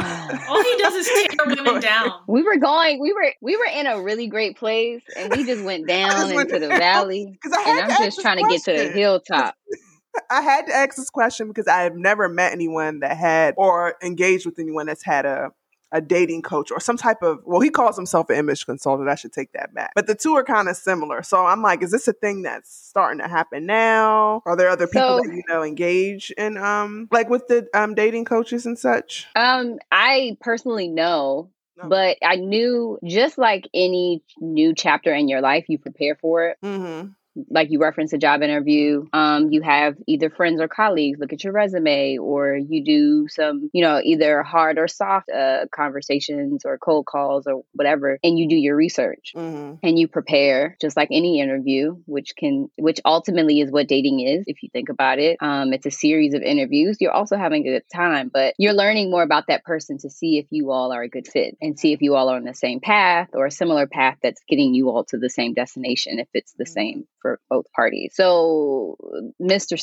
All 0.48 0.64
he 0.64 0.78
does 0.78 0.94
is 0.94 1.08
tear 1.08 1.46
women 1.48 1.82
down. 1.82 2.12
We 2.28 2.44
were 2.44 2.58
going, 2.58 3.00
we 3.00 3.12
were 3.12 3.34
we 3.42 3.58
were 3.58 3.66
in 3.66 3.88
a 3.88 4.02
really 4.02 4.28
great 4.28 4.58
place 4.58 5.02
and 5.18 5.34
we 5.36 5.46
just 5.46 5.64
went 5.64 5.88
down 5.88 6.12
just 6.12 6.24
into 6.26 6.36
went 6.36 6.50
the 6.52 6.60
down. 6.60 6.80
valley. 6.80 7.40
And 7.44 7.92
I'm 7.92 8.04
just 8.04 8.22
trying 8.22 8.40
question. 8.40 8.60
to 8.60 8.72
get 8.72 8.88
to 8.88 8.94
the 8.94 9.00
hilltop. 9.00 9.56
I 10.30 10.42
had 10.42 10.68
to 10.68 10.74
ask 10.74 10.96
this 10.96 11.10
question 11.10 11.50
because 11.50 11.68
I 11.68 11.82
have 11.82 11.96
never 11.96 12.30
met 12.30 12.54
anyone 12.54 13.02
that 13.02 13.18
had 13.18 13.54
or 13.58 13.96
engaged 14.02 14.46
with 14.46 14.60
anyone 14.60 14.86
that's 14.86 15.04
had 15.04 15.26
a 15.26 15.52
a 15.91 16.02
dating 16.02 16.41
coach 16.41 16.71
or 16.71 16.80
some 16.80 16.98
type 16.98 17.21
of 17.21 17.39
well 17.45 17.62
he 17.62 17.69
calls 17.69 17.95
himself 17.95 18.30
an 18.30 18.38
image 18.38 18.65
consultant. 18.65 19.10
I 19.10 19.15
should 19.15 19.34
take 19.34 19.52
that 19.54 19.74
back. 19.74 19.91
But 19.95 20.08
the 20.08 20.15
two 20.15 20.36
are 20.36 20.43
kind 20.43 20.67
of 20.67 20.76
similar. 20.76 21.24
So 21.24 21.45
i'm 21.45 21.62
like 21.62 21.84
is 21.84 21.91
this 21.91 22.08
a 22.08 22.13
thing 22.13 22.41
that's 22.41 22.74
starting 22.74 23.19
to 23.19 23.28
happen 23.28 23.65
now? 23.65 24.41
Are 24.45 24.56
there 24.56 24.69
other 24.69 24.88
people 24.88 25.17
so, 25.17 25.21
that 25.24 25.34
you 25.34 25.43
know 25.48 25.63
engage 25.63 26.32
in 26.32 26.58
um 26.58 27.08
like 27.12 27.30
with 27.30 27.48
the 27.48 27.67
um 27.74 27.95
dating 27.95 28.26
coaches 28.26 28.65
and 28.65 28.78
such? 28.78 29.28
Um 29.36 29.80
i 29.91 30.38
personally 30.41 30.88
know 30.88 31.50
no. 31.78 31.89
But 31.89 32.19
I 32.24 32.38
knew 32.38 33.00
just 33.04 33.38
like 33.38 33.67
any 33.74 34.24
new 34.39 34.74
chapter 34.74 35.13
in 35.13 35.28
your 35.28 35.41
life, 35.41 35.65
you 35.67 35.78
prepare 35.78 36.15
for 36.15 36.48
it. 36.48 36.58
Mm-hmm 36.63 37.10
like 37.50 37.69
you 37.71 37.80
reference 37.80 38.13
a 38.13 38.17
job 38.17 38.41
interview, 38.41 39.06
um, 39.13 39.52
you 39.52 39.62
have 39.62 39.95
either 40.08 40.30
friends 40.30 40.62
or 40.62 40.67
colleagues 40.67 41.19
look 41.19 41.34
at 41.34 41.43
your 41.43 41.54
resume, 41.54 42.17
or 42.17 42.56
you 42.56 42.84
do 42.84 43.28
some, 43.28 43.69
you 43.74 43.82
know, 43.82 44.02
either 44.04 44.43
hard 44.43 44.78
or 44.78 44.88
soft 44.88 45.30
uh, 45.30 45.65
conversations 45.74 46.65
or 46.65 46.78
cold 46.78 47.06
calls 47.06 47.45
or 47.48 47.63
whatever, 47.74 48.17
and 48.24 48.38
you 48.39 48.48
do 48.48 48.56
your 48.56 48.76
research 48.76 49.34
mm-hmm. 49.36 49.76
and 49.84 50.00
you 50.00 50.08
prepare 50.08 50.78
just 50.82 50.98
like 50.98 51.10
any 51.12 51.39
interview, 51.39 51.95
which 52.06 52.34
can, 52.38 52.69
which 52.78 53.00
ultimately 53.06 53.60
is 53.60 53.71
what 53.71 53.88
dating 53.88 54.19
is, 54.21 54.45
if 54.48 54.63
you 54.63 54.69
think 54.71 54.89
about 54.89 55.19
it. 55.19 55.38
Um, 55.41 55.74
it's 55.74 55.86
a 55.86 55.91
series 55.91 56.34
of 56.34 56.41
interviews. 56.41 56.98
You're 57.00 57.12
also 57.12 57.38
having 57.38 57.67
a 57.67 57.71
good 57.71 57.84
time, 57.93 58.30
but 58.34 58.54
you're 58.58 58.74
learning 58.74 59.12
more 59.12 59.24
about 59.24 59.45
that 59.48 59.63
person 59.63 59.98
to 60.00 60.10
see 60.10 60.38
if 60.38 60.45
you 60.50 60.71
all 60.71 60.91
are 60.91 61.04
a 61.04 61.10
good 61.10 61.28
fit 61.28 61.58
and 61.62 61.80
see 61.80 61.93
if 61.93 62.02
you 62.02 62.15
all 62.15 62.30
are 62.30 62.38
on 62.38 62.43
the 62.43 62.54
same 62.54 62.80
path 62.80 63.30
or 63.34 63.45
a 63.45 63.52
similar 63.52 63.88
path 63.88 64.17
that's 64.21 64.41
getting 64.48 64.74
you 64.74 64.89
all 64.89 65.04
to 65.06 65.17
the 65.17 65.30
same 65.30 65.54
destination 65.54 66.19
if 66.19 66.28
it's 66.34 66.54
the 66.54 66.63
mm-hmm. 66.63 66.74
same 66.74 67.08
for 67.26 67.40
both 67.50 67.66
parties. 67.76 68.14
So, 68.16 68.98
Mr. 69.42 69.82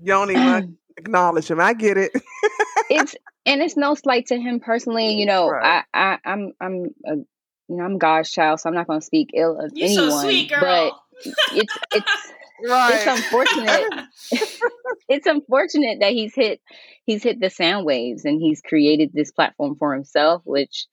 You 0.00 0.06
don't 0.06 0.30
even 0.30 0.78
acknowledge 0.96 1.50
him. 1.50 1.58
I 1.58 1.72
get 1.72 1.96
it. 1.96 2.12
it's 2.90 3.16
and 3.44 3.60
it's 3.60 3.76
no 3.76 3.96
slight 3.96 4.26
to 4.26 4.36
him 4.36 4.60
personally. 4.60 5.14
You 5.14 5.26
know, 5.26 5.48
right. 5.48 5.84
I, 5.92 6.12
I 6.12 6.18
I'm 6.24 6.52
I'm 6.60 6.84
a 7.04 7.14
you 7.16 7.26
know 7.68 7.84
I'm 7.84 7.98
God's 7.98 8.30
child, 8.30 8.60
so 8.60 8.68
I'm 8.68 8.76
not 8.76 8.86
going 8.86 9.00
to 9.00 9.04
speak 9.04 9.30
ill 9.34 9.58
of 9.58 9.72
You're 9.74 9.88
anyone. 9.88 10.10
So 10.10 10.20
sweet, 10.20 10.52
but 10.60 10.92
it's 11.52 11.76
it's. 11.92 12.06
Right. 12.60 12.94
It's 12.94 13.06
unfortunate. 13.06 13.84
it's 15.08 15.26
unfortunate 15.28 15.98
that 16.00 16.10
he's 16.10 16.34
hit 16.34 16.60
he's 17.04 17.22
hit 17.22 17.38
the 17.38 17.50
sound 17.50 17.86
waves 17.86 18.24
and 18.24 18.40
he's 18.40 18.60
created 18.60 19.12
this 19.14 19.30
platform 19.30 19.76
for 19.76 19.94
himself, 19.94 20.42
which 20.44 20.88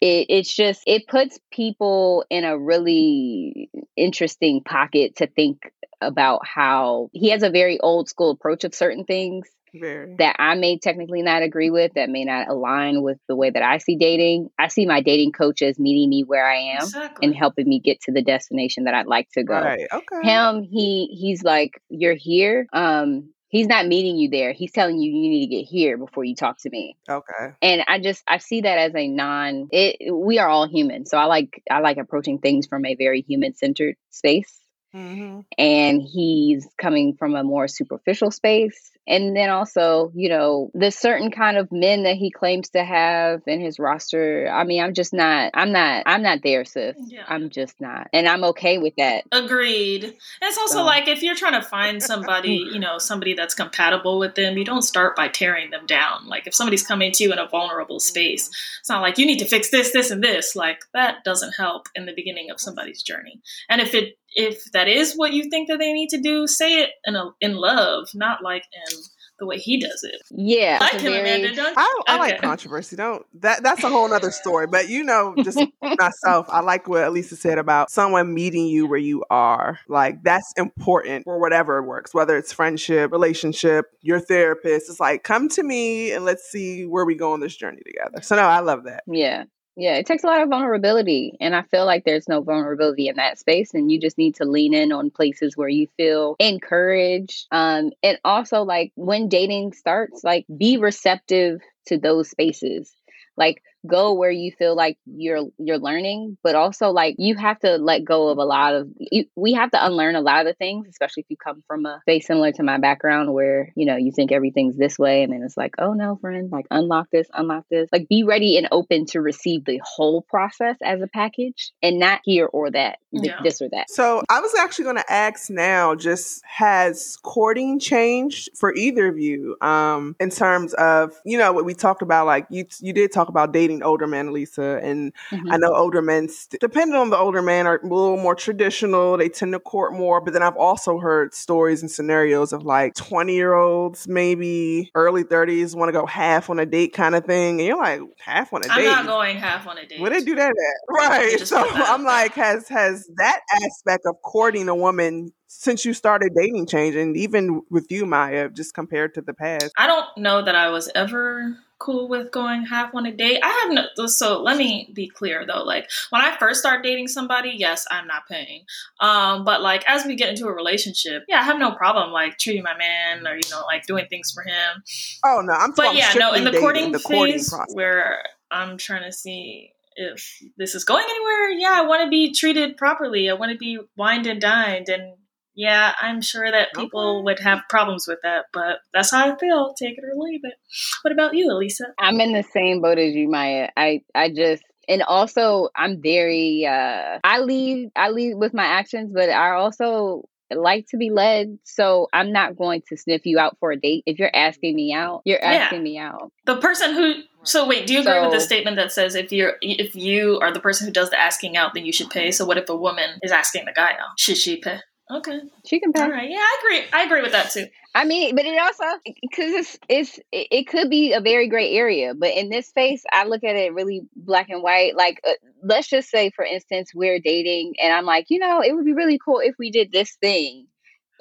it, 0.00 0.26
it's 0.28 0.54
just 0.54 0.82
it 0.86 1.06
puts 1.06 1.38
people 1.52 2.24
in 2.30 2.44
a 2.44 2.58
really 2.58 3.70
interesting 3.96 4.62
pocket 4.62 5.16
to 5.16 5.26
think 5.26 5.72
about 6.00 6.46
how 6.46 7.10
he 7.12 7.30
has 7.30 7.42
a 7.42 7.50
very 7.50 7.80
old 7.80 8.08
school 8.08 8.30
approach 8.30 8.64
of 8.64 8.74
certain 8.74 9.04
things 9.04 9.48
very. 9.74 10.14
that 10.18 10.36
I 10.38 10.54
may 10.54 10.78
technically 10.78 11.22
not 11.22 11.42
agree 11.42 11.70
with, 11.70 11.94
that 11.94 12.08
may 12.08 12.24
not 12.24 12.48
align 12.48 13.02
with 13.02 13.18
the 13.28 13.36
way 13.36 13.50
that 13.50 13.62
I 13.62 13.78
see 13.78 13.96
dating. 13.96 14.50
I 14.58 14.68
see 14.68 14.86
my 14.86 15.02
dating 15.02 15.32
coach 15.32 15.62
as 15.62 15.78
meeting 15.78 16.08
me 16.08 16.22
where 16.22 16.48
I 16.48 16.76
am 16.76 16.84
exactly. 16.84 17.26
and 17.26 17.34
helping 17.34 17.68
me 17.68 17.80
get 17.80 18.00
to 18.02 18.12
the 18.12 18.22
destination 18.22 18.84
that 18.84 18.94
I'd 18.94 19.06
like 19.06 19.28
to 19.32 19.42
go. 19.42 19.54
Right. 19.54 19.88
Okay. 19.92 20.22
Him, 20.22 20.62
he 20.62 21.06
he's 21.18 21.42
like, 21.42 21.82
You're 21.88 22.14
here. 22.14 22.66
Um, 22.72 23.30
he's 23.48 23.66
not 23.66 23.86
meeting 23.86 24.16
you 24.16 24.30
there. 24.30 24.52
He's 24.52 24.72
telling 24.72 24.98
you 24.98 25.10
you 25.10 25.30
need 25.30 25.46
to 25.46 25.56
get 25.56 25.64
here 25.64 25.96
before 25.96 26.24
you 26.24 26.34
talk 26.34 26.58
to 26.60 26.70
me. 26.70 26.96
Okay. 27.08 27.54
And 27.60 27.82
I 27.88 27.98
just 27.98 28.22
I 28.28 28.38
see 28.38 28.60
that 28.60 28.78
as 28.78 28.94
a 28.94 29.08
non 29.08 29.68
it 29.72 30.12
we 30.12 30.38
are 30.38 30.48
all 30.48 30.68
human. 30.68 31.06
So 31.06 31.18
I 31.18 31.24
like 31.24 31.62
I 31.70 31.80
like 31.80 31.96
approaching 31.96 32.38
things 32.38 32.66
from 32.66 32.84
a 32.84 32.94
very 32.94 33.22
human 33.22 33.54
centered 33.54 33.96
space. 34.10 34.54
Mm-hmm. 34.94 35.40
And 35.58 36.02
he's 36.02 36.66
coming 36.78 37.14
from 37.16 37.34
a 37.34 37.44
more 37.44 37.68
superficial 37.68 38.30
space. 38.30 38.90
And 39.08 39.34
then 39.34 39.48
also, 39.48 40.12
you 40.14 40.28
know, 40.28 40.70
the 40.74 40.90
certain 40.90 41.30
kind 41.30 41.56
of 41.56 41.72
men 41.72 42.02
that 42.02 42.16
he 42.16 42.30
claims 42.30 42.68
to 42.70 42.84
have 42.84 43.40
in 43.46 43.60
his 43.60 43.78
roster. 43.78 44.48
I 44.52 44.64
mean, 44.64 44.82
I'm 44.82 44.92
just 44.92 45.14
not, 45.14 45.50
I'm 45.54 45.72
not, 45.72 46.02
I'm 46.04 46.22
not 46.22 46.40
there, 46.42 46.66
sis. 46.66 46.94
Yeah. 47.06 47.24
I'm 47.26 47.48
just 47.48 47.80
not. 47.80 48.08
And 48.12 48.28
I'm 48.28 48.44
okay 48.44 48.76
with 48.76 48.94
that. 48.98 49.24
Agreed. 49.32 50.04
And 50.04 50.14
it's 50.42 50.58
also 50.58 50.78
so. 50.78 50.84
like 50.84 51.08
if 51.08 51.22
you're 51.22 51.34
trying 51.34 51.60
to 51.60 51.66
find 51.66 52.02
somebody, 52.02 52.68
you 52.72 52.78
know, 52.78 52.98
somebody 52.98 53.32
that's 53.32 53.54
compatible 53.54 54.18
with 54.18 54.34
them, 54.34 54.58
you 54.58 54.64
don't 54.64 54.82
start 54.82 55.16
by 55.16 55.28
tearing 55.28 55.70
them 55.70 55.86
down. 55.86 56.26
Like 56.26 56.46
if 56.46 56.54
somebody's 56.54 56.86
coming 56.86 57.10
to 57.12 57.24
you 57.24 57.32
in 57.32 57.38
a 57.38 57.48
vulnerable 57.48 57.96
mm-hmm. 57.96 58.10
space, 58.10 58.50
it's 58.80 58.90
not 58.90 59.00
like 59.00 59.16
you 59.16 59.24
need 59.24 59.38
to 59.38 59.46
fix 59.46 59.70
this, 59.70 59.92
this, 59.92 60.10
and 60.10 60.22
this. 60.22 60.54
Like 60.54 60.80
that 60.92 61.24
doesn't 61.24 61.54
help 61.56 61.88
in 61.94 62.04
the 62.04 62.14
beginning 62.14 62.50
of 62.50 62.60
somebody's 62.60 63.02
journey. 63.02 63.40
And 63.70 63.80
if 63.80 63.94
it 63.94 64.18
if 64.34 64.70
that 64.72 64.88
is 64.88 65.14
what 65.16 65.32
you 65.32 65.48
think 65.48 65.68
that 65.68 65.78
they 65.78 65.92
need 65.92 66.10
to 66.10 66.20
do, 66.20 66.46
say 66.46 66.80
it 66.82 66.90
in 67.04 67.16
a, 67.16 67.30
in 67.40 67.54
love, 67.54 68.08
not 68.14 68.42
like 68.42 68.64
in 68.72 68.97
the 69.38 69.46
way 69.46 69.58
he 69.58 69.78
does 69.78 70.02
it. 70.02 70.22
Yeah, 70.30 70.78
I 70.80 70.84
like 70.84 71.00
him, 71.00 71.12
very... 71.12 71.20
Amanda. 71.20 71.54
Don't 71.54 71.76
I, 71.76 72.00
I 72.06 72.14
okay. 72.14 72.18
like 72.18 72.40
controversy. 72.40 72.96
Don't 72.96 73.24
that 73.40 73.62
that's 73.62 73.84
a 73.84 73.88
whole 73.88 74.12
other 74.12 74.30
story. 74.30 74.66
But 74.66 74.88
you 74.88 75.04
know, 75.04 75.34
just 75.42 75.58
myself, 75.82 76.46
I 76.50 76.60
like 76.60 76.88
what 76.88 77.04
Elisa 77.04 77.36
said 77.36 77.58
about 77.58 77.90
someone 77.90 78.34
meeting 78.34 78.66
you 78.66 78.86
where 78.86 78.98
you 78.98 79.24
are. 79.30 79.78
Like 79.88 80.22
that's 80.22 80.52
important 80.56 81.24
for 81.24 81.38
whatever 81.38 81.78
it 81.78 81.84
works, 81.84 82.12
whether 82.12 82.36
it's 82.36 82.52
friendship, 82.52 83.12
relationship, 83.12 83.86
your 84.02 84.20
therapist. 84.20 84.90
It's 84.90 85.00
like 85.00 85.22
come 85.22 85.48
to 85.50 85.62
me 85.62 86.12
and 86.12 86.24
let's 86.24 86.50
see 86.50 86.84
where 86.84 87.04
we 87.04 87.14
go 87.14 87.32
on 87.32 87.40
this 87.40 87.56
journey 87.56 87.82
together. 87.84 88.22
So 88.22 88.36
no, 88.36 88.42
I 88.42 88.60
love 88.60 88.84
that. 88.84 89.04
Yeah. 89.06 89.44
Yeah, 89.80 89.94
it 89.94 90.06
takes 90.06 90.24
a 90.24 90.26
lot 90.26 90.42
of 90.42 90.48
vulnerability. 90.48 91.36
And 91.40 91.54
I 91.54 91.62
feel 91.62 91.86
like 91.86 92.04
there's 92.04 92.26
no 92.28 92.40
vulnerability 92.42 93.06
in 93.06 93.14
that 93.14 93.38
space. 93.38 93.74
And 93.74 93.92
you 93.92 94.00
just 94.00 94.18
need 94.18 94.34
to 94.36 94.44
lean 94.44 94.74
in 94.74 94.90
on 94.90 95.08
places 95.10 95.56
where 95.56 95.68
you 95.68 95.86
feel 95.96 96.34
encouraged. 96.40 97.46
Um, 97.52 97.92
and 98.02 98.18
also, 98.24 98.62
like, 98.64 98.90
when 98.96 99.28
dating 99.28 99.74
starts, 99.74 100.24
like, 100.24 100.46
be 100.56 100.78
receptive 100.78 101.60
to 101.86 101.96
those 101.96 102.28
spaces. 102.28 102.92
Like, 103.36 103.62
go 103.88 104.14
where 104.14 104.30
you 104.30 104.52
feel 104.52 104.76
like 104.76 104.98
you're 105.06 105.48
you're 105.58 105.78
learning 105.78 106.36
but 106.42 106.54
also 106.54 106.90
like 106.90 107.16
you 107.18 107.36
have 107.36 107.58
to 107.58 107.76
let 107.76 108.04
go 108.04 108.28
of 108.28 108.38
a 108.38 108.44
lot 108.44 108.74
of 108.74 108.88
you, 108.98 109.24
we 109.34 109.54
have 109.54 109.70
to 109.70 109.84
unlearn 109.84 110.14
a 110.14 110.20
lot 110.20 110.40
of 110.40 110.46
the 110.46 110.54
things 110.54 110.86
especially 110.88 111.22
if 111.22 111.26
you 111.28 111.36
come 111.36 111.62
from 111.66 111.86
a 111.86 111.98
space 112.02 112.26
similar 112.26 112.52
to 112.52 112.62
my 112.62 112.78
background 112.78 113.32
where 113.32 113.72
you 113.74 113.86
know 113.86 113.96
you 113.96 114.12
think 114.12 114.30
everything's 114.30 114.76
this 114.76 114.98
way 114.98 115.22
and 115.22 115.32
then 115.32 115.42
it's 115.42 115.56
like 115.56 115.74
oh 115.78 115.92
no 115.92 116.16
friend 116.16 116.50
like 116.52 116.66
unlock 116.70 117.08
this 117.10 117.26
unlock 117.34 117.64
this 117.70 117.88
like 117.92 118.06
be 118.08 118.22
ready 118.22 118.56
and 118.56 118.68
open 118.70 119.06
to 119.06 119.20
receive 119.20 119.64
the 119.64 119.80
whole 119.82 120.22
process 120.22 120.76
as 120.82 121.00
a 121.00 121.08
package 121.08 121.72
and 121.82 121.98
not 121.98 122.20
here 122.24 122.46
or 122.46 122.70
that 122.70 122.98
yeah. 123.10 123.40
this 123.42 123.62
or 123.62 123.68
that 123.70 123.88
so 123.88 124.22
i 124.28 124.40
was 124.40 124.54
actually 124.54 124.84
going 124.84 124.96
to 124.96 125.12
ask 125.12 125.50
now 125.50 125.94
just 125.94 126.42
has 126.44 127.16
courting 127.22 127.78
changed 127.78 128.50
for 128.54 128.74
either 128.74 129.08
of 129.08 129.18
you 129.18 129.56
um 129.60 130.14
in 130.20 130.30
terms 130.30 130.74
of 130.74 131.12
you 131.24 131.38
know 131.38 131.52
what 131.52 131.64
we 131.64 131.74
talked 131.74 132.02
about 132.02 132.26
like 132.26 132.46
you 132.50 132.66
you 132.80 132.92
did 132.92 133.10
talk 133.12 133.28
about 133.28 133.52
dating 133.52 133.77
older 133.82 134.06
men, 134.06 134.32
Lisa, 134.32 134.80
and 134.82 135.12
mm-hmm. 135.30 135.52
I 135.52 135.56
know 135.56 135.74
older 135.74 136.02
men, 136.02 136.28
st- 136.28 136.60
depending 136.60 136.96
on 136.96 137.10
the 137.10 137.16
older 137.16 137.42
man, 137.42 137.66
are 137.66 137.76
a 137.76 137.82
little 137.82 138.16
more 138.16 138.34
traditional. 138.34 139.16
They 139.16 139.28
tend 139.28 139.52
to 139.52 139.60
court 139.60 139.92
more. 139.92 140.20
But 140.20 140.32
then 140.32 140.42
I've 140.42 140.56
also 140.56 140.98
heard 140.98 141.34
stories 141.34 141.82
and 141.82 141.90
scenarios 141.90 142.52
of 142.52 142.64
like 142.64 142.94
20 142.94 143.34
year 143.34 143.54
olds, 143.54 144.08
maybe 144.08 144.90
early 144.94 145.24
30s, 145.24 145.74
want 145.74 145.88
to 145.88 145.92
go 145.92 146.06
half 146.06 146.50
on 146.50 146.58
a 146.58 146.66
date 146.66 146.92
kind 146.92 147.14
of 147.14 147.24
thing. 147.24 147.60
And 147.60 147.66
you're 147.66 147.76
like, 147.76 148.00
half 148.20 148.52
on 148.52 148.64
a 148.64 148.68
I'm 148.68 148.78
date? 148.78 148.88
I'm 148.88 149.06
not 149.06 149.06
going 149.06 149.36
half 149.36 149.66
on 149.66 149.78
a 149.78 149.86
date. 149.86 150.00
Where 150.00 150.10
they 150.10 150.20
do 150.20 150.34
that 150.34 150.50
at? 150.50 150.94
Right. 150.94 151.40
So 151.40 151.58
I'm 151.70 152.04
like, 152.04 152.34
has 152.34 152.68
has 152.68 153.08
that 153.16 153.40
aspect 153.64 154.06
of 154.06 154.20
courting 154.22 154.68
a 154.68 154.74
woman 154.74 155.32
since 155.48 155.84
you 155.84 155.94
started 155.94 156.32
dating 156.36 156.66
change 156.66 156.94
and 156.94 157.16
even 157.16 157.62
with 157.70 157.90
you 157.90 158.04
maya 158.04 158.48
just 158.50 158.74
compared 158.74 159.14
to 159.14 159.22
the 159.22 159.32
past 159.32 159.72
i 159.78 159.86
don't 159.86 160.06
know 160.16 160.42
that 160.42 160.54
i 160.54 160.68
was 160.68 160.90
ever 160.94 161.56
cool 161.78 162.08
with 162.08 162.30
going 162.30 162.64
half 162.66 162.94
on 162.94 163.06
a 163.06 163.12
date? 163.12 163.40
I 163.42 163.48
have 163.48 163.88
no 163.96 164.06
so 164.06 164.42
let 164.42 164.56
me 164.56 164.90
be 164.92 165.08
clear 165.08 165.44
though. 165.46 165.62
Like 165.62 165.88
when 166.10 166.22
i 166.22 166.36
first 166.38 166.60
start 166.60 166.82
dating 166.82 167.08
somebody 167.08 167.54
yes 167.56 167.86
i'm 167.90 168.06
not 168.06 168.26
paying. 168.28 168.64
Um 169.00 169.44
but 169.44 169.62
like 169.62 169.84
as 169.88 170.04
we 170.04 170.16
get 170.16 170.30
into 170.30 170.46
a 170.46 170.52
relationship 170.52 171.24
yeah 171.28 171.40
i 171.40 171.42
have 171.42 171.58
no 171.58 171.72
problem 171.72 172.12
like 172.12 172.38
treating 172.38 172.62
my 172.62 172.76
man 172.76 173.26
or 173.26 173.34
you 173.34 173.50
know 173.50 173.62
like 173.66 173.86
doing 173.86 174.06
things 174.08 174.32
for 174.32 174.42
him. 174.42 174.82
Oh 175.24 175.40
no 175.44 175.52
i'm 175.52 175.72
but 175.72 175.94
yeah 175.94 176.12
no 176.16 176.32
in 176.32 176.44
the 176.44 176.58
courting 176.58 176.92
the 176.92 176.98
phase 176.98 177.50
courting 177.50 177.74
where 177.74 178.22
i'm 178.50 178.76
trying 178.78 179.04
to 179.04 179.12
see 179.12 179.72
if 179.96 180.40
this 180.56 180.74
is 180.74 180.84
going 180.84 181.04
anywhere 181.08 181.48
yeah 181.50 181.72
i 181.74 181.82
want 181.82 182.02
to 182.04 182.08
be 182.08 182.32
treated 182.32 182.76
properly. 182.76 183.28
I 183.30 183.34
want 183.34 183.52
to 183.52 183.58
be 183.58 183.78
wined 183.96 184.26
and 184.26 184.40
dined 184.40 184.88
and 184.88 185.14
yeah, 185.58 185.92
I'm 186.00 186.22
sure 186.22 186.48
that 186.48 186.72
people 186.72 187.16
okay. 187.16 187.24
would 187.24 187.40
have 187.40 187.62
problems 187.68 188.06
with 188.06 188.20
that, 188.22 188.44
but 188.52 188.78
that's 188.94 189.10
how 189.10 189.28
I 189.28 189.36
feel. 189.36 189.74
Take 189.76 189.98
it 189.98 190.04
or 190.04 190.14
leave 190.14 190.42
it. 190.44 190.54
What 191.02 191.10
about 191.10 191.34
you, 191.34 191.50
Elisa? 191.50 191.86
I'm 191.98 192.20
in 192.20 192.32
the 192.32 192.44
same 192.44 192.80
boat 192.80 192.96
as 192.96 193.12
you, 193.12 193.28
Maya. 193.28 193.68
I 193.76 194.02
I 194.14 194.30
just 194.30 194.62
and 194.88 195.02
also 195.02 195.68
I'm 195.74 196.00
very 196.00 196.64
uh 196.64 197.18
I 197.24 197.40
lead 197.40 197.90
I 197.96 198.10
lead 198.10 198.34
with 198.36 198.54
my 198.54 198.66
actions, 198.66 199.10
but 199.12 199.30
I 199.30 199.50
also 199.50 200.28
like 200.54 200.86
to 200.90 200.96
be 200.96 201.10
led. 201.10 201.58
So 201.64 202.06
I'm 202.12 202.32
not 202.32 202.56
going 202.56 202.82
to 202.90 202.96
sniff 202.96 203.26
you 203.26 203.40
out 203.40 203.56
for 203.58 203.72
a 203.72 203.76
date. 203.76 204.04
If 204.06 204.20
you're 204.20 204.34
asking 204.34 204.76
me 204.76 204.94
out, 204.94 205.22
you're 205.24 205.42
asking 205.42 205.78
yeah. 205.78 205.82
me 205.82 205.98
out. 205.98 206.30
The 206.46 206.58
person 206.58 206.94
who 206.94 207.14
so 207.42 207.66
wait, 207.66 207.88
do 207.88 207.94
you 207.94 208.00
agree 208.02 208.12
so, 208.12 208.22
with 208.22 208.32
the 208.32 208.40
statement 208.40 208.76
that 208.76 208.92
says 208.92 209.16
if 209.16 209.32
you're 209.32 209.54
if 209.60 209.96
you 209.96 210.38
are 210.40 210.52
the 210.52 210.60
person 210.60 210.86
who 210.86 210.92
does 210.92 211.10
the 211.10 211.20
asking 211.20 211.56
out, 211.56 211.74
then 211.74 211.84
you 211.84 211.92
should 211.92 212.10
pay? 212.10 212.30
So 212.30 212.44
what 212.44 212.58
if 212.58 212.68
a 212.68 212.76
woman 212.76 213.18
is 213.24 213.32
asking 213.32 213.64
the 213.64 213.72
guy 213.72 213.90
out? 213.94 214.20
Should 214.20 214.36
she 214.36 214.56
pay? 214.58 214.78
Okay. 215.10 215.40
She 215.64 215.80
can 215.80 215.92
pay. 215.92 216.02
All 216.02 216.10
right. 216.10 216.28
Yeah, 216.28 216.36
I 216.36 216.58
agree. 216.62 216.84
I 216.92 217.04
agree 217.04 217.22
with 217.22 217.32
that 217.32 217.50
too. 217.50 217.66
I 217.94 218.04
mean, 218.04 218.36
but 218.36 218.44
it 218.44 218.60
also 218.60 218.84
because 219.04 219.54
it's 219.54 219.78
it's 219.88 220.20
it 220.30 220.68
could 220.68 220.90
be 220.90 221.14
a 221.14 221.20
very 221.20 221.48
gray 221.48 221.72
area, 221.72 222.14
but 222.14 222.30
in 222.34 222.50
this 222.50 222.68
space, 222.68 223.02
I 223.10 223.24
look 223.24 223.42
at 223.42 223.56
it 223.56 223.72
really 223.72 224.02
black 224.14 224.50
and 224.50 224.62
white. 224.62 224.94
Like, 224.94 225.20
uh, 225.26 225.32
let's 225.62 225.88
just 225.88 226.10
say, 226.10 226.30
for 226.30 226.44
instance, 226.44 226.92
we're 226.94 227.20
dating, 227.20 227.74
and 227.82 227.92
I'm 227.92 228.04
like, 228.04 228.26
you 228.28 228.38
know, 228.38 228.60
it 228.60 228.74
would 228.74 228.84
be 228.84 228.92
really 228.92 229.18
cool 229.18 229.40
if 229.40 229.54
we 229.58 229.70
did 229.70 229.90
this 229.92 230.16
thing. 230.20 230.66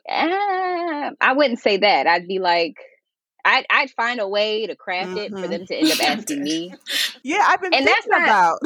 Uh, 0.10 1.12
I 1.20 1.34
wouldn't 1.34 1.60
say 1.60 1.78
that. 1.78 2.08
I'd 2.08 2.28
be 2.28 2.40
like, 2.40 2.76
I'd, 3.44 3.66
I'd 3.70 3.92
find 3.92 4.20
a 4.20 4.28
way 4.28 4.68
to 4.68 4.76
craft 4.76 5.10
mm-hmm. 5.10 5.18
it 5.18 5.32
for 5.32 5.38
mm-hmm. 5.38 5.52
them 5.52 5.66
to 5.66 5.76
end 5.76 5.92
up 5.92 6.04
asking 6.04 6.44
me. 6.44 6.74
Yeah, 7.24 7.46
I've 7.48 7.62
been 7.62 7.74
and 7.74 7.86
thinking 7.86 8.12
that's 8.12 8.28
not, 8.28 8.60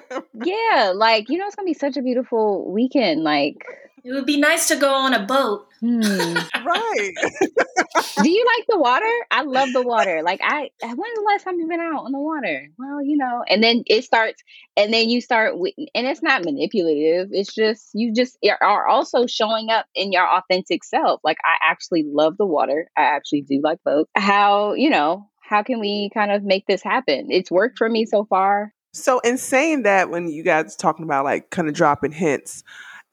about. 0.00 0.24
yeah, 0.44 0.92
like 0.94 1.28
you 1.28 1.36
know, 1.36 1.46
it's 1.46 1.56
gonna 1.56 1.66
be 1.66 1.74
such 1.74 1.98
a 1.98 2.02
beautiful 2.02 2.70
weekend. 2.72 3.22
Like 3.22 3.64
it 4.06 4.12
would 4.12 4.24
be 4.24 4.38
nice 4.38 4.68
to 4.68 4.76
go 4.76 4.94
on 4.94 5.14
a 5.14 5.26
boat. 5.26 5.66
Hmm. 5.80 6.00
right. 6.64 7.12
Do 8.22 8.30
you 8.30 8.46
like 8.56 8.66
the 8.68 8.78
water? 8.78 9.10
I 9.32 9.42
love 9.42 9.72
the 9.72 9.82
water. 9.82 10.22
Like 10.22 10.40
I, 10.44 10.70
when's 10.80 10.96
the 10.96 11.24
last 11.26 11.42
time 11.42 11.58
you've 11.58 11.68
been 11.68 11.80
out 11.80 12.04
on 12.04 12.12
the 12.12 12.20
water? 12.20 12.68
Well, 12.78 13.02
you 13.02 13.16
know, 13.16 13.42
and 13.48 13.64
then 13.64 13.82
it 13.86 14.04
starts, 14.04 14.44
and 14.76 14.94
then 14.94 15.08
you 15.08 15.20
start, 15.20 15.54
and 15.54 16.06
it's 16.06 16.22
not 16.22 16.44
manipulative. 16.44 17.30
It's 17.32 17.52
just 17.52 17.90
you 17.94 18.14
just 18.14 18.38
are 18.62 18.86
also 18.86 19.26
showing 19.26 19.70
up 19.70 19.86
in 19.96 20.12
your 20.12 20.26
authentic 20.26 20.84
self. 20.84 21.20
Like 21.24 21.38
I 21.44 21.56
actually 21.68 22.04
love 22.06 22.36
the 22.36 22.46
water. 22.46 22.88
I 22.96 23.02
actually 23.02 23.42
do 23.42 23.60
like 23.62 23.82
boats. 23.84 24.08
How 24.14 24.74
you 24.74 24.88
know? 24.88 25.28
How 25.40 25.64
can 25.64 25.80
we 25.80 26.10
kind 26.14 26.30
of 26.30 26.44
make 26.44 26.66
this 26.66 26.82
happen? 26.82 27.26
It's 27.30 27.50
worked 27.50 27.78
for 27.78 27.88
me 27.88 28.06
so 28.06 28.24
far. 28.24 28.72
So, 28.92 29.18
in 29.20 29.36
saying 29.36 29.82
that, 29.82 30.10
when 30.10 30.28
you 30.28 30.42
guys 30.42 30.74
talking 30.74 31.04
about 31.04 31.24
like 31.24 31.50
kind 31.50 31.68
of 31.68 31.74
dropping 31.74 32.12
hints, 32.12 32.64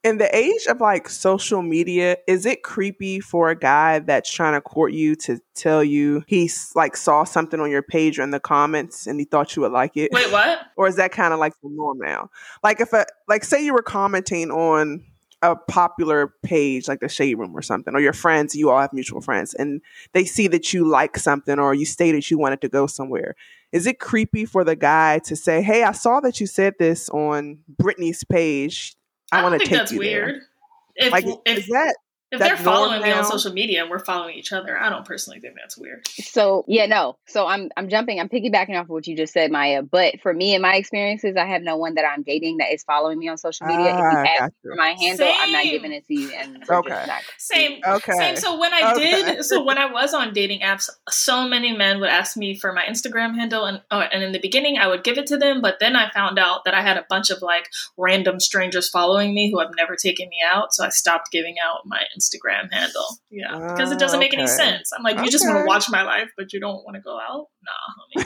in 0.04 0.18
the 0.18 0.36
age 0.36 0.66
of 0.68 0.82
like 0.82 1.08
social 1.08 1.62
media, 1.62 2.18
is 2.28 2.46
it 2.46 2.62
creepy 2.62 3.22
for 3.22 3.50
a 3.50 3.56
guy 3.56 4.00
that's 4.00 4.32
trying 4.32 4.54
to 4.54 4.62
court 4.62 4.92
you 4.92 5.16
to 5.16 5.40
tell 5.56 5.84
you 5.84 6.24
he 6.28 6.52
like 6.76 6.98
saw 6.98 7.24
something 7.24 7.60
on 7.60 7.72
your 7.72 7.82
page 7.82 8.20
or 8.20 8.24
in 8.24 8.32
the 8.32 8.40
comments 8.40 9.08
and 9.08 9.20
he 9.20 9.26
thought 9.26 9.56
you 9.56 9.62
would 9.62 9.72
like 9.72 9.96
it? 9.96 10.12
Wait, 10.12 10.32
what? 10.32 10.60
Or 10.76 10.88
is 10.88 10.98
that 10.98 11.14
kind 11.14 11.34
of 11.34 11.40
like 11.40 11.54
the 11.64 11.70
norm 11.70 12.00
now? 12.00 12.30
Like 12.64 12.82
if 12.82 12.92
a 12.92 13.06
like 13.30 13.46
say 13.46 13.64
you 13.64 13.74
were 13.74 13.82
commenting 13.82 14.52
on 14.52 15.06
a 15.42 15.56
popular 15.58 16.34
page 16.42 16.88
like 16.88 17.02
the 17.02 17.10
shade 17.10 17.36
room 17.36 17.56
or 17.56 17.62
something 17.62 17.94
or 17.94 18.00
your 18.00 18.14
friends 18.14 18.56
you 18.56 18.70
all 18.70 18.80
have 18.80 18.94
mutual 18.94 19.20
friends 19.20 19.54
and 19.54 19.82
they 20.14 20.24
see 20.24 20.48
that 20.48 20.72
you 20.72 20.88
like 20.88 21.18
something 21.18 21.60
or 21.60 21.74
you 21.74 21.86
stated 21.86 22.32
you 22.32 22.38
wanted 22.38 22.62
to 22.62 22.70
go 22.70 22.88
somewhere 22.88 23.36
is 23.74 23.86
it 23.86 24.00
creepy 24.00 24.46
for 24.46 24.64
the 24.64 24.76
guy 24.76 25.20
to 25.20 25.36
say 25.36 25.62
hey 25.62 25.84
i 25.84 25.92
saw 25.92 26.22
that 26.22 26.40
you 26.40 26.48
said 26.48 26.74
this 26.80 27.10
on 27.10 27.60
brittany's 27.78 28.24
page 28.24 28.96
I, 29.34 29.40
I 29.40 29.44
want 29.44 29.60
to 29.60 29.68
take 29.68 29.78
that's 29.78 29.92
you 29.92 30.00
weird. 30.00 30.36
There. 30.36 31.08
If, 31.08 31.12
like, 31.12 31.26
if, 31.46 31.58
is 31.60 31.68
that 31.68 31.96
if 32.34 32.40
they're 32.40 32.58
following 32.58 33.02
me 33.04 33.12
on 33.12 33.24
social 33.26 33.54
media 33.54 33.82
and 33.84 33.92
we're 33.92 34.00
following 34.00 34.36
each 34.36 34.52
other, 34.52 34.76
I 34.76 34.90
don't 34.90 35.06
personally 35.06 35.40
think 35.40 35.54
that's 35.56 35.78
weird. 35.78 36.08
So 36.08 36.66
yeah, 36.68 36.88
no. 36.88 37.16
So 37.28 37.46
I'm 37.46 37.70
I'm 37.78 37.90
jumping, 37.90 38.20
I'm 38.20 38.28
piggybacking 38.28 38.76
off 38.76 38.86
of 38.86 38.90
what 38.90 39.06
you 39.06 39.16
just 39.16 39.34
said, 39.34 39.52
Maya. 39.52 39.84
But 39.84 40.20
for 40.22 40.34
me 40.34 40.56
and 40.56 40.62
my 40.64 40.76
experiences, 40.76 41.36
I 41.38 41.46
have 41.46 41.62
no 41.62 41.78
one 41.78 41.94
that 41.94 42.06
I'm 42.06 42.24
dating 42.24 42.58
that 42.58 42.74
is 42.74 42.84
following 42.84 43.20
me 43.20 43.30
on 43.30 43.38
social 43.38 43.68
media. 43.68 43.86
if 43.86 43.98
you 43.98 44.02
ah, 44.02 44.44
ask 44.46 44.54
for 44.64 44.76
my 44.76 44.96
handle, 45.00 45.28
Same. 45.28 45.36
I'm 45.40 45.52
not 45.52 45.64
giving 45.64 45.92
it 45.92 46.08
to 46.08 46.14
you. 46.14 46.32
And 46.32 46.64
okay. 46.70 47.06
Same. 47.38 47.82
Okay. 47.86 48.14
Same. 48.14 48.36
So 48.38 48.60
when 48.60 48.74
I 48.74 48.94
okay. 48.94 49.36
did, 49.36 49.46
so 49.46 49.64
when 49.64 49.78
I 49.78 49.92
was 49.92 50.16
on 50.16 50.34
dating 50.34 50.62
apps, 50.62 50.90
so 51.10 51.48
many 51.48 51.78
men 51.78 52.00
would 52.00 52.10
ask 52.10 52.36
me 52.36 52.58
for 52.58 52.74
my 52.74 52.84
Instagram 52.84 53.36
handle, 53.36 53.66
and 53.66 53.80
oh, 53.92 54.00
and 54.00 54.24
in 54.24 54.32
the 54.32 54.40
beginning 54.40 54.80
I 54.80 54.88
would 54.88 55.04
give 55.04 55.20
it 55.20 55.28
to 55.28 55.38
them, 55.38 55.62
but 55.62 55.78
then 55.80 55.96
I 55.96 56.10
found 56.10 56.40
out 56.40 56.66
that 56.66 56.74
I 56.74 56.82
had 56.82 56.98
a 56.98 57.06
bunch 57.08 57.30
of 57.30 57.44
like 57.44 57.70
random 57.96 58.40
strangers 58.40 58.90
following 58.90 59.36
me 59.36 59.52
who 59.52 59.60
have 59.60 59.72
never 59.78 59.96
taken 59.96 60.30
me 60.30 60.38
out, 60.44 60.74
so 60.74 60.84
I 60.84 60.90
stopped 60.90 61.32
giving 61.32 61.58
out 61.64 61.86
my 61.86 62.02
Instagram 62.18 62.23
Instagram 62.24 62.72
handle. 62.72 63.06
Yeah, 63.30 63.74
because 63.74 63.92
it 63.92 64.00
doesn't 64.00 64.18
ah, 64.18 64.20
make 64.20 64.34
any 64.34 64.48
sense. 64.48 64.92
I'm 64.96 65.04
like, 65.04 65.24
you 65.24 65.30
just 65.30 65.46
want 65.46 65.60
to 65.60 65.66
watch 65.66 65.90
my 65.90 66.04
life, 66.04 66.30
but 66.38 66.54
you 66.54 66.60
don't 66.60 66.84
want 66.84 66.96
to 66.96 67.02
go 67.02 67.20
out. 67.20 67.48
Nah, 67.66 68.24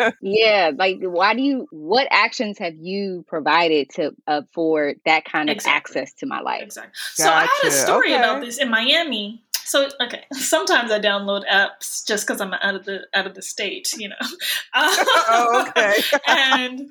homie. 0.00 0.12
yeah, 0.22 0.70
like 0.76 0.98
why 1.00 1.34
do 1.34 1.42
you? 1.42 1.66
What 1.70 2.06
actions 2.10 2.58
have 2.58 2.74
you 2.76 3.24
provided 3.28 3.90
to 3.90 4.12
uh, 4.26 4.42
afford 4.42 5.00
that 5.04 5.24
kind 5.24 5.50
of 5.50 5.54
exactly. 5.54 6.00
access 6.00 6.14
to 6.14 6.26
my 6.26 6.40
life? 6.40 6.62
Exactly. 6.62 6.92
Gotcha. 7.18 7.22
So 7.22 7.30
I 7.30 7.40
had 7.40 7.68
a 7.68 7.70
story 7.70 8.14
okay. 8.14 8.18
about 8.18 8.40
this 8.40 8.58
in 8.58 8.70
Miami. 8.70 9.42
So 9.64 9.88
okay, 10.00 10.24
sometimes 10.32 10.90
I 10.90 11.00
download 11.00 11.42
apps 11.50 12.06
just 12.06 12.26
because 12.26 12.40
I'm 12.40 12.54
out 12.54 12.74
of 12.74 12.84
the 12.84 13.06
out 13.14 13.26
of 13.26 13.34
the 13.34 13.42
state, 13.42 13.92
you 13.96 14.08
know. 14.08 14.16
oh, 14.74 15.66
okay. 15.68 15.94
and 16.26 16.90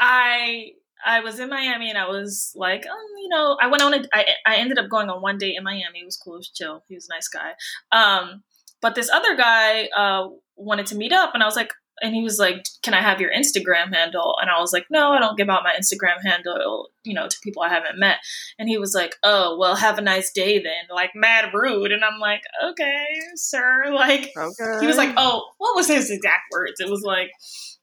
I 0.00 0.72
I 1.04 1.20
was 1.20 1.38
in 1.38 1.48
Miami 1.48 1.90
and 1.90 1.98
I 1.98 2.08
was 2.08 2.52
like, 2.54 2.86
um, 2.86 3.06
you 3.22 3.28
know, 3.28 3.56
I 3.60 3.66
went 3.68 3.82
on 3.82 3.94
a, 3.94 4.02
I, 4.12 4.26
I 4.46 4.56
ended 4.56 4.78
up 4.78 4.88
going 4.88 5.10
on 5.10 5.22
one 5.22 5.38
date 5.38 5.56
in 5.56 5.64
Miami. 5.64 6.00
It 6.00 6.04
was 6.04 6.16
cool. 6.16 6.34
It 6.34 6.38
was 6.38 6.50
chill. 6.50 6.82
He 6.88 6.94
was 6.94 7.08
a 7.10 7.14
nice 7.14 7.28
guy. 7.28 7.52
Um, 7.92 8.42
but 8.80 8.94
this 8.94 9.10
other 9.10 9.36
guy, 9.36 9.88
uh, 9.96 10.28
wanted 10.56 10.86
to 10.86 10.94
meet 10.94 11.12
up 11.12 11.30
and 11.34 11.42
I 11.42 11.46
was 11.46 11.56
like, 11.56 11.72
and 12.02 12.14
he 12.14 12.22
was 12.22 12.38
like, 12.38 12.64
can 12.82 12.92
I 12.92 13.00
have 13.00 13.20
your 13.20 13.30
Instagram 13.30 13.94
handle? 13.94 14.36
And 14.40 14.50
I 14.50 14.60
was 14.60 14.72
like, 14.72 14.86
no, 14.90 15.12
I 15.12 15.20
don't 15.20 15.36
give 15.36 15.48
out 15.48 15.62
my 15.62 15.74
Instagram 15.78 16.20
handle, 16.24 16.88
you 17.04 17.14
know, 17.14 17.28
to 17.28 17.36
people 17.42 17.62
I 17.62 17.68
haven't 17.68 17.98
met. 17.98 18.16
And 18.58 18.68
he 18.68 18.78
was 18.78 18.94
like, 18.94 19.14
oh, 19.22 19.56
well, 19.58 19.76
have 19.76 19.98
a 19.98 20.02
nice 20.02 20.32
day 20.32 20.58
then. 20.58 20.94
Like 20.94 21.10
mad 21.14 21.54
rude. 21.54 21.92
And 21.92 22.04
I'm 22.04 22.18
like, 22.18 22.42
okay, 22.70 23.04
sir. 23.36 23.82
Like, 23.94 24.32
okay. 24.36 24.80
he 24.80 24.86
was 24.86 24.96
like, 24.96 25.14
oh, 25.16 25.46
what 25.58 25.76
was 25.76 25.86
his 25.86 26.10
exact 26.10 26.42
words? 26.52 26.80
It 26.80 26.90
was 26.90 27.02
like, 27.02 27.30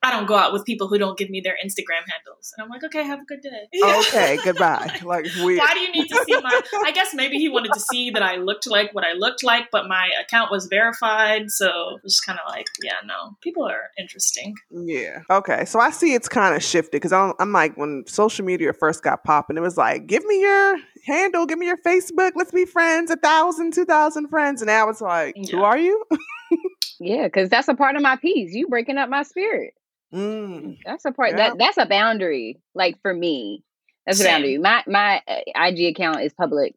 I 0.03 0.09
don't 0.09 0.25
go 0.25 0.35
out 0.35 0.51
with 0.51 0.65
people 0.65 0.87
who 0.87 0.97
don't 0.97 1.15
give 1.17 1.29
me 1.29 1.41
their 1.41 1.55
Instagram 1.63 2.01
handles. 2.09 2.53
And 2.57 2.63
I'm 2.63 2.69
like, 2.69 2.83
okay, 2.83 3.03
have 3.03 3.19
a 3.21 3.25
good 3.25 3.41
day. 3.41 3.67
Oh, 3.83 4.03
okay, 4.07 4.39
goodbye. 4.43 4.99
Like, 5.03 5.25
weird. 5.41 5.59
why 5.59 5.73
do 5.73 5.79
you 5.79 5.91
need 5.91 6.07
to 6.07 6.23
see 6.25 6.33
my? 6.41 6.61
I 6.85 6.91
guess 6.91 7.13
maybe 7.13 7.37
he 7.37 7.49
wanted 7.49 7.73
to 7.73 7.79
see 7.79 8.09
that 8.11 8.23
I 8.23 8.37
looked 8.37 8.67
like 8.67 8.93
what 8.93 9.03
I 9.05 9.13
looked 9.13 9.43
like, 9.43 9.69
but 9.71 9.87
my 9.87 10.09
account 10.19 10.49
was 10.49 10.67
verified. 10.67 11.51
So 11.51 11.99
it's 12.03 12.19
kind 12.19 12.39
of 12.39 12.51
like, 12.51 12.65
yeah, 12.83 12.95
no, 13.05 13.37
people 13.41 13.63
are 13.63 13.89
interesting. 13.99 14.55
Yeah. 14.71 15.19
Okay. 15.29 15.65
So 15.65 15.79
I 15.79 15.91
see 15.91 16.13
it's 16.13 16.29
kind 16.29 16.55
of 16.55 16.63
shifted 16.63 16.93
because 16.93 17.13
I'm, 17.13 17.33
I'm 17.39 17.51
like, 17.51 17.77
when 17.77 18.03
social 18.07 18.43
media 18.43 18.73
first 18.73 19.03
got 19.03 19.23
popping, 19.23 19.57
it 19.57 19.61
was 19.61 19.77
like, 19.77 20.07
give 20.07 20.25
me 20.25 20.41
your 20.41 20.77
handle, 21.05 21.45
give 21.45 21.59
me 21.59 21.67
your 21.67 21.77
Facebook, 21.77 22.31
let's 22.35 22.51
be 22.51 22.65
friends, 22.65 23.11
a 23.11 23.17
thousand, 23.17 23.73
two 23.73 23.85
thousand 23.85 24.29
friends. 24.29 24.61
And 24.61 24.67
now 24.67 24.89
it's 24.89 25.01
like, 25.01 25.35
yeah. 25.37 25.55
who 25.55 25.63
are 25.63 25.77
you? 25.77 26.03
yeah, 26.99 27.25
because 27.25 27.49
that's 27.49 27.67
a 27.67 27.75
part 27.75 27.95
of 27.95 28.01
my 28.01 28.15
piece. 28.15 28.53
You 28.53 28.67
breaking 28.67 28.97
up 28.97 29.09
my 29.09 29.23
spirit. 29.23 29.73
Mm, 30.13 30.77
that's 30.85 31.05
a 31.05 31.11
part 31.11 31.31
yeah. 31.31 31.37
that 31.37 31.57
that's 31.57 31.77
a 31.77 31.85
boundary. 31.85 32.57
Like 32.75 33.01
for 33.01 33.13
me, 33.13 33.63
that's 34.05 34.17
Same. 34.17 34.27
a 34.27 34.29
boundary. 34.31 34.57
My 34.57 34.83
my 34.87 35.21
uh, 35.27 35.67
IG 35.67 35.95
account 35.95 36.21
is 36.21 36.33
public, 36.33 36.75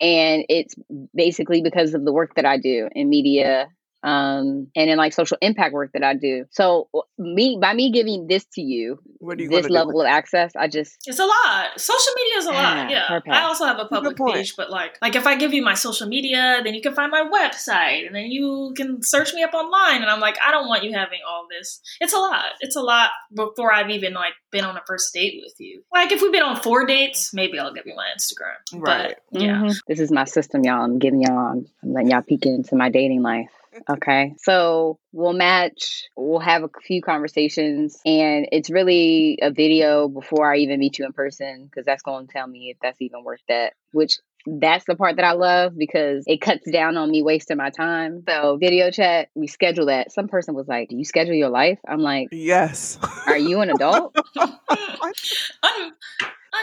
and 0.00 0.44
it's 0.48 0.74
basically 1.14 1.62
because 1.62 1.94
of 1.94 2.04
the 2.04 2.12
work 2.12 2.34
that 2.36 2.46
I 2.46 2.58
do 2.58 2.88
in 2.92 3.08
media 3.08 3.68
um, 4.02 4.68
and 4.74 4.90
in 4.90 4.96
like 4.96 5.12
social 5.12 5.36
impact 5.40 5.72
work 5.72 5.92
that 5.92 6.02
I 6.02 6.14
do. 6.14 6.46
So 6.50 6.88
me 7.18 7.58
by 7.60 7.72
me 7.72 7.90
giving 7.90 8.26
this 8.26 8.44
to 8.54 8.60
you, 8.60 8.98
you 9.20 9.48
this 9.48 9.68
level 9.68 10.00
of 10.00 10.06
access, 10.06 10.54
I 10.56 10.68
just 10.68 10.96
it's 11.06 11.18
a 11.18 11.24
lot. 11.24 11.70
Social 11.76 12.12
media 12.16 12.38
is 12.38 12.46
a 12.46 12.52
lot. 12.52 12.90
Yeah, 12.90 13.20
I 13.28 13.42
also 13.42 13.64
have 13.64 13.78
a 13.78 13.86
public 13.86 14.16
page, 14.16 14.56
but 14.56 14.70
like 14.70 14.98
like 15.00 15.14
if 15.14 15.26
I 15.26 15.36
give 15.36 15.52
you 15.54 15.62
my 15.62 15.74
social 15.74 16.08
media, 16.08 16.60
then 16.64 16.74
you 16.74 16.82
can 16.82 16.94
find 16.94 17.10
my 17.10 17.22
website, 17.22 18.06
and 18.06 18.14
then 18.14 18.26
you 18.26 18.74
can 18.76 19.02
search 19.02 19.32
me 19.34 19.42
up 19.42 19.54
online. 19.54 20.02
And 20.02 20.10
I'm 20.10 20.20
like, 20.20 20.36
I 20.44 20.50
don't 20.50 20.68
want 20.68 20.82
you 20.82 20.92
having 20.92 21.20
all 21.28 21.46
this. 21.50 21.80
It's 22.00 22.12
a 22.12 22.18
lot. 22.18 22.44
It's 22.60 22.76
a 22.76 22.82
lot 22.82 23.10
before 23.34 23.72
I've 23.72 23.90
even 23.90 24.14
like 24.14 24.34
been 24.50 24.64
on 24.64 24.76
a 24.76 24.82
first 24.86 25.14
date 25.14 25.40
with 25.44 25.54
you. 25.58 25.82
Like 25.92 26.10
if 26.12 26.20
we've 26.22 26.32
been 26.32 26.42
on 26.42 26.60
four 26.60 26.86
dates, 26.86 27.32
maybe 27.32 27.58
I'll 27.58 27.72
give 27.72 27.86
you 27.86 27.94
my 27.94 28.08
Instagram. 28.16 28.80
Right. 28.80 29.14
But 29.30 29.40
yeah, 29.40 29.54
mm-hmm. 29.54 29.72
this 29.86 30.00
is 30.00 30.10
my 30.10 30.24
system, 30.24 30.64
y'all. 30.64 30.82
I'm 30.82 30.98
giving 30.98 31.22
y'all. 31.22 31.52
I'm 31.52 31.66
letting 31.82 32.10
y'all 32.10 32.22
peek 32.22 32.46
into 32.46 32.74
my 32.74 32.88
dating 32.88 33.22
life. 33.22 33.50
Okay. 33.88 34.34
So 34.38 34.98
we'll 35.12 35.32
match, 35.32 36.04
we'll 36.16 36.40
have 36.40 36.62
a 36.62 36.68
few 36.84 37.02
conversations, 37.02 37.98
and 38.04 38.46
it's 38.52 38.70
really 38.70 39.38
a 39.40 39.50
video 39.50 40.08
before 40.08 40.52
I 40.52 40.58
even 40.58 40.80
meet 40.80 40.98
you 40.98 41.06
in 41.06 41.12
person 41.12 41.66
because 41.66 41.86
that's 41.86 42.02
going 42.02 42.26
to 42.26 42.32
tell 42.32 42.46
me 42.46 42.70
if 42.70 42.78
that's 42.82 43.00
even 43.00 43.24
worth 43.24 43.42
that, 43.48 43.74
which 43.92 44.18
that's 44.46 44.84
the 44.86 44.96
part 44.96 45.16
that 45.16 45.24
I 45.24 45.32
love 45.32 45.72
because 45.76 46.24
it 46.26 46.40
cuts 46.40 46.68
down 46.70 46.96
on 46.96 47.10
me 47.10 47.22
wasting 47.22 47.56
my 47.56 47.70
time. 47.70 48.24
So, 48.28 48.56
video 48.56 48.90
chat, 48.90 49.28
we 49.34 49.46
schedule 49.46 49.86
that. 49.86 50.12
Some 50.12 50.28
person 50.28 50.54
was 50.54 50.66
like, 50.66 50.88
Do 50.88 50.96
you 50.96 51.04
schedule 51.04 51.34
your 51.34 51.50
life? 51.50 51.78
I'm 51.86 52.00
like, 52.00 52.28
Yes. 52.32 52.98
Are 53.26 53.38
you 53.38 53.60
an 53.60 53.70
adult? 53.70 54.16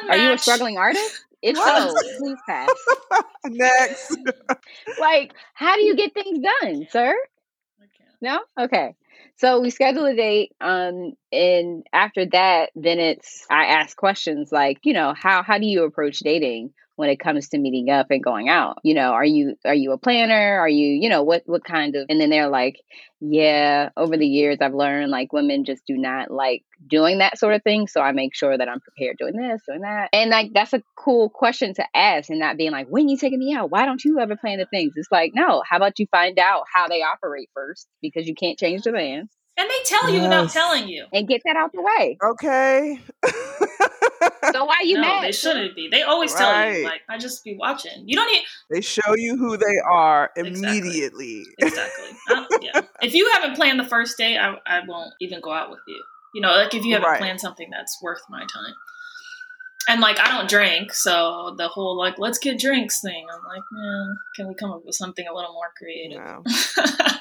Are 0.09 0.17
you 0.17 0.31
a 0.31 0.37
struggling 0.37 0.77
artist? 0.77 1.25
If 1.41 1.57
so, 1.57 1.93
please 2.17 2.37
pass. 2.47 2.69
Next. 3.45 4.17
like, 4.99 5.33
how 5.53 5.75
do 5.75 5.81
you 5.81 5.95
get 5.95 6.13
things 6.13 6.39
done, 6.39 6.87
sir? 6.91 7.15
No? 8.21 8.39
Okay. 8.59 8.95
So 9.37 9.61
we 9.61 9.69
schedule 9.69 10.05
a 10.05 10.15
date, 10.15 10.51
um, 10.59 11.13
and 11.31 11.85
after 11.93 12.25
that, 12.25 12.71
then 12.75 12.99
it's 12.99 13.45
I 13.49 13.67
ask 13.67 13.95
questions 13.95 14.51
like, 14.51 14.79
you 14.83 14.91
know, 14.91 15.13
how 15.17 15.43
how 15.43 15.57
do 15.57 15.65
you 15.65 15.85
approach 15.85 16.19
dating? 16.19 16.73
When 16.99 17.09
it 17.09 17.17
comes 17.17 17.47
to 17.47 17.57
meeting 17.57 17.89
up 17.89 18.07
and 18.09 18.21
going 18.21 18.49
out 18.49 18.77
you 18.83 18.93
know 18.93 19.11
are 19.11 19.23
you 19.23 19.55
are 19.63 19.73
you 19.73 19.93
a 19.93 19.97
planner 19.97 20.59
are 20.59 20.67
you 20.67 20.87
you 20.87 21.07
know 21.07 21.23
what 21.23 21.43
what 21.45 21.63
kind 21.63 21.95
of 21.95 22.05
and 22.09 22.19
then 22.19 22.29
they're 22.29 22.49
like 22.49 22.75
yeah 23.21 23.87
over 23.95 24.17
the 24.17 24.27
years 24.27 24.57
i've 24.59 24.73
learned 24.73 25.09
like 25.09 25.31
women 25.31 25.63
just 25.63 25.81
do 25.87 25.95
not 25.95 26.29
like 26.29 26.61
doing 26.89 27.19
that 27.19 27.39
sort 27.39 27.55
of 27.55 27.63
thing 27.63 27.87
so 27.87 28.01
i 28.01 28.11
make 28.11 28.35
sure 28.35 28.57
that 28.57 28.67
i'm 28.67 28.81
prepared 28.81 29.15
doing 29.17 29.37
this 29.37 29.61
doing 29.65 29.79
that 29.79 30.09
and 30.11 30.29
like 30.29 30.51
that's 30.53 30.73
a 30.73 30.83
cool 30.97 31.29
question 31.29 31.73
to 31.73 31.85
ask 31.95 32.29
and 32.29 32.37
not 32.39 32.57
being 32.57 32.71
like 32.71 32.87
when 32.87 33.07
you 33.07 33.15
taking 33.15 33.39
me 33.39 33.55
out 33.55 33.71
why 33.71 33.85
don't 33.85 34.03
you 34.03 34.19
ever 34.19 34.35
plan 34.35 34.59
the 34.59 34.65
things 34.65 34.91
it's 34.97 35.07
like 35.09 35.31
no 35.33 35.63
how 35.69 35.77
about 35.77 35.97
you 35.99 36.05
find 36.11 36.37
out 36.37 36.63
how 36.73 36.89
they 36.89 37.01
operate 37.01 37.49
first 37.53 37.87
because 38.01 38.27
you 38.27 38.35
can't 38.35 38.59
change 38.59 38.81
the 38.81 38.91
man 38.91 39.29
and 39.57 39.69
they 39.69 39.83
tell 39.83 40.09
you 40.09 40.21
yes. 40.21 40.23
without 40.23 40.49
telling 40.51 40.87
you. 40.87 41.05
And 41.11 41.27
get 41.27 41.41
that 41.43 41.57
out 41.57 41.73
the 41.73 41.81
way. 41.81 42.17
Okay. 42.23 42.97
so 44.51 44.65
why 44.65 44.81
you 44.83 44.95
no, 44.95 45.01
mad? 45.01 45.23
They 45.23 45.31
shouldn't 45.31 45.75
be. 45.75 45.89
They 45.91 46.03
always 46.03 46.33
right. 46.33 46.39
tell 46.39 46.73
you. 46.73 46.83
Like 46.85 47.01
I 47.09 47.17
just 47.17 47.43
be 47.43 47.55
watching. 47.57 48.03
You 48.05 48.15
don't 48.15 48.31
need. 48.31 48.43
They 48.69 48.81
show 48.81 49.15
you 49.15 49.37
who 49.37 49.57
they 49.57 49.77
are 49.89 50.31
immediately. 50.35 51.43
Exactly. 51.57 52.09
exactly. 52.09 52.69
yeah. 52.73 52.81
If 53.01 53.13
you 53.13 53.29
haven't 53.33 53.55
planned 53.55 53.79
the 53.79 53.85
first 53.85 54.17
date, 54.17 54.37
I, 54.37 54.55
I 54.65 54.81
won't 54.85 55.13
even 55.21 55.39
go 55.41 55.51
out 55.51 55.69
with 55.69 55.79
you. 55.87 56.03
You 56.35 56.41
know, 56.41 56.49
like 56.49 56.73
if 56.73 56.83
you 56.83 56.93
haven't 56.93 57.09
right. 57.09 57.19
planned 57.19 57.39
something 57.39 57.69
that's 57.71 57.97
worth 58.01 58.21
my 58.29 58.41
time. 58.41 58.73
And 59.87 60.01
like 60.01 60.19
I 60.19 60.27
don't 60.27 60.49
drink, 60.49 60.93
so 60.93 61.55
the 61.57 61.67
whole 61.67 61.97
like 61.97 62.19
let's 62.19 62.37
get 62.37 62.59
drinks 62.59 63.01
thing. 63.01 63.25
I'm 63.33 63.43
like, 63.43 63.63
yeah, 63.75 64.05
can 64.35 64.47
we 64.47 64.53
come 64.53 64.71
up 64.71 64.85
with 64.85 64.95
something 64.95 65.25
a 65.25 65.33
little 65.33 65.53
more 65.53 65.71
creative? 65.77 66.19
No. 66.19 66.43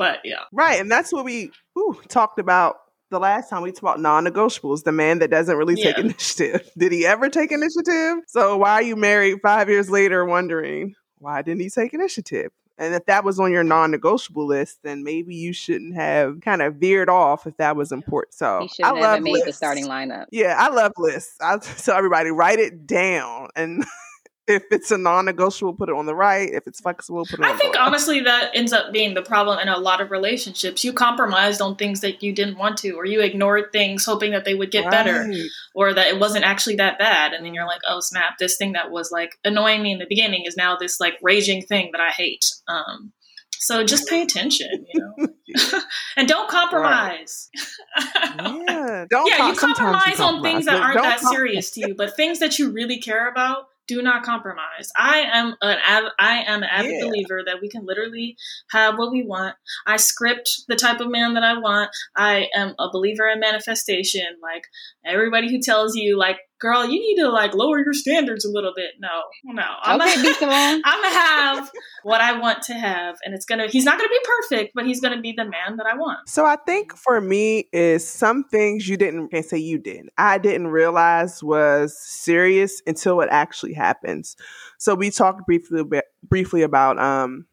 But 0.00 0.20
yeah. 0.24 0.44
Right. 0.50 0.80
And 0.80 0.90
that's 0.90 1.12
what 1.12 1.26
we 1.26 1.52
ooh, 1.78 2.00
talked 2.08 2.38
about 2.38 2.76
the 3.10 3.20
last 3.20 3.50
time 3.50 3.62
we 3.62 3.70
talked 3.72 3.82
about 3.82 4.00
non-negotiables, 4.00 4.84
the 4.84 4.92
man 4.92 5.18
that 5.18 5.30
doesn't 5.30 5.56
really 5.56 5.76
take 5.76 5.96
yeah. 5.96 6.04
initiative. 6.04 6.70
Did 6.78 6.92
he 6.92 7.04
ever 7.04 7.28
take 7.28 7.52
initiative? 7.52 8.24
So 8.28 8.56
why 8.56 8.74
are 8.74 8.82
you 8.82 8.96
married 8.96 9.40
five 9.42 9.68
years 9.68 9.90
later 9.90 10.24
wondering 10.24 10.94
why 11.18 11.42
didn't 11.42 11.60
he 11.60 11.68
take 11.68 11.92
initiative? 11.92 12.50
And 12.78 12.94
if 12.94 13.04
that 13.06 13.24
was 13.24 13.38
on 13.38 13.52
your 13.52 13.62
non-negotiable 13.62 14.46
list, 14.46 14.78
then 14.82 15.04
maybe 15.04 15.34
you 15.34 15.52
shouldn't 15.52 15.94
have 15.96 16.40
kind 16.40 16.62
of 16.62 16.76
veered 16.76 17.10
off 17.10 17.46
if 17.46 17.54
that 17.58 17.76
was 17.76 17.92
important. 17.92 18.32
So 18.32 18.66
I 18.82 18.92
love 18.92 19.20
made 19.20 19.32
lists. 19.32 19.46
the 19.48 19.52
starting 19.52 19.86
lineup. 19.86 20.26
Yeah, 20.30 20.56
I 20.58 20.70
love 20.70 20.92
lists. 20.96 21.36
I 21.42 21.58
tell 21.58 21.96
everybody 21.96 22.30
write 22.30 22.58
it 22.58 22.86
down 22.86 23.48
and 23.54 23.84
if 24.50 24.64
it's 24.70 24.90
a 24.90 24.98
non-negotiable, 24.98 25.74
put 25.74 25.88
it 25.88 25.94
on 25.94 26.06
the 26.06 26.14
right. 26.14 26.50
If 26.52 26.66
it's 26.66 26.80
flexible, 26.80 27.24
put 27.24 27.38
it. 27.38 27.42
On 27.42 27.42
the 27.42 27.46
right. 27.48 27.54
I 27.54 27.58
think 27.58 27.76
honestly 27.78 28.20
that 28.20 28.50
ends 28.54 28.72
up 28.72 28.92
being 28.92 29.14
the 29.14 29.22
problem 29.22 29.58
in 29.58 29.68
a 29.68 29.78
lot 29.78 30.00
of 30.00 30.10
relationships. 30.10 30.84
You 30.84 30.92
compromised 30.92 31.60
on 31.60 31.76
things 31.76 32.00
that 32.00 32.22
you 32.22 32.32
didn't 32.32 32.58
want 32.58 32.78
to, 32.78 32.92
or 32.92 33.04
you 33.04 33.20
ignored 33.20 33.72
things 33.72 34.04
hoping 34.04 34.32
that 34.32 34.44
they 34.44 34.54
would 34.54 34.70
get 34.70 34.84
right. 34.84 34.90
better, 34.90 35.32
or 35.74 35.94
that 35.94 36.08
it 36.08 36.18
wasn't 36.18 36.44
actually 36.44 36.76
that 36.76 36.98
bad, 36.98 37.32
and 37.32 37.46
then 37.46 37.54
you're 37.54 37.66
like, 37.66 37.80
oh 37.88 38.00
snap, 38.00 38.38
this 38.38 38.56
thing 38.56 38.72
that 38.72 38.90
was 38.90 39.10
like 39.10 39.38
annoying 39.44 39.82
me 39.82 39.92
in 39.92 39.98
the 39.98 40.06
beginning 40.08 40.44
is 40.46 40.56
now 40.56 40.76
this 40.76 41.00
like 41.00 41.14
raging 41.22 41.62
thing 41.62 41.90
that 41.92 42.00
I 42.00 42.10
hate. 42.10 42.44
Um, 42.68 43.12
so 43.60 43.84
just 43.84 44.08
pay 44.08 44.22
attention, 44.22 44.86
you 44.92 45.00
know, 45.00 45.28
and 46.16 46.26
don't 46.26 46.48
compromise. 46.48 47.50
Right. 47.98 48.62
yeah, 48.66 49.04
don't. 49.10 49.26
yeah, 49.28 49.48
you 49.48 49.54
compromise, 49.54 49.62
you 49.62 49.74
compromise 49.74 50.20
on 50.20 50.42
things 50.42 50.64
that 50.64 50.80
aren't 50.80 51.02
that 51.02 51.20
serious 51.20 51.70
to 51.72 51.80
you, 51.80 51.94
but 51.94 52.16
things 52.16 52.38
that 52.38 52.58
you 52.58 52.70
really 52.70 52.98
care 52.98 53.28
about 53.28 53.66
do 53.90 54.02
not 54.02 54.22
compromise. 54.22 54.88
I 54.96 55.18
am 55.32 55.56
an 55.60 55.78
av- 55.88 56.12
I 56.18 56.44
am 56.46 56.62
an 56.62 56.68
avid 56.70 56.92
yeah. 56.92 57.06
believer 57.06 57.42
that 57.44 57.60
we 57.60 57.68
can 57.68 57.84
literally 57.84 58.36
have 58.70 58.96
what 58.98 59.10
we 59.10 59.24
want. 59.24 59.56
I 59.86 59.96
script 59.96 60.48
the 60.68 60.76
type 60.76 61.00
of 61.00 61.10
man 61.10 61.34
that 61.34 61.42
I 61.42 61.58
want. 61.58 61.90
I 62.16 62.48
am 62.54 62.74
a 62.78 62.88
believer 62.92 63.28
in 63.28 63.40
manifestation. 63.40 64.26
Like 64.40 64.62
everybody 65.04 65.50
who 65.50 65.60
tells 65.60 65.96
you 65.96 66.16
like 66.16 66.38
girl, 66.60 66.84
you 66.84 67.00
need 67.00 67.16
to 67.20 67.28
like 67.28 67.54
lower 67.54 67.78
your 67.78 67.92
standards 67.92 68.44
a 68.44 68.50
little 68.50 68.72
bit. 68.76 68.92
No, 69.00 69.22
no. 69.44 69.64
I'm 69.82 70.00
okay, 70.00 70.22
gonna, 70.38 70.80
I'm 70.84 71.02
gonna 71.02 71.14
have 71.14 71.70
what 72.02 72.20
I 72.20 72.38
want 72.38 72.62
to 72.64 72.74
have, 72.74 73.16
and 73.24 73.34
it's 73.34 73.44
gonna. 73.44 73.66
He's 73.66 73.84
not 73.84 73.98
gonna 73.98 74.08
be 74.08 74.20
perfect, 74.24 74.72
but 74.74 74.86
he's 74.86 75.00
gonna 75.00 75.20
be 75.20 75.32
the 75.32 75.44
man 75.44 75.76
that 75.78 75.86
I 75.86 75.96
want. 75.96 76.28
So 76.28 76.44
I 76.44 76.56
think 76.56 76.96
for 76.96 77.20
me 77.20 77.68
is 77.72 78.06
some 78.06 78.44
things 78.44 78.88
you 78.88 78.96
didn't 78.96 79.28
can't 79.28 79.44
say 79.44 79.58
you 79.58 79.78
didn't. 79.78 80.10
I 80.18 80.38
didn't 80.38 80.68
realize 80.68 81.42
was 81.42 81.98
serious 81.98 82.82
until 82.86 83.20
it 83.20 83.28
actually 83.30 83.74
happens. 83.74 84.36
So 84.78 84.94
we 84.94 85.10
talked 85.10 85.46
briefly 85.46 85.82
briefly 86.22 86.62
about 86.62 86.98
um 86.98 87.46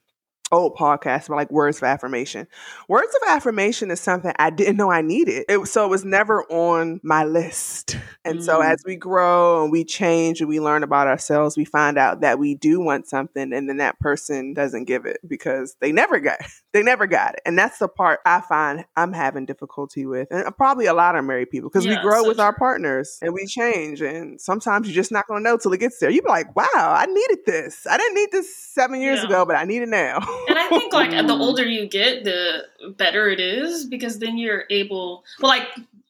old 0.52 0.76
podcast 0.76 1.28
about 1.28 1.36
like 1.36 1.52
words 1.52 1.78
of 1.78 1.84
affirmation. 1.84 2.48
Words 2.88 3.14
of 3.22 3.30
affirmation 3.30 3.92
is 3.92 4.00
something 4.00 4.32
I 4.38 4.50
didn't 4.50 4.78
know 4.78 4.90
I 4.90 5.02
needed. 5.02 5.46
It, 5.50 5.68
so 5.68 5.86
it 5.86 5.90
was 5.90 6.06
never 6.06 6.44
on 6.46 7.00
my 7.04 7.26
list. 7.26 7.98
And 8.24 8.40
mm. 8.40 8.44
so 8.44 8.62
as 8.62 8.82
we 8.86 8.96
grow 8.96 9.64
and 9.64 9.72
we 9.72 9.84
change 9.84 10.40
and 10.40 10.50
we 10.50 10.60
learn 10.60 10.84
about 10.84 11.08
ourselves, 11.08 11.58
we 11.58 11.66
find 11.66 11.98
out 11.98 12.22
that 12.22 12.40
we 12.40 12.56
do 12.56 12.80
want 12.80 13.08
something 13.08 13.54
and 13.54 13.68
then 13.68 13.78
that 13.78 14.00
person 14.00 14.54
doesn't 14.54 14.86
give 14.86 15.06
it 15.06 15.18
because 15.28 15.76
they 15.82 15.92
never 15.92 16.20
got 16.20 16.40
they 16.74 16.84
never 16.84 17.08
got 17.08 17.34
it. 17.34 17.42
And 17.46 17.58
that's 17.58 17.80
the 17.80 17.88
part 17.88 18.20
I 18.26 18.42
find 18.42 18.86
I'm 18.96 19.14
having 19.14 19.46
difficulty 19.46 20.06
with. 20.06 20.28
And 20.32 20.46
probably 20.56 20.86
a 20.86 20.94
lot 20.94 21.16
of 21.16 21.26
married 21.26 21.50
people 21.50 21.70
because 21.70 21.86
yeah, 21.86 21.98
we 21.98 22.02
grow 22.02 22.24
with 22.24 22.38
true. 22.38 22.46
our 22.46 22.56
partners 22.56 23.18
and 23.22 23.34
we 23.34 23.46
change 23.46 24.02
and 24.02 24.40
sometimes 24.40 24.88
you're 24.88 24.96
just 24.96 25.12
not 25.12 25.28
going 25.28 25.44
to 25.44 25.50
know 25.50 25.58
till 25.58 25.74
it 25.74 25.80
gets 25.80 26.00
there. 26.00 26.10
You 26.10 26.22
be 26.22 26.30
like, 26.30 26.56
"Wow, 26.56 26.66
I 26.74 27.06
needed 27.06 27.40
this. 27.46 27.86
I 27.90 27.98
didn't 27.98 28.16
need 28.16 28.32
this 28.32 28.56
7 28.56 29.00
years 29.02 29.20
yeah. 29.20 29.26
ago, 29.26 29.46
but 29.46 29.56
I 29.56 29.66
need 29.66 29.82
it 29.82 29.90
now." 29.90 30.20
and 30.48 30.58
I 30.58 30.68
think 30.70 30.94
like 30.94 31.12
the 31.12 31.34
older 31.34 31.66
you 31.66 31.88
get, 31.88 32.24
the 32.24 32.68
better 32.98 33.30
it 33.30 33.40
is 33.40 33.86
because 33.86 34.20
then 34.20 34.38
you're 34.38 34.66
able. 34.70 35.24
Well, 35.42 35.50
like 35.50 35.68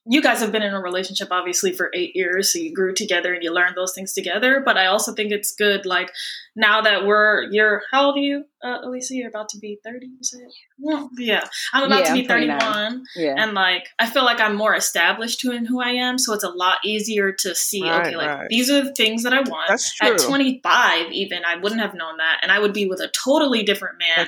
you 0.09 0.21
guys 0.21 0.39
have 0.39 0.51
been 0.51 0.61
in 0.61 0.73
a 0.73 0.81
relationship 0.81 1.27
obviously 1.31 1.73
for 1.73 1.91
eight 1.93 2.15
years, 2.15 2.53
so 2.53 2.59
you 2.59 2.73
grew 2.73 2.93
together 2.93 3.33
and 3.33 3.43
you 3.43 3.53
learned 3.53 3.75
those 3.75 3.93
things 3.93 4.13
together. 4.13 4.61
But 4.63 4.77
I 4.77 4.87
also 4.87 5.13
think 5.13 5.31
it's 5.31 5.53
good, 5.53 5.85
like 5.85 6.11
now 6.55 6.81
that 6.81 7.05
we're 7.05 7.43
you're 7.51 7.81
how 7.91 8.07
old 8.07 8.17
are 8.17 8.21
you, 8.21 8.45
uh, 8.63 8.79
Elisa? 8.83 9.15
You're 9.15 9.29
about 9.29 9.49
to 9.49 9.59
be 9.59 9.79
thirty. 9.83 10.07
You 10.07 10.17
said, 10.21 10.39
well, 10.79 11.09
yeah, 11.17 11.43
I'm 11.73 11.83
about 11.83 12.05
yeah, 12.05 12.07
to 12.07 12.13
be 12.13 12.27
thirty 12.27 12.47
one, 12.47 13.03
yeah. 13.15 13.35
and 13.37 13.53
like 13.53 13.87
I 13.99 14.07
feel 14.07 14.23
like 14.23 14.39
I'm 14.39 14.55
more 14.55 14.75
established 14.75 15.43
in 15.43 15.65
who 15.65 15.81
I 15.81 15.89
am, 15.89 16.17
so 16.17 16.33
it's 16.33 16.43
a 16.43 16.49
lot 16.49 16.77
easier 16.85 17.33
to 17.39 17.53
see. 17.53 17.83
Right, 17.83 18.07
okay, 18.07 18.15
like 18.15 18.27
right. 18.27 18.49
these 18.49 18.69
are 18.69 18.83
the 18.83 18.95
things 18.95 19.23
that 19.23 19.33
I 19.33 19.41
want. 19.41 19.67
That's 19.67 19.93
true. 19.95 20.13
At 20.13 20.19
25, 20.19 21.11
even 21.11 21.43
I 21.45 21.55
wouldn't 21.55 21.81
have 21.81 21.93
known 21.93 22.17
that, 22.17 22.39
and 22.41 22.51
I 22.51 22.59
would 22.59 22.73
be 22.73 22.87
with 22.87 23.01
a 23.01 23.09
totally 23.09 23.63
different 23.63 23.97
man 23.99 24.27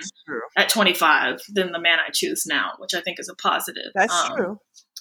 at 0.58 0.70
25 0.70 1.42
than 1.50 1.72
the 1.72 1.80
man 1.80 2.00
I 2.00 2.12
choose 2.12 2.46
now, 2.46 2.74
which 2.80 2.94
I 2.94 3.02
think 3.02 3.20
is 3.20 3.30
a 3.30 3.36
positive. 3.36 3.92
That's 3.96 4.14
um, 4.14 4.36
true 4.36 4.60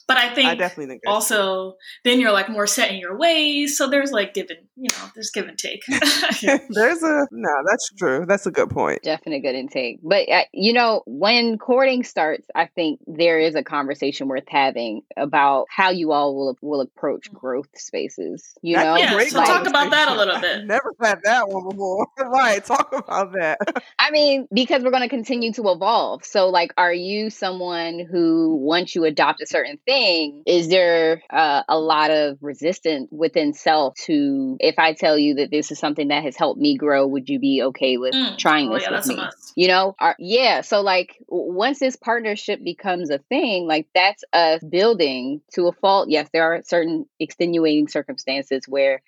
But 0.08 0.16
I 0.16 0.34
think 0.34 0.48
I 0.48 0.54
definitely 0.54 0.86
think 0.86 1.02
that's 1.04 1.14
also 1.14 1.76
then 2.02 2.18
you're 2.18 2.32
like 2.32 2.48
more 2.48 2.66
set 2.66 2.90
in 2.90 2.96
your 2.98 3.16
ways. 3.16 3.76
So 3.76 3.88
there's 3.88 4.10
like 4.10 4.34
give 4.34 4.48
and 4.48 4.68
you 4.78 4.88
know, 4.92 5.08
there's 5.14 5.30
give 5.30 5.48
and 5.48 5.58
take. 5.58 5.82
There's 6.70 7.02
a 7.02 7.26
no, 7.32 7.50
that's 7.68 7.90
true. 7.98 8.24
That's 8.26 8.46
a 8.46 8.50
good 8.50 8.70
point. 8.70 9.02
Definitely 9.02 9.40
good 9.40 9.56
intake. 9.56 9.98
But, 10.02 10.28
uh, 10.28 10.44
you 10.52 10.72
know, 10.72 11.02
when 11.06 11.58
courting 11.58 12.04
starts, 12.04 12.46
I 12.54 12.66
think 12.66 13.00
there 13.06 13.40
is 13.40 13.56
a 13.56 13.64
conversation 13.64 14.28
worth 14.28 14.44
having 14.46 15.02
about 15.16 15.66
how 15.68 15.90
you 15.90 16.12
all 16.12 16.36
will, 16.36 16.58
will 16.62 16.80
approach 16.80 17.32
growth 17.32 17.68
spaces. 17.74 18.54
You 18.62 18.76
That's 18.76 18.86
know, 18.86 18.94
a 18.94 18.98
yeah, 19.00 19.14
great 19.14 19.32
so 19.32 19.44
talk 19.44 19.66
about 19.66 19.90
that 19.90 20.08
a 20.08 20.14
little 20.14 20.40
bit. 20.40 20.64
Never 20.66 20.94
had 21.02 21.18
that 21.24 21.48
one 21.48 21.68
before. 21.68 22.06
right, 22.18 22.64
talk 22.64 22.92
about 22.92 23.32
that. 23.32 23.58
I 23.98 24.12
mean, 24.12 24.46
because 24.52 24.84
we're 24.84 24.90
going 24.90 25.02
to 25.02 25.08
continue 25.08 25.52
to 25.54 25.70
evolve. 25.70 26.24
So, 26.24 26.48
like, 26.50 26.72
are 26.76 26.92
you 26.92 27.30
someone 27.30 28.06
who, 28.08 28.56
once 28.56 28.94
you 28.94 29.04
adopt 29.04 29.42
a 29.42 29.46
certain 29.46 29.78
thing, 29.86 29.97
is 30.46 30.68
there 30.68 31.22
uh, 31.30 31.62
a 31.68 31.78
lot 31.78 32.10
of 32.10 32.38
resistance 32.40 33.08
within 33.10 33.52
self 33.54 33.94
to, 34.06 34.56
if 34.60 34.78
I 34.78 34.92
tell 34.94 35.18
you 35.18 35.34
that 35.36 35.50
this 35.50 35.70
is 35.70 35.78
something 35.78 36.08
that 36.08 36.24
has 36.24 36.36
helped 36.36 36.60
me 36.60 36.76
grow, 36.76 37.06
would 37.06 37.28
you 37.28 37.38
be 37.38 37.62
okay 37.62 37.96
with 37.96 38.14
Mm. 38.14 38.36
trying 38.38 38.68
Oh, 38.70 38.74
this 38.74 38.82
yeah, 38.82 38.90
with 38.90 38.96
that's 38.96 39.06
a 39.06 39.12
me? 39.12 39.16
must. 39.16 39.52
You 39.56 39.68
know, 39.68 39.94
are, 39.98 40.16
yeah. 40.18 40.60
So, 40.62 40.80
like, 40.80 41.16
once 41.28 41.78
this 41.78 41.96
partnership 41.96 42.62
becomes 42.62 43.10
a 43.10 43.18
thing, 43.18 43.66
like, 43.66 43.88
that's 43.94 44.24
us 44.32 44.62
building 44.62 45.40
to 45.54 45.66
a 45.68 45.72
fault. 45.72 46.08
Yes, 46.08 46.28
there 46.32 46.44
are 46.44 46.62
certain 46.62 47.06
extenuating 47.20 47.88
circumstances 47.88 48.64
where 48.68 49.02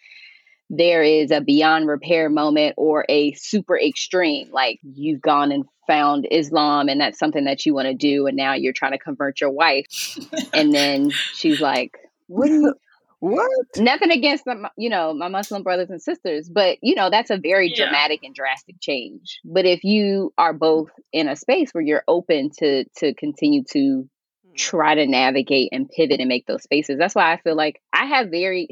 there 0.71 1.03
is 1.03 1.33
a 1.33 1.41
beyond 1.41 1.89
repair 1.89 2.31
moment 2.31 2.75
or 2.77 3.05
a 3.09 3.33
super 3.33 3.79
extreme 3.79 4.49
like 4.53 4.79
you've 4.83 5.21
gone 5.21 5.51
and 5.51 5.65
found 5.87 6.27
islam 6.31 6.89
and 6.89 7.01
that's 7.01 7.19
something 7.19 7.45
that 7.45 7.67
you 7.67 7.75
want 7.75 7.87
to 7.87 7.95
do 7.95 8.27
and 8.27 8.37
now 8.37 8.55
you're 8.55 8.73
trying 8.73 8.93
to 8.93 8.99
convert 8.99 9.41
your 9.41 9.51
wife 9.51 9.85
and 10.55 10.73
then 10.73 11.11
she's 11.35 11.61
like 11.61 11.99
what 12.29 12.49
What? 13.19 13.51
nothing 13.77 14.13
against 14.13 14.45
them 14.45 14.67
you 14.79 14.89
know 14.89 15.13
my 15.13 15.27
muslim 15.27 15.65
brothers 15.65 15.91
and 15.91 16.01
sisters 16.01 16.49
but 16.49 16.79
you 16.83 16.95
know 16.95 17.11
that's 17.11 17.31
a 17.31 17.37
very 17.37 17.69
Yeah. 17.69 17.87
dramatic 17.87 18.21
and 18.23 18.35
drastic 18.35 18.77
change 18.81 19.41
but 19.45 19.67
if 19.67 19.83
you 19.83 20.33
are 20.39 20.53
both 20.53 20.91
in 21.13 21.29
a 21.29 21.35
space 21.35 21.73
where 21.73 21.83
you're 21.83 22.05
open 22.07 22.51
to 22.61 22.85
to 22.99 23.13
continue 23.15 23.65
to 23.73 24.09
hmm. 24.47 24.53
try 24.57 24.95
to 24.95 25.07
navigate 25.07 25.71
and 25.73 25.89
pivot 25.89 26.21
and 26.21 26.29
make 26.29 26.47
those 26.47 26.63
spaces. 26.63 26.97
That's 26.99 27.15
why 27.15 27.33
I 27.33 27.39
feel 27.39 27.57
like 27.57 27.81
I 27.93 28.07
have 28.07 28.29
very 28.31 28.69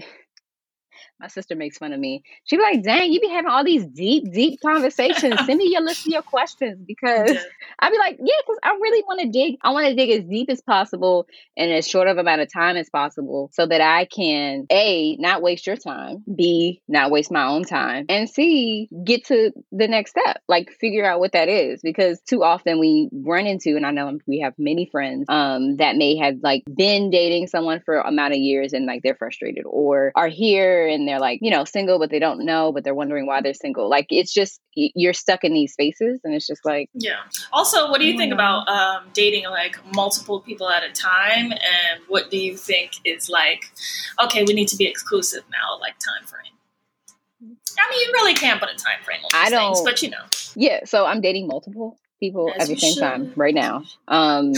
my 1.21 1.27
sister 1.29 1.57
makes 1.57 1.79
fun 1.79 1.93
of 1.93 1.99
me. 1.99 2.23
She 2.45 2.57
be 2.57 2.63
like, 2.63 2.83
dang, 2.83 3.13
you 3.13 3.21
be 3.21 3.29
having 3.29 3.51
all 3.51 3.65
these 3.65 3.85
deep, 3.85 4.33
deep 4.33 4.61
conversations. 4.61 5.35
Send 5.45 5.59
me 5.59 5.69
your 5.71 5.83
list 5.83 6.07
of 6.07 6.13
your 6.13 6.23
questions 6.23 6.85
because 6.87 7.37
I'd 7.81 7.91
be 7.91 7.99
like, 7.99 8.19
yeah, 8.21 8.35
because 8.47 8.59
I 8.63 8.71
really 8.81 9.03
want 9.07 9.21
to 9.21 9.29
dig. 9.29 9.57
I 9.63 9.71
want 9.71 9.89
to 9.89 9.95
dig 9.95 10.11
as 10.11 10.25
deep 10.25 10.49
as 10.49 10.61
possible 10.61 11.27
in 11.57 11.71
as 11.71 11.89
short 11.89 12.07
of 12.07 12.19
amount 12.19 12.43
of 12.43 12.53
time 12.53 12.77
as 12.77 12.89
possible 12.89 13.51
so 13.53 13.67
that 13.67 13.81
I 13.81 14.05
can 14.05 14.67
A, 14.71 15.17
not 15.17 15.43
waste 15.43 15.67
your 15.67 15.77
time, 15.77 16.23
B, 16.35 16.81
not 16.87 17.11
waste 17.11 17.33
my 17.33 17.47
own 17.47 17.65
time, 17.65 18.07
and 18.09 18.29
C, 18.29 18.89
get 19.05 19.25
to 19.27 19.53
the 19.73 19.89
next 19.89 20.13
step. 20.13 20.41
Like 20.47 20.71
figure 20.71 21.05
out 21.05 21.19
what 21.19 21.33
that 21.33 21.49
is. 21.49 21.81
Because 21.83 22.21
too 22.21 22.45
often 22.45 22.79
we 22.79 23.09
run 23.13 23.47
into, 23.47 23.77
and 23.77 23.85
I 23.85 23.91
know 23.91 24.19
we 24.27 24.41
have 24.41 24.55
many 24.59 24.89
friends 24.91 25.27
um 25.29 25.77
that 25.79 25.97
may 25.97 26.17
have 26.17 26.37
like 26.43 26.63
been 26.75 27.11
dating 27.11 27.49
someone 27.49 27.81
for 27.85 27.99
amount 27.99 28.35
of 28.35 28.39
years 28.39 28.73
and 28.73 28.87
like 28.87 29.03
they're 29.03 29.15
frustrated 29.15 29.65
or 29.67 30.13
are 30.15 30.29
here 30.29 30.87
and 30.87 31.08
they're 31.09 31.19
like, 31.19 31.41
you 31.43 31.51
know, 31.51 31.65
single, 31.65 31.99
but 31.99 32.11
they 32.11 32.19
don't 32.19 32.45
know, 32.45 32.71
but 32.73 32.85
they're 32.85 32.95
wondering 32.95 33.27
why 33.27 33.41
they're 33.41 33.55
single. 33.55 33.89
Like 33.89 34.07
it's 34.11 34.33
just 34.33 34.61
you're 34.75 35.13
stuck 35.15 35.43
in 35.43 35.53
these 35.55 35.73
spaces 35.73 36.21
and 36.25 36.35
it's 36.35 36.47
just 36.47 36.65
like 36.65 36.89
Yeah. 36.95 37.17
Also, 37.53 37.91
what 37.91 38.01
do 38.01 38.07
you 38.07 38.17
think 38.17 38.29
Yeah. 38.31 38.35
about 38.35 38.69
um, 38.69 39.05
dating 39.15 39.45
like 39.45 39.77
multiple 39.95 40.41
people 40.41 40.69
at 40.69 40.83
a 40.85 40.93
time? 40.93 41.51
And 41.53 42.01
what 42.09 42.31
do 42.31 42.39
you 42.39 42.57
think 42.57 42.93
is 43.05 43.29
like, 43.29 43.65
okay, 44.23 44.45
we 44.45 44.53
need 44.55 44.69
to 44.69 44.77
be 44.77 44.87
exclusive 44.87 45.43
now, 45.51 45.79
like 45.81 45.95
time 45.99 46.27
frame? 46.27 46.53
I 47.81 47.91
mean, 47.91 48.01
you 48.07 48.13
really 48.15 48.35
can't 48.35 48.61
put 48.61 48.69
a 48.71 48.75
time 48.77 48.99
frame 49.05 49.21
on 49.25 49.31
I 49.33 49.51
these 49.51 49.59
things, 49.59 49.79
don't- 49.79 49.85
but 49.85 50.03
you 50.03 50.11
know. 50.11 50.25
Yeah, 50.57 50.85
so 50.85 51.07
I'm 51.07 51.21
dating 51.21 51.47
multiple 51.47 51.99
people 52.21 52.53
As 52.57 52.63
at 52.69 52.75
the 52.75 52.81
same 52.81 52.95
should. 52.95 53.01
time 53.01 53.33
right 53.37 53.55
now. 53.55 53.85
Um 54.09 54.53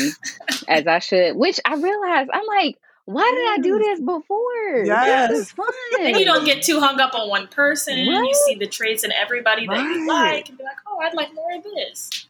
as 0.69 0.87
I 0.87 0.99
should, 1.01 1.37
which 1.37 1.61
I 1.65 1.75
realize 1.75 2.27
I'm 2.33 2.47
like, 2.47 2.79
why 3.05 3.31
did 3.35 3.49
I 3.49 3.59
do 3.63 3.79
this 3.79 4.01
before? 4.01 4.85
Yes. 4.85 5.31
This 5.31 5.41
is 5.41 5.53
fun. 5.53 5.67
And 6.01 6.17
you 6.17 6.25
don't 6.25 6.45
get 6.45 6.63
too 6.63 6.81
hung 6.81 7.01
up 7.01 7.15
on 7.15 7.29
one 7.29 7.49
person. 7.49 7.99
You 7.99 8.35
see 8.47 8.55
the 8.55 8.67
traits 8.67 9.05
in 9.05 9.13
everybody 9.13 9.67
that 9.67 9.83
you 9.83 10.07
like 10.07 10.49
and 10.49 10.59
be 10.59 10.65
like, 10.65 10.77
oh, 10.87 10.99
I'd 11.01 11.15
like 11.15 11.35
more 11.35 11.57
of 11.57 11.63
this. 11.63 12.27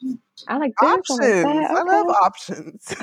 I 0.49 0.57
like 0.57 0.73
this, 0.81 0.85
I 0.87 0.87
like 0.87 1.01
Options. 1.01 1.45
I 1.45 1.83
love 1.83 2.09
options. 2.09 2.95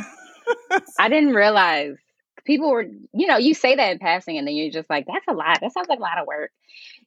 I 0.97 1.09
didn't 1.09 1.33
realize 1.33 1.97
people 2.45 2.71
were, 2.71 2.85
you 3.13 3.27
know, 3.27 3.37
you 3.37 3.53
say 3.53 3.75
that 3.75 3.91
in 3.91 3.99
passing 3.99 4.37
and 4.37 4.47
then 4.47 4.55
you're 4.55 4.71
just 4.71 4.89
like, 4.89 5.05
that's 5.05 5.27
a 5.27 5.33
lot. 5.33 5.59
That 5.61 5.71
sounds 5.73 5.89
like 5.89 5.99
a 5.99 6.01
lot 6.01 6.17
of 6.17 6.25
work. 6.25 6.51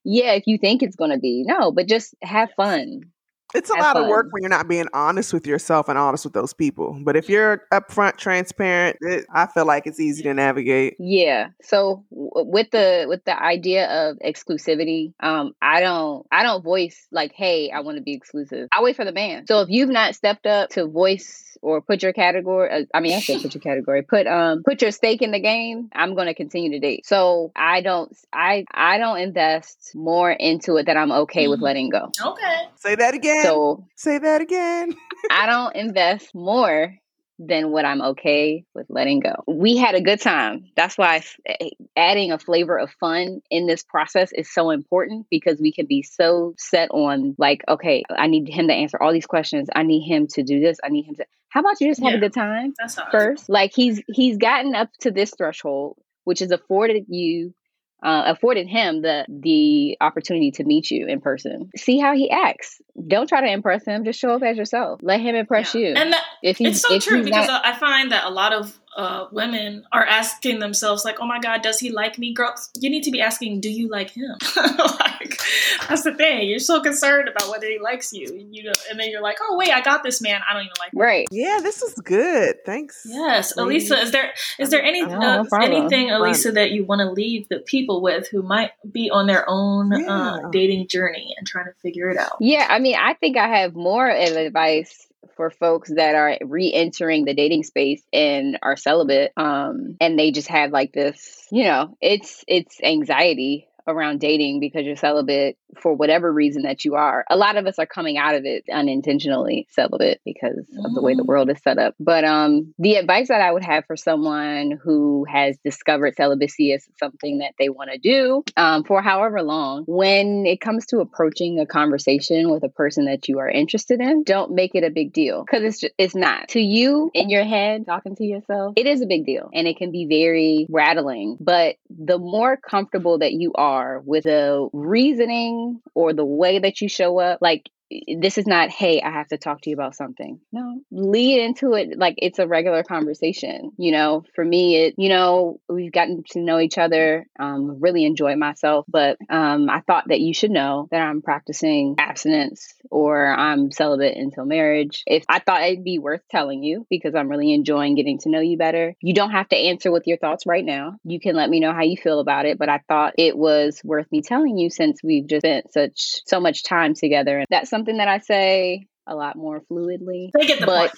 Yeah, 0.04 0.32
if 0.32 0.46
you 0.46 0.58
think 0.58 0.82
it's 0.82 0.96
going 0.96 1.10
to 1.10 1.18
be. 1.18 1.44
No, 1.46 1.72
but 1.72 1.88
just 1.88 2.14
have 2.22 2.52
fun. 2.52 3.10
It's 3.54 3.70
a 3.70 3.76
Have 3.76 3.96
lot 3.96 4.02
of 4.02 4.08
work 4.08 4.26
when 4.30 4.42
you're 4.42 4.50
not 4.50 4.68
being 4.68 4.86
honest 4.92 5.32
with 5.32 5.46
yourself 5.46 5.88
and 5.88 5.98
honest 5.98 6.24
with 6.24 6.34
those 6.34 6.52
people. 6.52 6.98
But 7.02 7.16
if 7.16 7.28
you're 7.28 7.64
upfront, 7.72 8.16
transparent, 8.16 8.96
it, 9.00 9.26
I 9.34 9.46
feel 9.46 9.66
like 9.66 9.86
it's 9.86 9.98
easy 10.00 10.22
to 10.24 10.34
navigate. 10.34 10.96
Yeah. 10.98 11.48
So 11.62 12.04
w- 12.10 12.30
with 12.34 12.70
the 12.70 13.06
with 13.08 13.24
the 13.24 13.40
idea 13.40 13.88
of 14.10 14.18
exclusivity, 14.18 15.12
um, 15.20 15.54
I 15.60 15.80
don't 15.80 16.26
I 16.30 16.42
don't 16.42 16.62
voice 16.62 17.06
like, 17.10 17.32
hey, 17.34 17.70
I 17.70 17.80
want 17.80 17.96
to 17.98 18.02
be 18.02 18.12
exclusive. 18.14 18.68
I 18.72 18.82
wait 18.82 18.96
for 18.96 19.04
the 19.04 19.12
man. 19.12 19.46
So 19.46 19.60
if 19.62 19.68
you've 19.68 19.88
not 19.90 20.14
stepped 20.14 20.46
up 20.46 20.70
to 20.70 20.86
voice 20.86 21.56
or 21.62 21.80
put 21.82 22.02
your 22.02 22.12
category, 22.12 22.70
uh, 22.70 22.84
I 22.94 23.00
mean, 23.00 23.14
I 23.16 23.20
said 23.20 23.42
put 23.42 23.54
your 23.54 23.60
category, 23.62 24.02
put 24.02 24.26
um 24.26 24.62
put 24.64 24.80
your 24.82 24.92
stake 24.92 25.22
in 25.22 25.30
the 25.32 25.40
game. 25.40 25.88
I'm 25.92 26.14
going 26.14 26.26
to 26.28 26.34
continue 26.34 26.70
to 26.70 26.78
date. 26.78 27.06
So 27.06 27.52
I 27.56 27.80
don't 27.80 28.16
I 28.32 28.64
I 28.72 28.98
don't 28.98 29.18
invest 29.18 29.92
more 29.94 30.30
into 30.30 30.76
it 30.76 30.86
that 30.86 30.96
I'm 30.96 31.10
okay 31.12 31.48
with 31.48 31.60
Mhm. 31.60 31.64
letting 31.64 31.90
go. 31.90 32.10
Okay. 32.24 32.68
Say 32.76 32.94
that 32.94 33.14
again. 33.14 33.39
So 33.42 33.86
Say 33.96 34.18
that 34.18 34.40
again. 34.40 34.94
I 35.30 35.46
don't 35.46 35.74
invest 35.76 36.34
more 36.34 36.94
than 37.42 37.70
what 37.70 37.86
I'm 37.86 38.02
okay 38.02 38.64
with 38.74 38.84
letting 38.90 39.20
go. 39.20 39.44
We 39.48 39.76
had 39.78 39.94
a 39.94 40.02
good 40.02 40.20
time. 40.20 40.66
That's 40.76 40.98
why 40.98 41.22
eh, 41.46 41.70
adding 41.96 42.32
a 42.32 42.38
flavor 42.38 42.78
of 42.78 42.90
fun 43.00 43.40
in 43.50 43.66
this 43.66 43.82
process 43.82 44.30
is 44.32 44.52
so 44.52 44.68
important 44.70 45.26
because 45.30 45.58
we 45.58 45.72
can 45.72 45.86
be 45.86 46.02
so 46.02 46.52
set 46.58 46.90
on 46.90 47.34
like, 47.38 47.62
okay, 47.66 48.02
I 48.14 48.26
need 48.26 48.48
him 48.48 48.68
to 48.68 48.74
answer 48.74 49.02
all 49.02 49.10
these 49.12 49.24
questions. 49.26 49.68
I 49.74 49.84
need 49.84 50.06
him 50.06 50.26
to 50.34 50.42
do 50.42 50.60
this. 50.60 50.78
I 50.84 50.90
need 50.90 51.04
him 51.06 51.14
to. 51.14 51.24
How 51.48 51.60
about 51.60 51.80
you 51.80 51.88
just 51.88 52.02
have 52.02 52.12
Yeah. 52.12 52.18
a 52.18 52.20
good 52.20 52.34
time 52.34 52.74
That's 52.78 52.96
how 52.96 53.10
first? 53.10 53.48
Like 53.48 53.72
he's 53.74 54.02
he's 54.08 54.36
gotten 54.36 54.74
up 54.74 54.90
to 55.00 55.10
this 55.10 55.32
threshold, 55.36 55.96
which 56.24 56.40
has 56.40 56.50
afforded 56.50 57.06
you. 57.08 57.54
Uh, 58.02 58.22
afforded 58.26 58.66
him 58.66 59.02
the 59.02 59.26
the 59.28 59.96
opportunity 60.00 60.50
to 60.50 60.64
meet 60.64 60.90
you 60.90 61.06
in 61.06 61.20
person. 61.20 61.70
See 61.76 61.98
how 61.98 62.14
he 62.14 62.30
acts. 62.30 62.80
Don't 63.06 63.28
try 63.28 63.42
to 63.42 63.46
impress 63.52 63.84
him. 63.84 64.04
Just 64.04 64.18
show 64.18 64.30
up 64.34 64.42
as 64.42 64.56
yourself. 64.56 65.00
Let 65.02 65.20
him 65.20 65.34
impress 65.34 65.74
Yeah. 65.74 65.80
you. 65.88 65.94
And 65.94 66.12
that, 66.14 66.24
If 66.42 66.56
he's, 66.56 66.76
it's 66.78 66.80
so 66.88 66.94
if 66.94 67.04
true 67.04 67.22
because 67.22 67.46
not- 67.46 67.66
I 67.66 67.74
find 67.74 68.10
that 68.12 68.24
a 68.24 68.30
lot 68.30 68.54
of 68.54 68.80
uh, 68.96 69.26
women 69.30 69.84
are 69.92 70.04
asking 70.04 70.58
themselves, 70.60 71.04
like, 71.04 71.18
"Oh 71.20 71.26
my 71.26 71.38
God, 71.40 71.62
does 71.62 71.78
he 71.78 71.90
like 71.90 72.18
me?" 72.18 72.32
Girls, 72.34 72.70
you 72.80 72.88
need 72.90 73.02
to 73.04 73.10
be 73.10 73.20
asking, 73.20 73.60
"Do 73.60 73.70
you 73.70 73.88
like 73.88 74.10
him?" 74.10 74.34
like, 74.56 75.29
that's 75.88 76.02
the 76.02 76.14
thing. 76.14 76.48
You're 76.48 76.58
so 76.58 76.80
concerned 76.80 77.28
about 77.28 77.50
whether 77.50 77.66
he 77.66 77.78
likes 77.78 78.12
you, 78.12 78.26
and 78.28 78.54
you 78.54 78.64
know, 78.64 78.72
and 78.90 78.98
then 78.98 79.10
you're 79.10 79.22
like, 79.22 79.38
"Oh 79.40 79.56
wait, 79.56 79.70
I 79.70 79.80
got 79.80 80.02
this 80.02 80.20
man. 80.20 80.40
I 80.48 80.52
don't 80.54 80.62
even 80.62 80.72
like." 80.78 80.92
Him. 80.92 81.00
right. 81.00 81.28
Yeah, 81.30 81.60
this 81.62 81.82
is 81.82 81.94
good. 81.94 82.56
Thanks. 82.64 83.02
Yes, 83.06 83.56
ladies. 83.56 83.90
Elisa, 83.90 84.02
is 84.04 84.12
there 84.12 84.32
is 84.58 84.70
there 84.70 84.82
any 84.82 85.02
No, 85.02 85.18
no 85.18 85.26
uh, 85.40 85.44
problem. 85.44 85.72
anything, 85.72 86.10
Elisa, 86.10 86.52
that 86.52 86.70
you 86.70 86.84
want 86.84 87.00
to 87.00 87.10
leave 87.10 87.48
the 87.48 87.60
people 87.60 88.00
with 88.02 88.28
who 88.28 88.42
might 88.42 88.70
be 88.90 89.10
on 89.10 89.26
their 89.26 89.44
own 89.48 89.92
Yeah. 89.92 90.06
uh, 90.12 90.48
dating 90.50 90.88
journey 90.88 91.34
and 91.38 91.46
trying 91.46 91.66
to 91.66 91.74
figure 91.82 92.10
it 92.10 92.16
out? 92.18 92.36
Yeah, 92.40 92.66
I 92.68 92.78
mean, 92.78 92.96
I 92.98 93.14
think 93.14 93.36
I 93.36 93.58
have 93.60 93.74
more 93.74 94.08
of 94.08 94.36
advice 94.36 95.06
for 95.36 95.50
folks 95.50 95.90
that 95.94 96.14
are 96.14 96.36
re-entering 96.42 97.24
the 97.24 97.32
dating 97.34 97.62
space 97.62 98.02
and 98.12 98.58
are 98.62 98.76
celibate 98.76 99.32
um 99.38 99.96
and 100.00 100.18
they 100.18 100.32
just 100.32 100.48
have 100.48 100.70
like 100.70 100.92
this, 100.92 101.46
you 101.50 101.64
know, 101.64 101.96
it's 102.00 102.44
it's 102.46 102.78
anxiety 102.82 103.66
around 103.86 104.20
dating 104.20 104.60
because 104.60 104.84
you're 104.84 104.96
celibate 104.96 105.56
for 105.80 105.94
whatever 105.94 106.32
reason 106.32 106.62
that 106.62 106.84
you 106.84 106.94
are. 106.94 107.24
A 107.30 107.36
lot 107.36 107.56
of 107.56 107.66
us 107.66 107.78
are 107.78 107.86
coming 107.86 108.18
out 108.18 108.34
of 108.34 108.44
it 108.44 108.64
unintentionally 108.72 109.66
celibate 109.70 110.20
because 110.24 110.58
of 110.84 110.94
the 110.94 111.02
way 111.02 111.14
the 111.14 111.22
Mhm. 111.22 111.26
world 111.26 111.50
is 111.50 111.58
set 111.62 111.78
up. 111.78 111.94
But 112.00 112.24
um 112.24 112.74
the 112.78 112.96
advice 112.96 113.28
that 113.28 113.40
I 113.40 113.52
would 113.52 113.64
have 113.64 113.84
for 113.86 113.96
someone 113.96 114.78
who 114.82 115.24
has 115.28 115.56
discovered 115.64 116.14
celibacy 116.16 116.72
as 116.72 116.84
something 116.98 117.38
that 117.38 117.54
they 117.58 117.68
want 117.68 117.90
to 117.92 117.98
do 117.98 118.42
um, 118.56 118.84
for 118.84 119.00
however 119.02 119.42
long, 119.42 119.84
when 119.86 120.44
it 120.46 120.60
comes 120.60 120.86
to 120.86 120.98
approaching 121.00 121.60
a 121.60 121.66
conversation 121.66 122.50
with 122.50 122.62
a 122.64 122.68
person 122.68 123.04
that 123.06 123.28
you 123.28 123.38
are 123.38 123.48
interested 123.48 124.00
in, 124.00 124.22
don't 124.24 124.52
make 124.52 124.74
it 124.74 124.84
a 124.84 124.90
big 124.90 125.12
deal 125.12 125.44
because 125.44 125.62
it's 125.62 125.80
just, 125.80 125.94
it's 125.98 126.14
not. 126.14 126.48
To 126.48 126.60
you 126.60 127.10
in 127.14 127.30
your 127.30 127.44
head, 127.44 127.86
talking 127.86 128.16
to 128.16 128.24
yourself, 128.24 128.74
it 128.76 128.86
is 128.86 129.00
a 129.02 129.06
big 129.06 129.24
deal 129.24 129.48
and 129.52 129.66
it 129.66 129.76
can 129.76 129.90
be 129.92 130.06
very 130.06 130.66
rattling. 130.68 131.36
But 131.40 131.76
the 131.88 132.18
more 132.18 132.56
comfortable 132.56 133.18
that 133.18 133.32
you 133.32 133.52
are 133.54 133.69
with 134.04 134.24
the 134.24 134.68
reasoning 134.72 135.80
or 135.94 136.12
the 136.12 136.24
way 136.24 136.58
that 136.58 136.80
you 136.80 136.88
show 136.88 137.18
up, 137.20 137.38
like 137.40 137.68
this 138.16 138.38
is 138.38 138.46
not, 138.46 138.70
hey, 138.70 139.00
I 139.02 139.10
have 139.10 139.28
to 139.28 139.38
talk 139.38 139.62
to 139.62 139.70
you 139.70 139.74
about 139.74 139.96
something. 139.96 140.40
No, 140.52 140.80
lead 140.90 141.42
into 141.42 141.74
it 141.74 141.98
like 141.98 142.14
it's 142.18 142.38
a 142.38 142.46
regular 142.46 142.82
conversation. 142.82 143.72
You 143.76 143.92
know, 143.92 144.24
for 144.34 144.44
me, 144.44 144.76
it, 144.76 144.94
you 144.96 145.08
know, 145.08 145.60
we've 145.68 145.92
gotten 145.92 146.22
to 146.30 146.40
know 146.40 146.60
each 146.60 146.78
other, 146.78 147.26
um, 147.38 147.80
really 147.80 148.04
enjoyed 148.04 148.38
myself, 148.38 148.86
but 148.88 149.18
um, 149.28 149.68
I 149.68 149.80
thought 149.80 150.08
that 150.08 150.20
you 150.20 150.32
should 150.32 150.50
know 150.50 150.88
that 150.90 151.00
I'm 151.00 151.22
practicing 151.22 151.96
abstinence 151.98 152.74
or 152.90 153.26
I'm 153.26 153.72
celibate 153.72 154.16
until 154.16 154.44
marriage. 154.44 155.02
If 155.06 155.24
I 155.28 155.40
thought 155.40 155.62
it'd 155.62 155.84
be 155.84 155.98
worth 155.98 156.22
telling 156.30 156.62
you 156.62 156.86
because 156.88 157.14
I'm 157.14 157.28
really 157.28 157.52
enjoying 157.52 157.96
getting 157.96 158.18
to 158.20 158.30
know 158.30 158.40
you 158.40 158.56
better, 158.56 158.94
you 159.00 159.14
don't 159.14 159.32
have 159.32 159.48
to 159.48 159.56
answer 159.56 159.90
with 159.90 160.06
your 160.06 160.18
thoughts 160.18 160.46
right 160.46 160.64
now. 160.64 160.96
You 161.04 161.20
can 161.20 161.34
let 161.34 161.50
me 161.50 161.60
know 161.60 161.72
how 161.72 161.82
you 161.82 161.96
feel 161.96 162.20
about 162.20 162.46
it, 162.46 162.58
but 162.58 162.68
I 162.68 162.80
thought 162.88 163.14
it 163.18 163.36
was 163.36 163.80
worth 163.84 164.10
me 164.12 164.22
telling 164.22 164.58
you 164.58 164.70
since 164.70 165.02
we've 165.02 165.26
just 165.26 165.42
spent 165.42 165.72
such 165.72 166.20
so 166.26 166.38
much 166.38 166.62
time 166.62 166.94
together. 166.94 167.38
And 167.38 167.46
that's 167.50 167.68
something 167.68 167.79
that 167.98 168.08
I 168.08 168.18
say 168.18 168.86
a 169.06 169.14
lot 169.14 169.36
more 169.36 169.62
fluidly. 169.70 170.30
They 170.38 170.46
get 170.46 170.60
the 170.60 170.66
but 170.66 170.92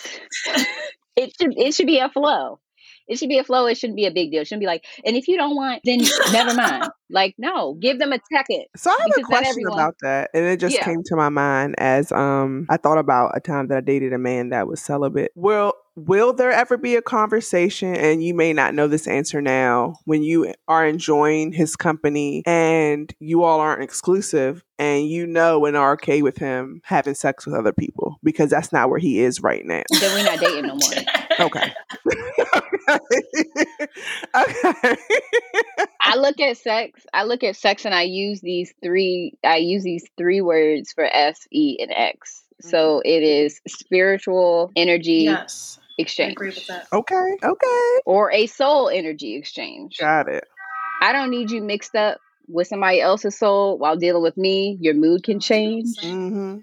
it 1.16 1.32
should 1.40 1.58
it 1.58 1.74
should 1.74 1.86
be 1.86 1.98
a 1.98 2.08
flow. 2.08 2.60
It 3.08 3.18
should 3.18 3.28
be 3.28 3.38
a 3.38 3.44
flow. 3.44 3.66
It 3.66 3.76
shouldn't 3.76 3.96
be 3.96 4.06
a 4.06 4.10
big 4.10 4.30
deal. 4.30 4.42
It 4.42 4.46
shouldn't 4.46 4.60
be 4.62 4.66
like, 4.66 4.84
and 5.04 5.16
if 5.16 5.28
you 5.28 5.36
don't 5.36 5.54
want, 5.56 5.82
then 5.84 6.00
never 6.32 6.54
mind. 6.54 6.90
Like, 7.14 7.34
no, 7.36 7.74
give 7.74 7.98
them 7.98 8.14
a 8.14 8.18
second. 8.32 8.64
So 8.74 8.88
I 8.88 8.96
have 8.98 9.22
a 9.22 9.26
question 9.26 9.64
about 9.70 9.96
that, 10.00 10.30
and 10.32 10.46
it 10.46 10.58
just 10.58 10.74
Yeah. 10.74 10.84
came 10.86 11.02
to 11.04 11.14
my 11.14 11.28
mind 11.28 11.74
as 11.76 12.10
um 12.10 12.64
I 12.70 12.78
thought 12.78 12.96
about 12.96 13.36
a 13.36 13.40
time 13.40 13.68
that 13.68 13.76
I 13.76 13.80
dated 13.82 14.14
a 14.14 14.18
man 14.18 14.48
that 14.48 14.66
was 14.66 14.80
celibate. 14.80 15.30
Will 15.34 15.74
will 15.94 16.32
there 16.32 16.50
ever 16.50 16.78
be 16.78 16.96
a 16.96 17.02
conversation, 17.02 17.94
and 17.94 18.24
you 18.24 18.32
may 18.32 18.54
not 18.54 18.74
know 18.74 18.88
this 18.88 19.06
answer 19.06 19.42
now, 19.42 19.96
when 20.06 20.22
you 20.22 20.54
are 20.68 20.86
enjoying 20.86 21.52
his 21.52 21.76
company 21.76 22.42
and 22.46 23.12
you 23.20 23.42
all 23.42 23.60
aren't 23.60 23.82
exclusive, 23.82 24.64
and 24.78 25.06
you 25.06 25.26
know 25.26 25.66
and 25.66 25.76
are 25.76 25.92
okay 25.92 26.22
with 26.22 26.38
him 26.38 26.80
having 26.84 27.14
sex 27.14 27.44
with 27.44 27.54
other 27.54 27.74
people 27.74 28.16
because 28.22 28.48
that's 28.48 28.72
not 28.72 28.88
where 28.88 28.98
he 28.98 29.20
is 29.20 29.42
right 29.42 29.66
now. 29.66 29.82
Then 30.00 30.14
we're 30.14 30.24
not 30.24 30.40
dating 30.40 30.66
no 30.66 30.76
more. 30.76 31.04
Okay. 31.40 31.72
okay. 34.34 34.96
I 36.00 36.16
look 36.16 36.40
at 36.40 36.56
sex. 36.56 37.06
I 37.12 37.24
look 37.24 37.42
at 37.44 37.56
sex, 37.56 37.84
and 37.84 37.94
I 37.94 38.02
use 38.02 38.40
these 38.40 38.72
three. 38.82 39.34
I 39.44 39.56
use 39.56 39.82
these 39.82 40.04
three 40.16 40.40
words 40.40 40.92
for 40.92 41.04
S, 41.04 41.46
E, 41.50 41.78
and 41.80 41.90
X. 41.90 42.42
So 42.60 43.02
it 43.04 43.22
is 43.22 43.60
spiritual 43.66 44.70
energy 44.76 45.24
yes, 45.24 45.78
I 45.80 45.84
exchange, 45.98 46.32
agree 46.32 46.50
with 46.50 46.66
that. 46.68 46.86
okay. 46.92 47.36
Okay. 47.42 48.00
or 48.06 48.30
a 48.30 48.46
soul 48.46 48.88
energy 48.88 49.34
exchange. 49.34 49.96
Got 49.98 50.28
it. 50.28 50.44
I 51.00 51.12
don't 51.12 51.30
need 51.30 51.50
you 51.50 51.60
mixed 51.60 51.96
up 51.96 52.18
with 52.46 52.68
somebody 52.68 53.00
else's 53.00 53.36
soul 53.36 53.78
while 53.78 53.96
dealing 53.96 54.22
with 54.22 54.36
me. 54.36 54.78
Your 54.80 54.94
mood 54.94 55.24
can 55.24 55.40
change. 55.40 55.98
hmm 56.00 56.58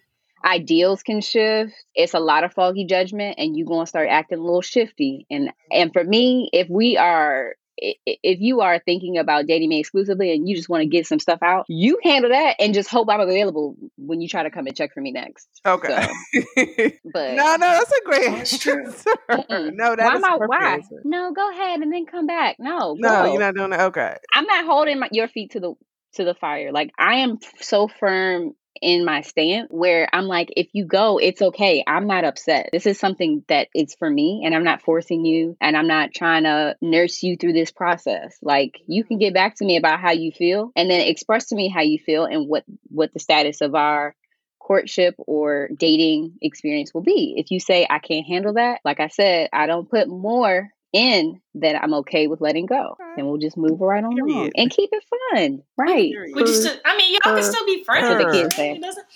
ideals 0.46 1.04
can 1.04 1.22
shift. 1.22 1.74
It's 1.96 2.14
a 2.14 2.20
lot 2.20 2.44
of 2.44 2.54
foggy 2.54 2.86
judgment, 2.86 3.36
and 3.38 3.58
you're 3.58 3.68
going 3.68 3.86
to 3.86 3.90
start 3.90 4.08
acting 4.10 4.40
a 4.40 4.44
little 4.44 4.62
shifty. 4.62 5.26
And 5.30 5.52
and 5.72 5.92
for 5.94 6.04
me, 6.04 6.50
if 6.54 6.68
we 6.70 6.98
are 6.98 7.56
i- 7.82 7.96
i- 8.08 8.18
if 8.24 8.40
you 8.42 8.62
are 8.62 8.80
thinking 8.80 9.18
about 9.18 9.48
dating 9.48 9.70
me 9.70 9.80
exclusively 9.80 10.34
and 10.34 10.48
you 10.48 10.56
just 10.56 10.68
want 10.70 10.82
to 10.82 10.88
get 10.88 11.08
some 11.08 11.20
stuff 11.20 11.40
out, 11.42 11.66
you 11.70 11.98
handle 12.04 12.32
that 12.32 12.56
and 12.60 12.74
just 12.74 12.90
hope 12.90 13.08
I'm 13.10 13.22
available 13.22 13.76
when 13.98 14.20
you 14.22 14.28
try 14.28 14.44
to 14.44 14.52
come 14.52 14.68
and 14.68 14.76
check 14.76 14.94
for 14.94 15.00
me 15.02 15.12
next. 15.12 15.48
Okay. 15.66 16.08
But 17.14 17.36
no, 17.36 17.56
no, 17.56 17.58
that's 17.60 17.92
a 17.92 18.06
great 18.06 18.28
That's 18.30 18.58
true. 18.58 18.86
answer. 18.86 19.12
Mm-mm. 19.32 19.72
No, 19.74 19.96
that's 19.96 20.10
why 20.10 20.16
is 20.18 20.24
am 20.24 20.26
I? 20.26 20.36
a 20.36 20.38
perfect 20.40 20.50
Why? 20.50 20.74
answer. 20.74 21.02
No, 21.06 21.32
go 21.34 21.52
ahead 21.52 21.80
and 21.80 21.92
then 21.92 22.06
come 22.06 22.28
back. 22.28 22.58
No, 22.60 22.96
No, 22.98 23.10
go. 23.24 23.32
you're 23.32 23.40
not 23.40 23.56
doing 23.56 23.70
that. 23.72 23.82
Okay. 23.88 24.16
I'm 24.34 24.46
not 24.46 24.66
holding 24.66 25.00
my, 25.00 25.10
your 25.12 25.28
feet 25.28 25.52
to 25.52 25.60
the 25.60 25.74
to 26.16 26.24
the 26.24 26.34
fire. 26.36 26.72
Like 26.72 26.92
I 26.98 27.16
am 27.18 27.38
so 27.60 27.88
firm 27.88 28.54
in 28.82 29.06
my 29.06 29.22
stand 29.22 29.68
where 29.70 30.08
I'm 30.14 30.26
like, 30.26 30.54
if 30.56 30.68
you 30.74 30.86
go, 30.86 31.18
it's 31.18 31.42
okay. 31.42 31.84
I'm 31.86 32.08
not 32.08 32.24
upset. 32.24 32.70
This 32.72 32.86
is 32.86 33.00
something 33.00 33.44
that 33.48 33.70
it's 33.74 33.96
for 33.96 34.10
me, 34.10 34.44
and 34.46 34.54
I'm 34.56 34.64
not 34.64 34.82
forcing 34.82 35.26
you, 35.26 35.58
and 35.62 35.76
I'm 35.78 35.88
not 35.88 36.14
trying 36.14 36.44
to 36.44 36.76
nurse 36.82 37.24
you 37.24 37.38
through 37.38 37.54
this 37.54 37.72
process. 37.72 38.38
Like 38.42 38.80
you 38.88 39.04
can 39.04 39.18
mm-hmm. 39.18 39.26
get 39.26 39.34
back 39.34 39.56
to 39.56 39.66
me 39.66 39.78
about 39.78 40.00
how 40.00 40.12
you 40.12 40.32
feel, 40.32 40.72
and 40.76 40.90
then 40.90 41.08
express 41.08 41.48
to 41.48 41.56
me 41.56 41.70
how 41.70 41.82
you 41.82 42.00
feel 42.00 42.26
and 42.26 42.48
what 42.48 42.64
what 42.90 43.14
the 43.14 43.20
status 43.20 43.62
of 43.62 43.76
our 43.76 44.16
courtship 44.60 45.16
or 45.18 45.70
dating 45.76 46.34
experience 46.42 46.94
will 46.94 47.02
be. 47.02 47.34
If 47.38 47.50
you 47.50 47.60
say 47.60 47.88
I 47.90 48.00
can't 48.00 48.28
handle 48.28 48.54
that, 48.54 48.82
like 48.86 49.00
I 49.00 49.08
said, 49.08 49.50
I 49.52 49.66
don't 49.66 49.90
put 49.90 50.08
more 50.08 50.70
in 50.94 51.42
that 51.56 51.82
I'm 51.82 51.94
okay 51.96 52.28
with 52.28 52.42
letting 52.42 52.66
go. 52.66 52.98
Then 53.16 53.28
we'll 53.28 53.38
just 53.38 53.58
move 53.58 53.80
right 53.80 54.04
on 54.04 54.20
along 54.20 54.52
and 54.56 54.70
keep 54.70 54.90
it 54.92 55.04
fun. 55.34 55.64
Right. 55.78 56.12
Period. 56.12 56.36
Would 56.36 56.48
you 56.48 56.54
still, 56.54 56.76
I 56.86 56.98
mean, 56.98 57.14
y'all 57.14 57.36
can 57.36 57.44
still 57.44 57.66
be 57.66 57.84
friends. 57.84 58.08
her. 58.08 58.18
That's 58.18 58.26
the 58.26 58.42
kids 58.42 58.56
say. 58.56 58.72
It 58.74 58.82
doesn't. 58.82 59.08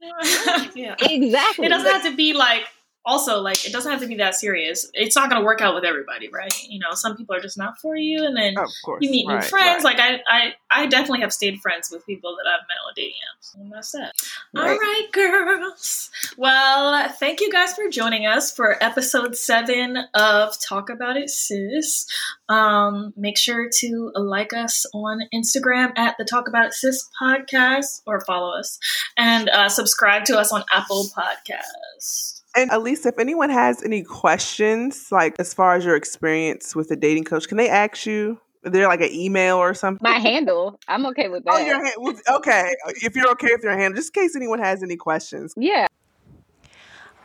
yeah. 0.76 0.94
Exactly. 1.00 1.66
It 1.66 1.68
doesn't 1.68 1.90
have 1.90 2.04
to 2.04 2.16
be 2.16 2.32
like. 2.32 2.64
Also, 3.08 3.40
like 3.40 3.64
it 3.66 3.72
doesn't 3.72 3.90
have 3.90 4.00
to 4.02 4.06
be 4.06 4.16
that 4.16 4.34
serious. 4.34 4.88
It's 4.92 5.16
not 5.16 5.30
going 5.30 5.40
to 5.40 5.44
work 5.46 5.60
out 5.62 5.74
with 5.74 5.84
everybody, 5.84 6.28
right? 6.28 6.52
You 6.68 6.78
know, 6.78 6.92
some 6.92 7.16
people 7.16 7.34
are 7.34 7.40
just 7.40 7.56
not 7.56 7.78
for 7.78 7.96
you, 7.96 8.24
and 8.24 8.36
then 8.36 8.54
you 9.00 9.10
meet 9.10 9.26
new 9.26 9.40
friends. 9.40 9.82
right. 9.82 9.82
Like 9.82 9.98
I, 9.98 10.20
I, 10.28 10.52
I 10.70 10.86
definitely 10.86 11.20
have 11.22 11.32
stayed 11.32 11.58
friends 11.60 11.90
with 11.90 12.04
people 12.06 12.36
that 12.36 12.48
I've 12.48 12.66
met 12.68 12.76
on 12.86 12.92
dating 12.94 13.14
apps, 13.34 13.54
and 13.56 13.72
that's 13.72 13.94
it. 13.94 14.10
All 14.56 14.62
Right. 14.64 14.78
right, 14.78 15.08
girls. 15.12 16.10
Well, 16.36 17.08
thank 17.18 17.40
you 17.40 17.50
guys 17.50 17.72
for 17.72 17.88
joining 17.88 18.26
us 18.26 18.52
for 18.54 18.76
episode 18.84 19.36
seven 19.36 19.96
of 20.14 20.54
Talk 20.60 20.90
About 20.90 21.16
It, 21.16 21.30
Sis. 21.30 22.06
Um, 22.48 23.12
make 23.16 23.38
sure 23.38 23.68
to 23.80 24.12
like 24.14 24.52
us 24.52 24.84
on 24.92 25.20
Instagram 25.34 25.92
at 25.96 26.16
the 26.18 26.24
Talk 26.24 26.46
About 26.48 26.66
It 26.66 26.72
Sis 26.74 27.08
podcast, 27.20 28.02
or 28.06 28.20
follow 28.20 28.58
us, 28.58 28.78
and 29.16 29.48
uh, 29.48 29.68
subscribe 29.68 30.24
to 30.26 30.38
us 30.38 30.52
on 30.52 30.62
Apple 30.72 31.06
Podcasts. 31.16 32.37
And 32.58 32.72
Elise, 32.72 33.06
if 33.06 33.20
anyone 33.20 33.50
has 33.50 33.84
any 33.84 34.02
questions, 34.02 35.12
like 35.12 35.36
as 35.38 35.54
far 35.54 35.76
as 35.76 35.84
your 35.84 35.94
experience 35.94 36.74
with 36.74 36.90
a 36.90 36.96
dating 36.96 37.22
coach, 37.22 37.46
can 37.46 37.56
they 37.56 37.68
ask 37.68 38.04
you? 38.04 38.40
They're 38.64 38.88
like 38.88 39.00
an 39.00 39.12
email 39.12 39.58
or 39.58 39.74
something? 39.74 40.00
My 40.02 40.18
handle. 40.18 40.80
I'm 40.88 41.06
okay 41.06 41.28
with 41.28 41.44
that. 41.44 41.54
Oh, 41.54 41.58
your 41.58 41.84
hand. 41.84 42.20
Okay, 42.28 42.74
if 43.00 43.14
you're 43.14 43.30
okay 43.30 43.50
with 43.52 43.62
your 43.62 43.78
hand, 43.78 43.94
just 43.94 44.14
in 44.16 44.22
case 44.24 44.34
anyone 44.34 44.58
has 44.58 44.82
any 44.82 44.96
questions. 44.96 45.54
yeah. 45.56 45.86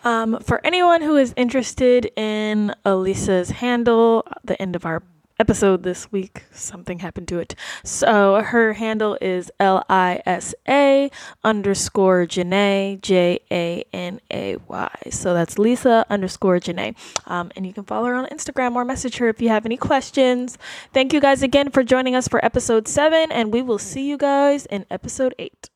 Um, 0.03 0.37
for 0.41 0.59
anyone 0.65 1.01
who 1.01 1.15
is 1.15 1.33
interested 1.35 2.11
in 2.17 2.75
Elisa's 2.85 3.49
handle, 3.49 4.27
the 4.43 4.61
end 4.61 4.75
of 4.75 4.85
our 4.85 5.01
episode 5.39 5.83
this 5.83 6.11
week, 6.11 6.43
something 6.51 6.99
happened 6.99 7.27
to 7.29 7.39
it. 7.39 7.55
So 7.83 8.41
her 8.41 8.73
handle 8.73 9.17
is 9.19 9.51
L 9.59 9.83
I 9.89 10.21
S 10.25 10.53
A 10.67 11.09
underscore 11.43 12.25
Janay, 12.25 13.01
J 13.01 13.39
A 13.51 13.83
N 13.91 14.19
A 14.31 14.57
Y. 14.67 14.95
So 15.09 15.33
that's 15.33 15.57
Lisa 15.57 16.05
underscore 16.09 16.59
Janay. 16.59 16.95
Um, 17.25 17.51
and 17.55 17.65
you 17.65 17.73
can 17.73 17.83
follow 17.83 18.07
her 18.07 18.15
on 18.15 18.27
Instagram 18.27 18.75
or 18.75 18.85
message 18.85 19.17
her 19.17 19.27
if 19.27 19.41
you 19.41 19.49
have 19.49 19.65
any 19.65 19.77
questions. 19.77 20.57
Thank 20.93 21.13
you 21.13 21.19
guys 21.19 21.43
again 21.43 21.71
for 21.71 21.83
joining 21.83 22.15
us 22.15 22.27
for 22.27 22.43
episode 22.45 22.87
seven, 22.87 23.31
and 23.31 23.51
we 23.51 23.61
will 23.61 23.79
see 23.79 24.07
you 24.07 24.17
guys 24.17 24.65
in 24.67 24.85
episode 24.89 25.35
eight. 25.39 25.72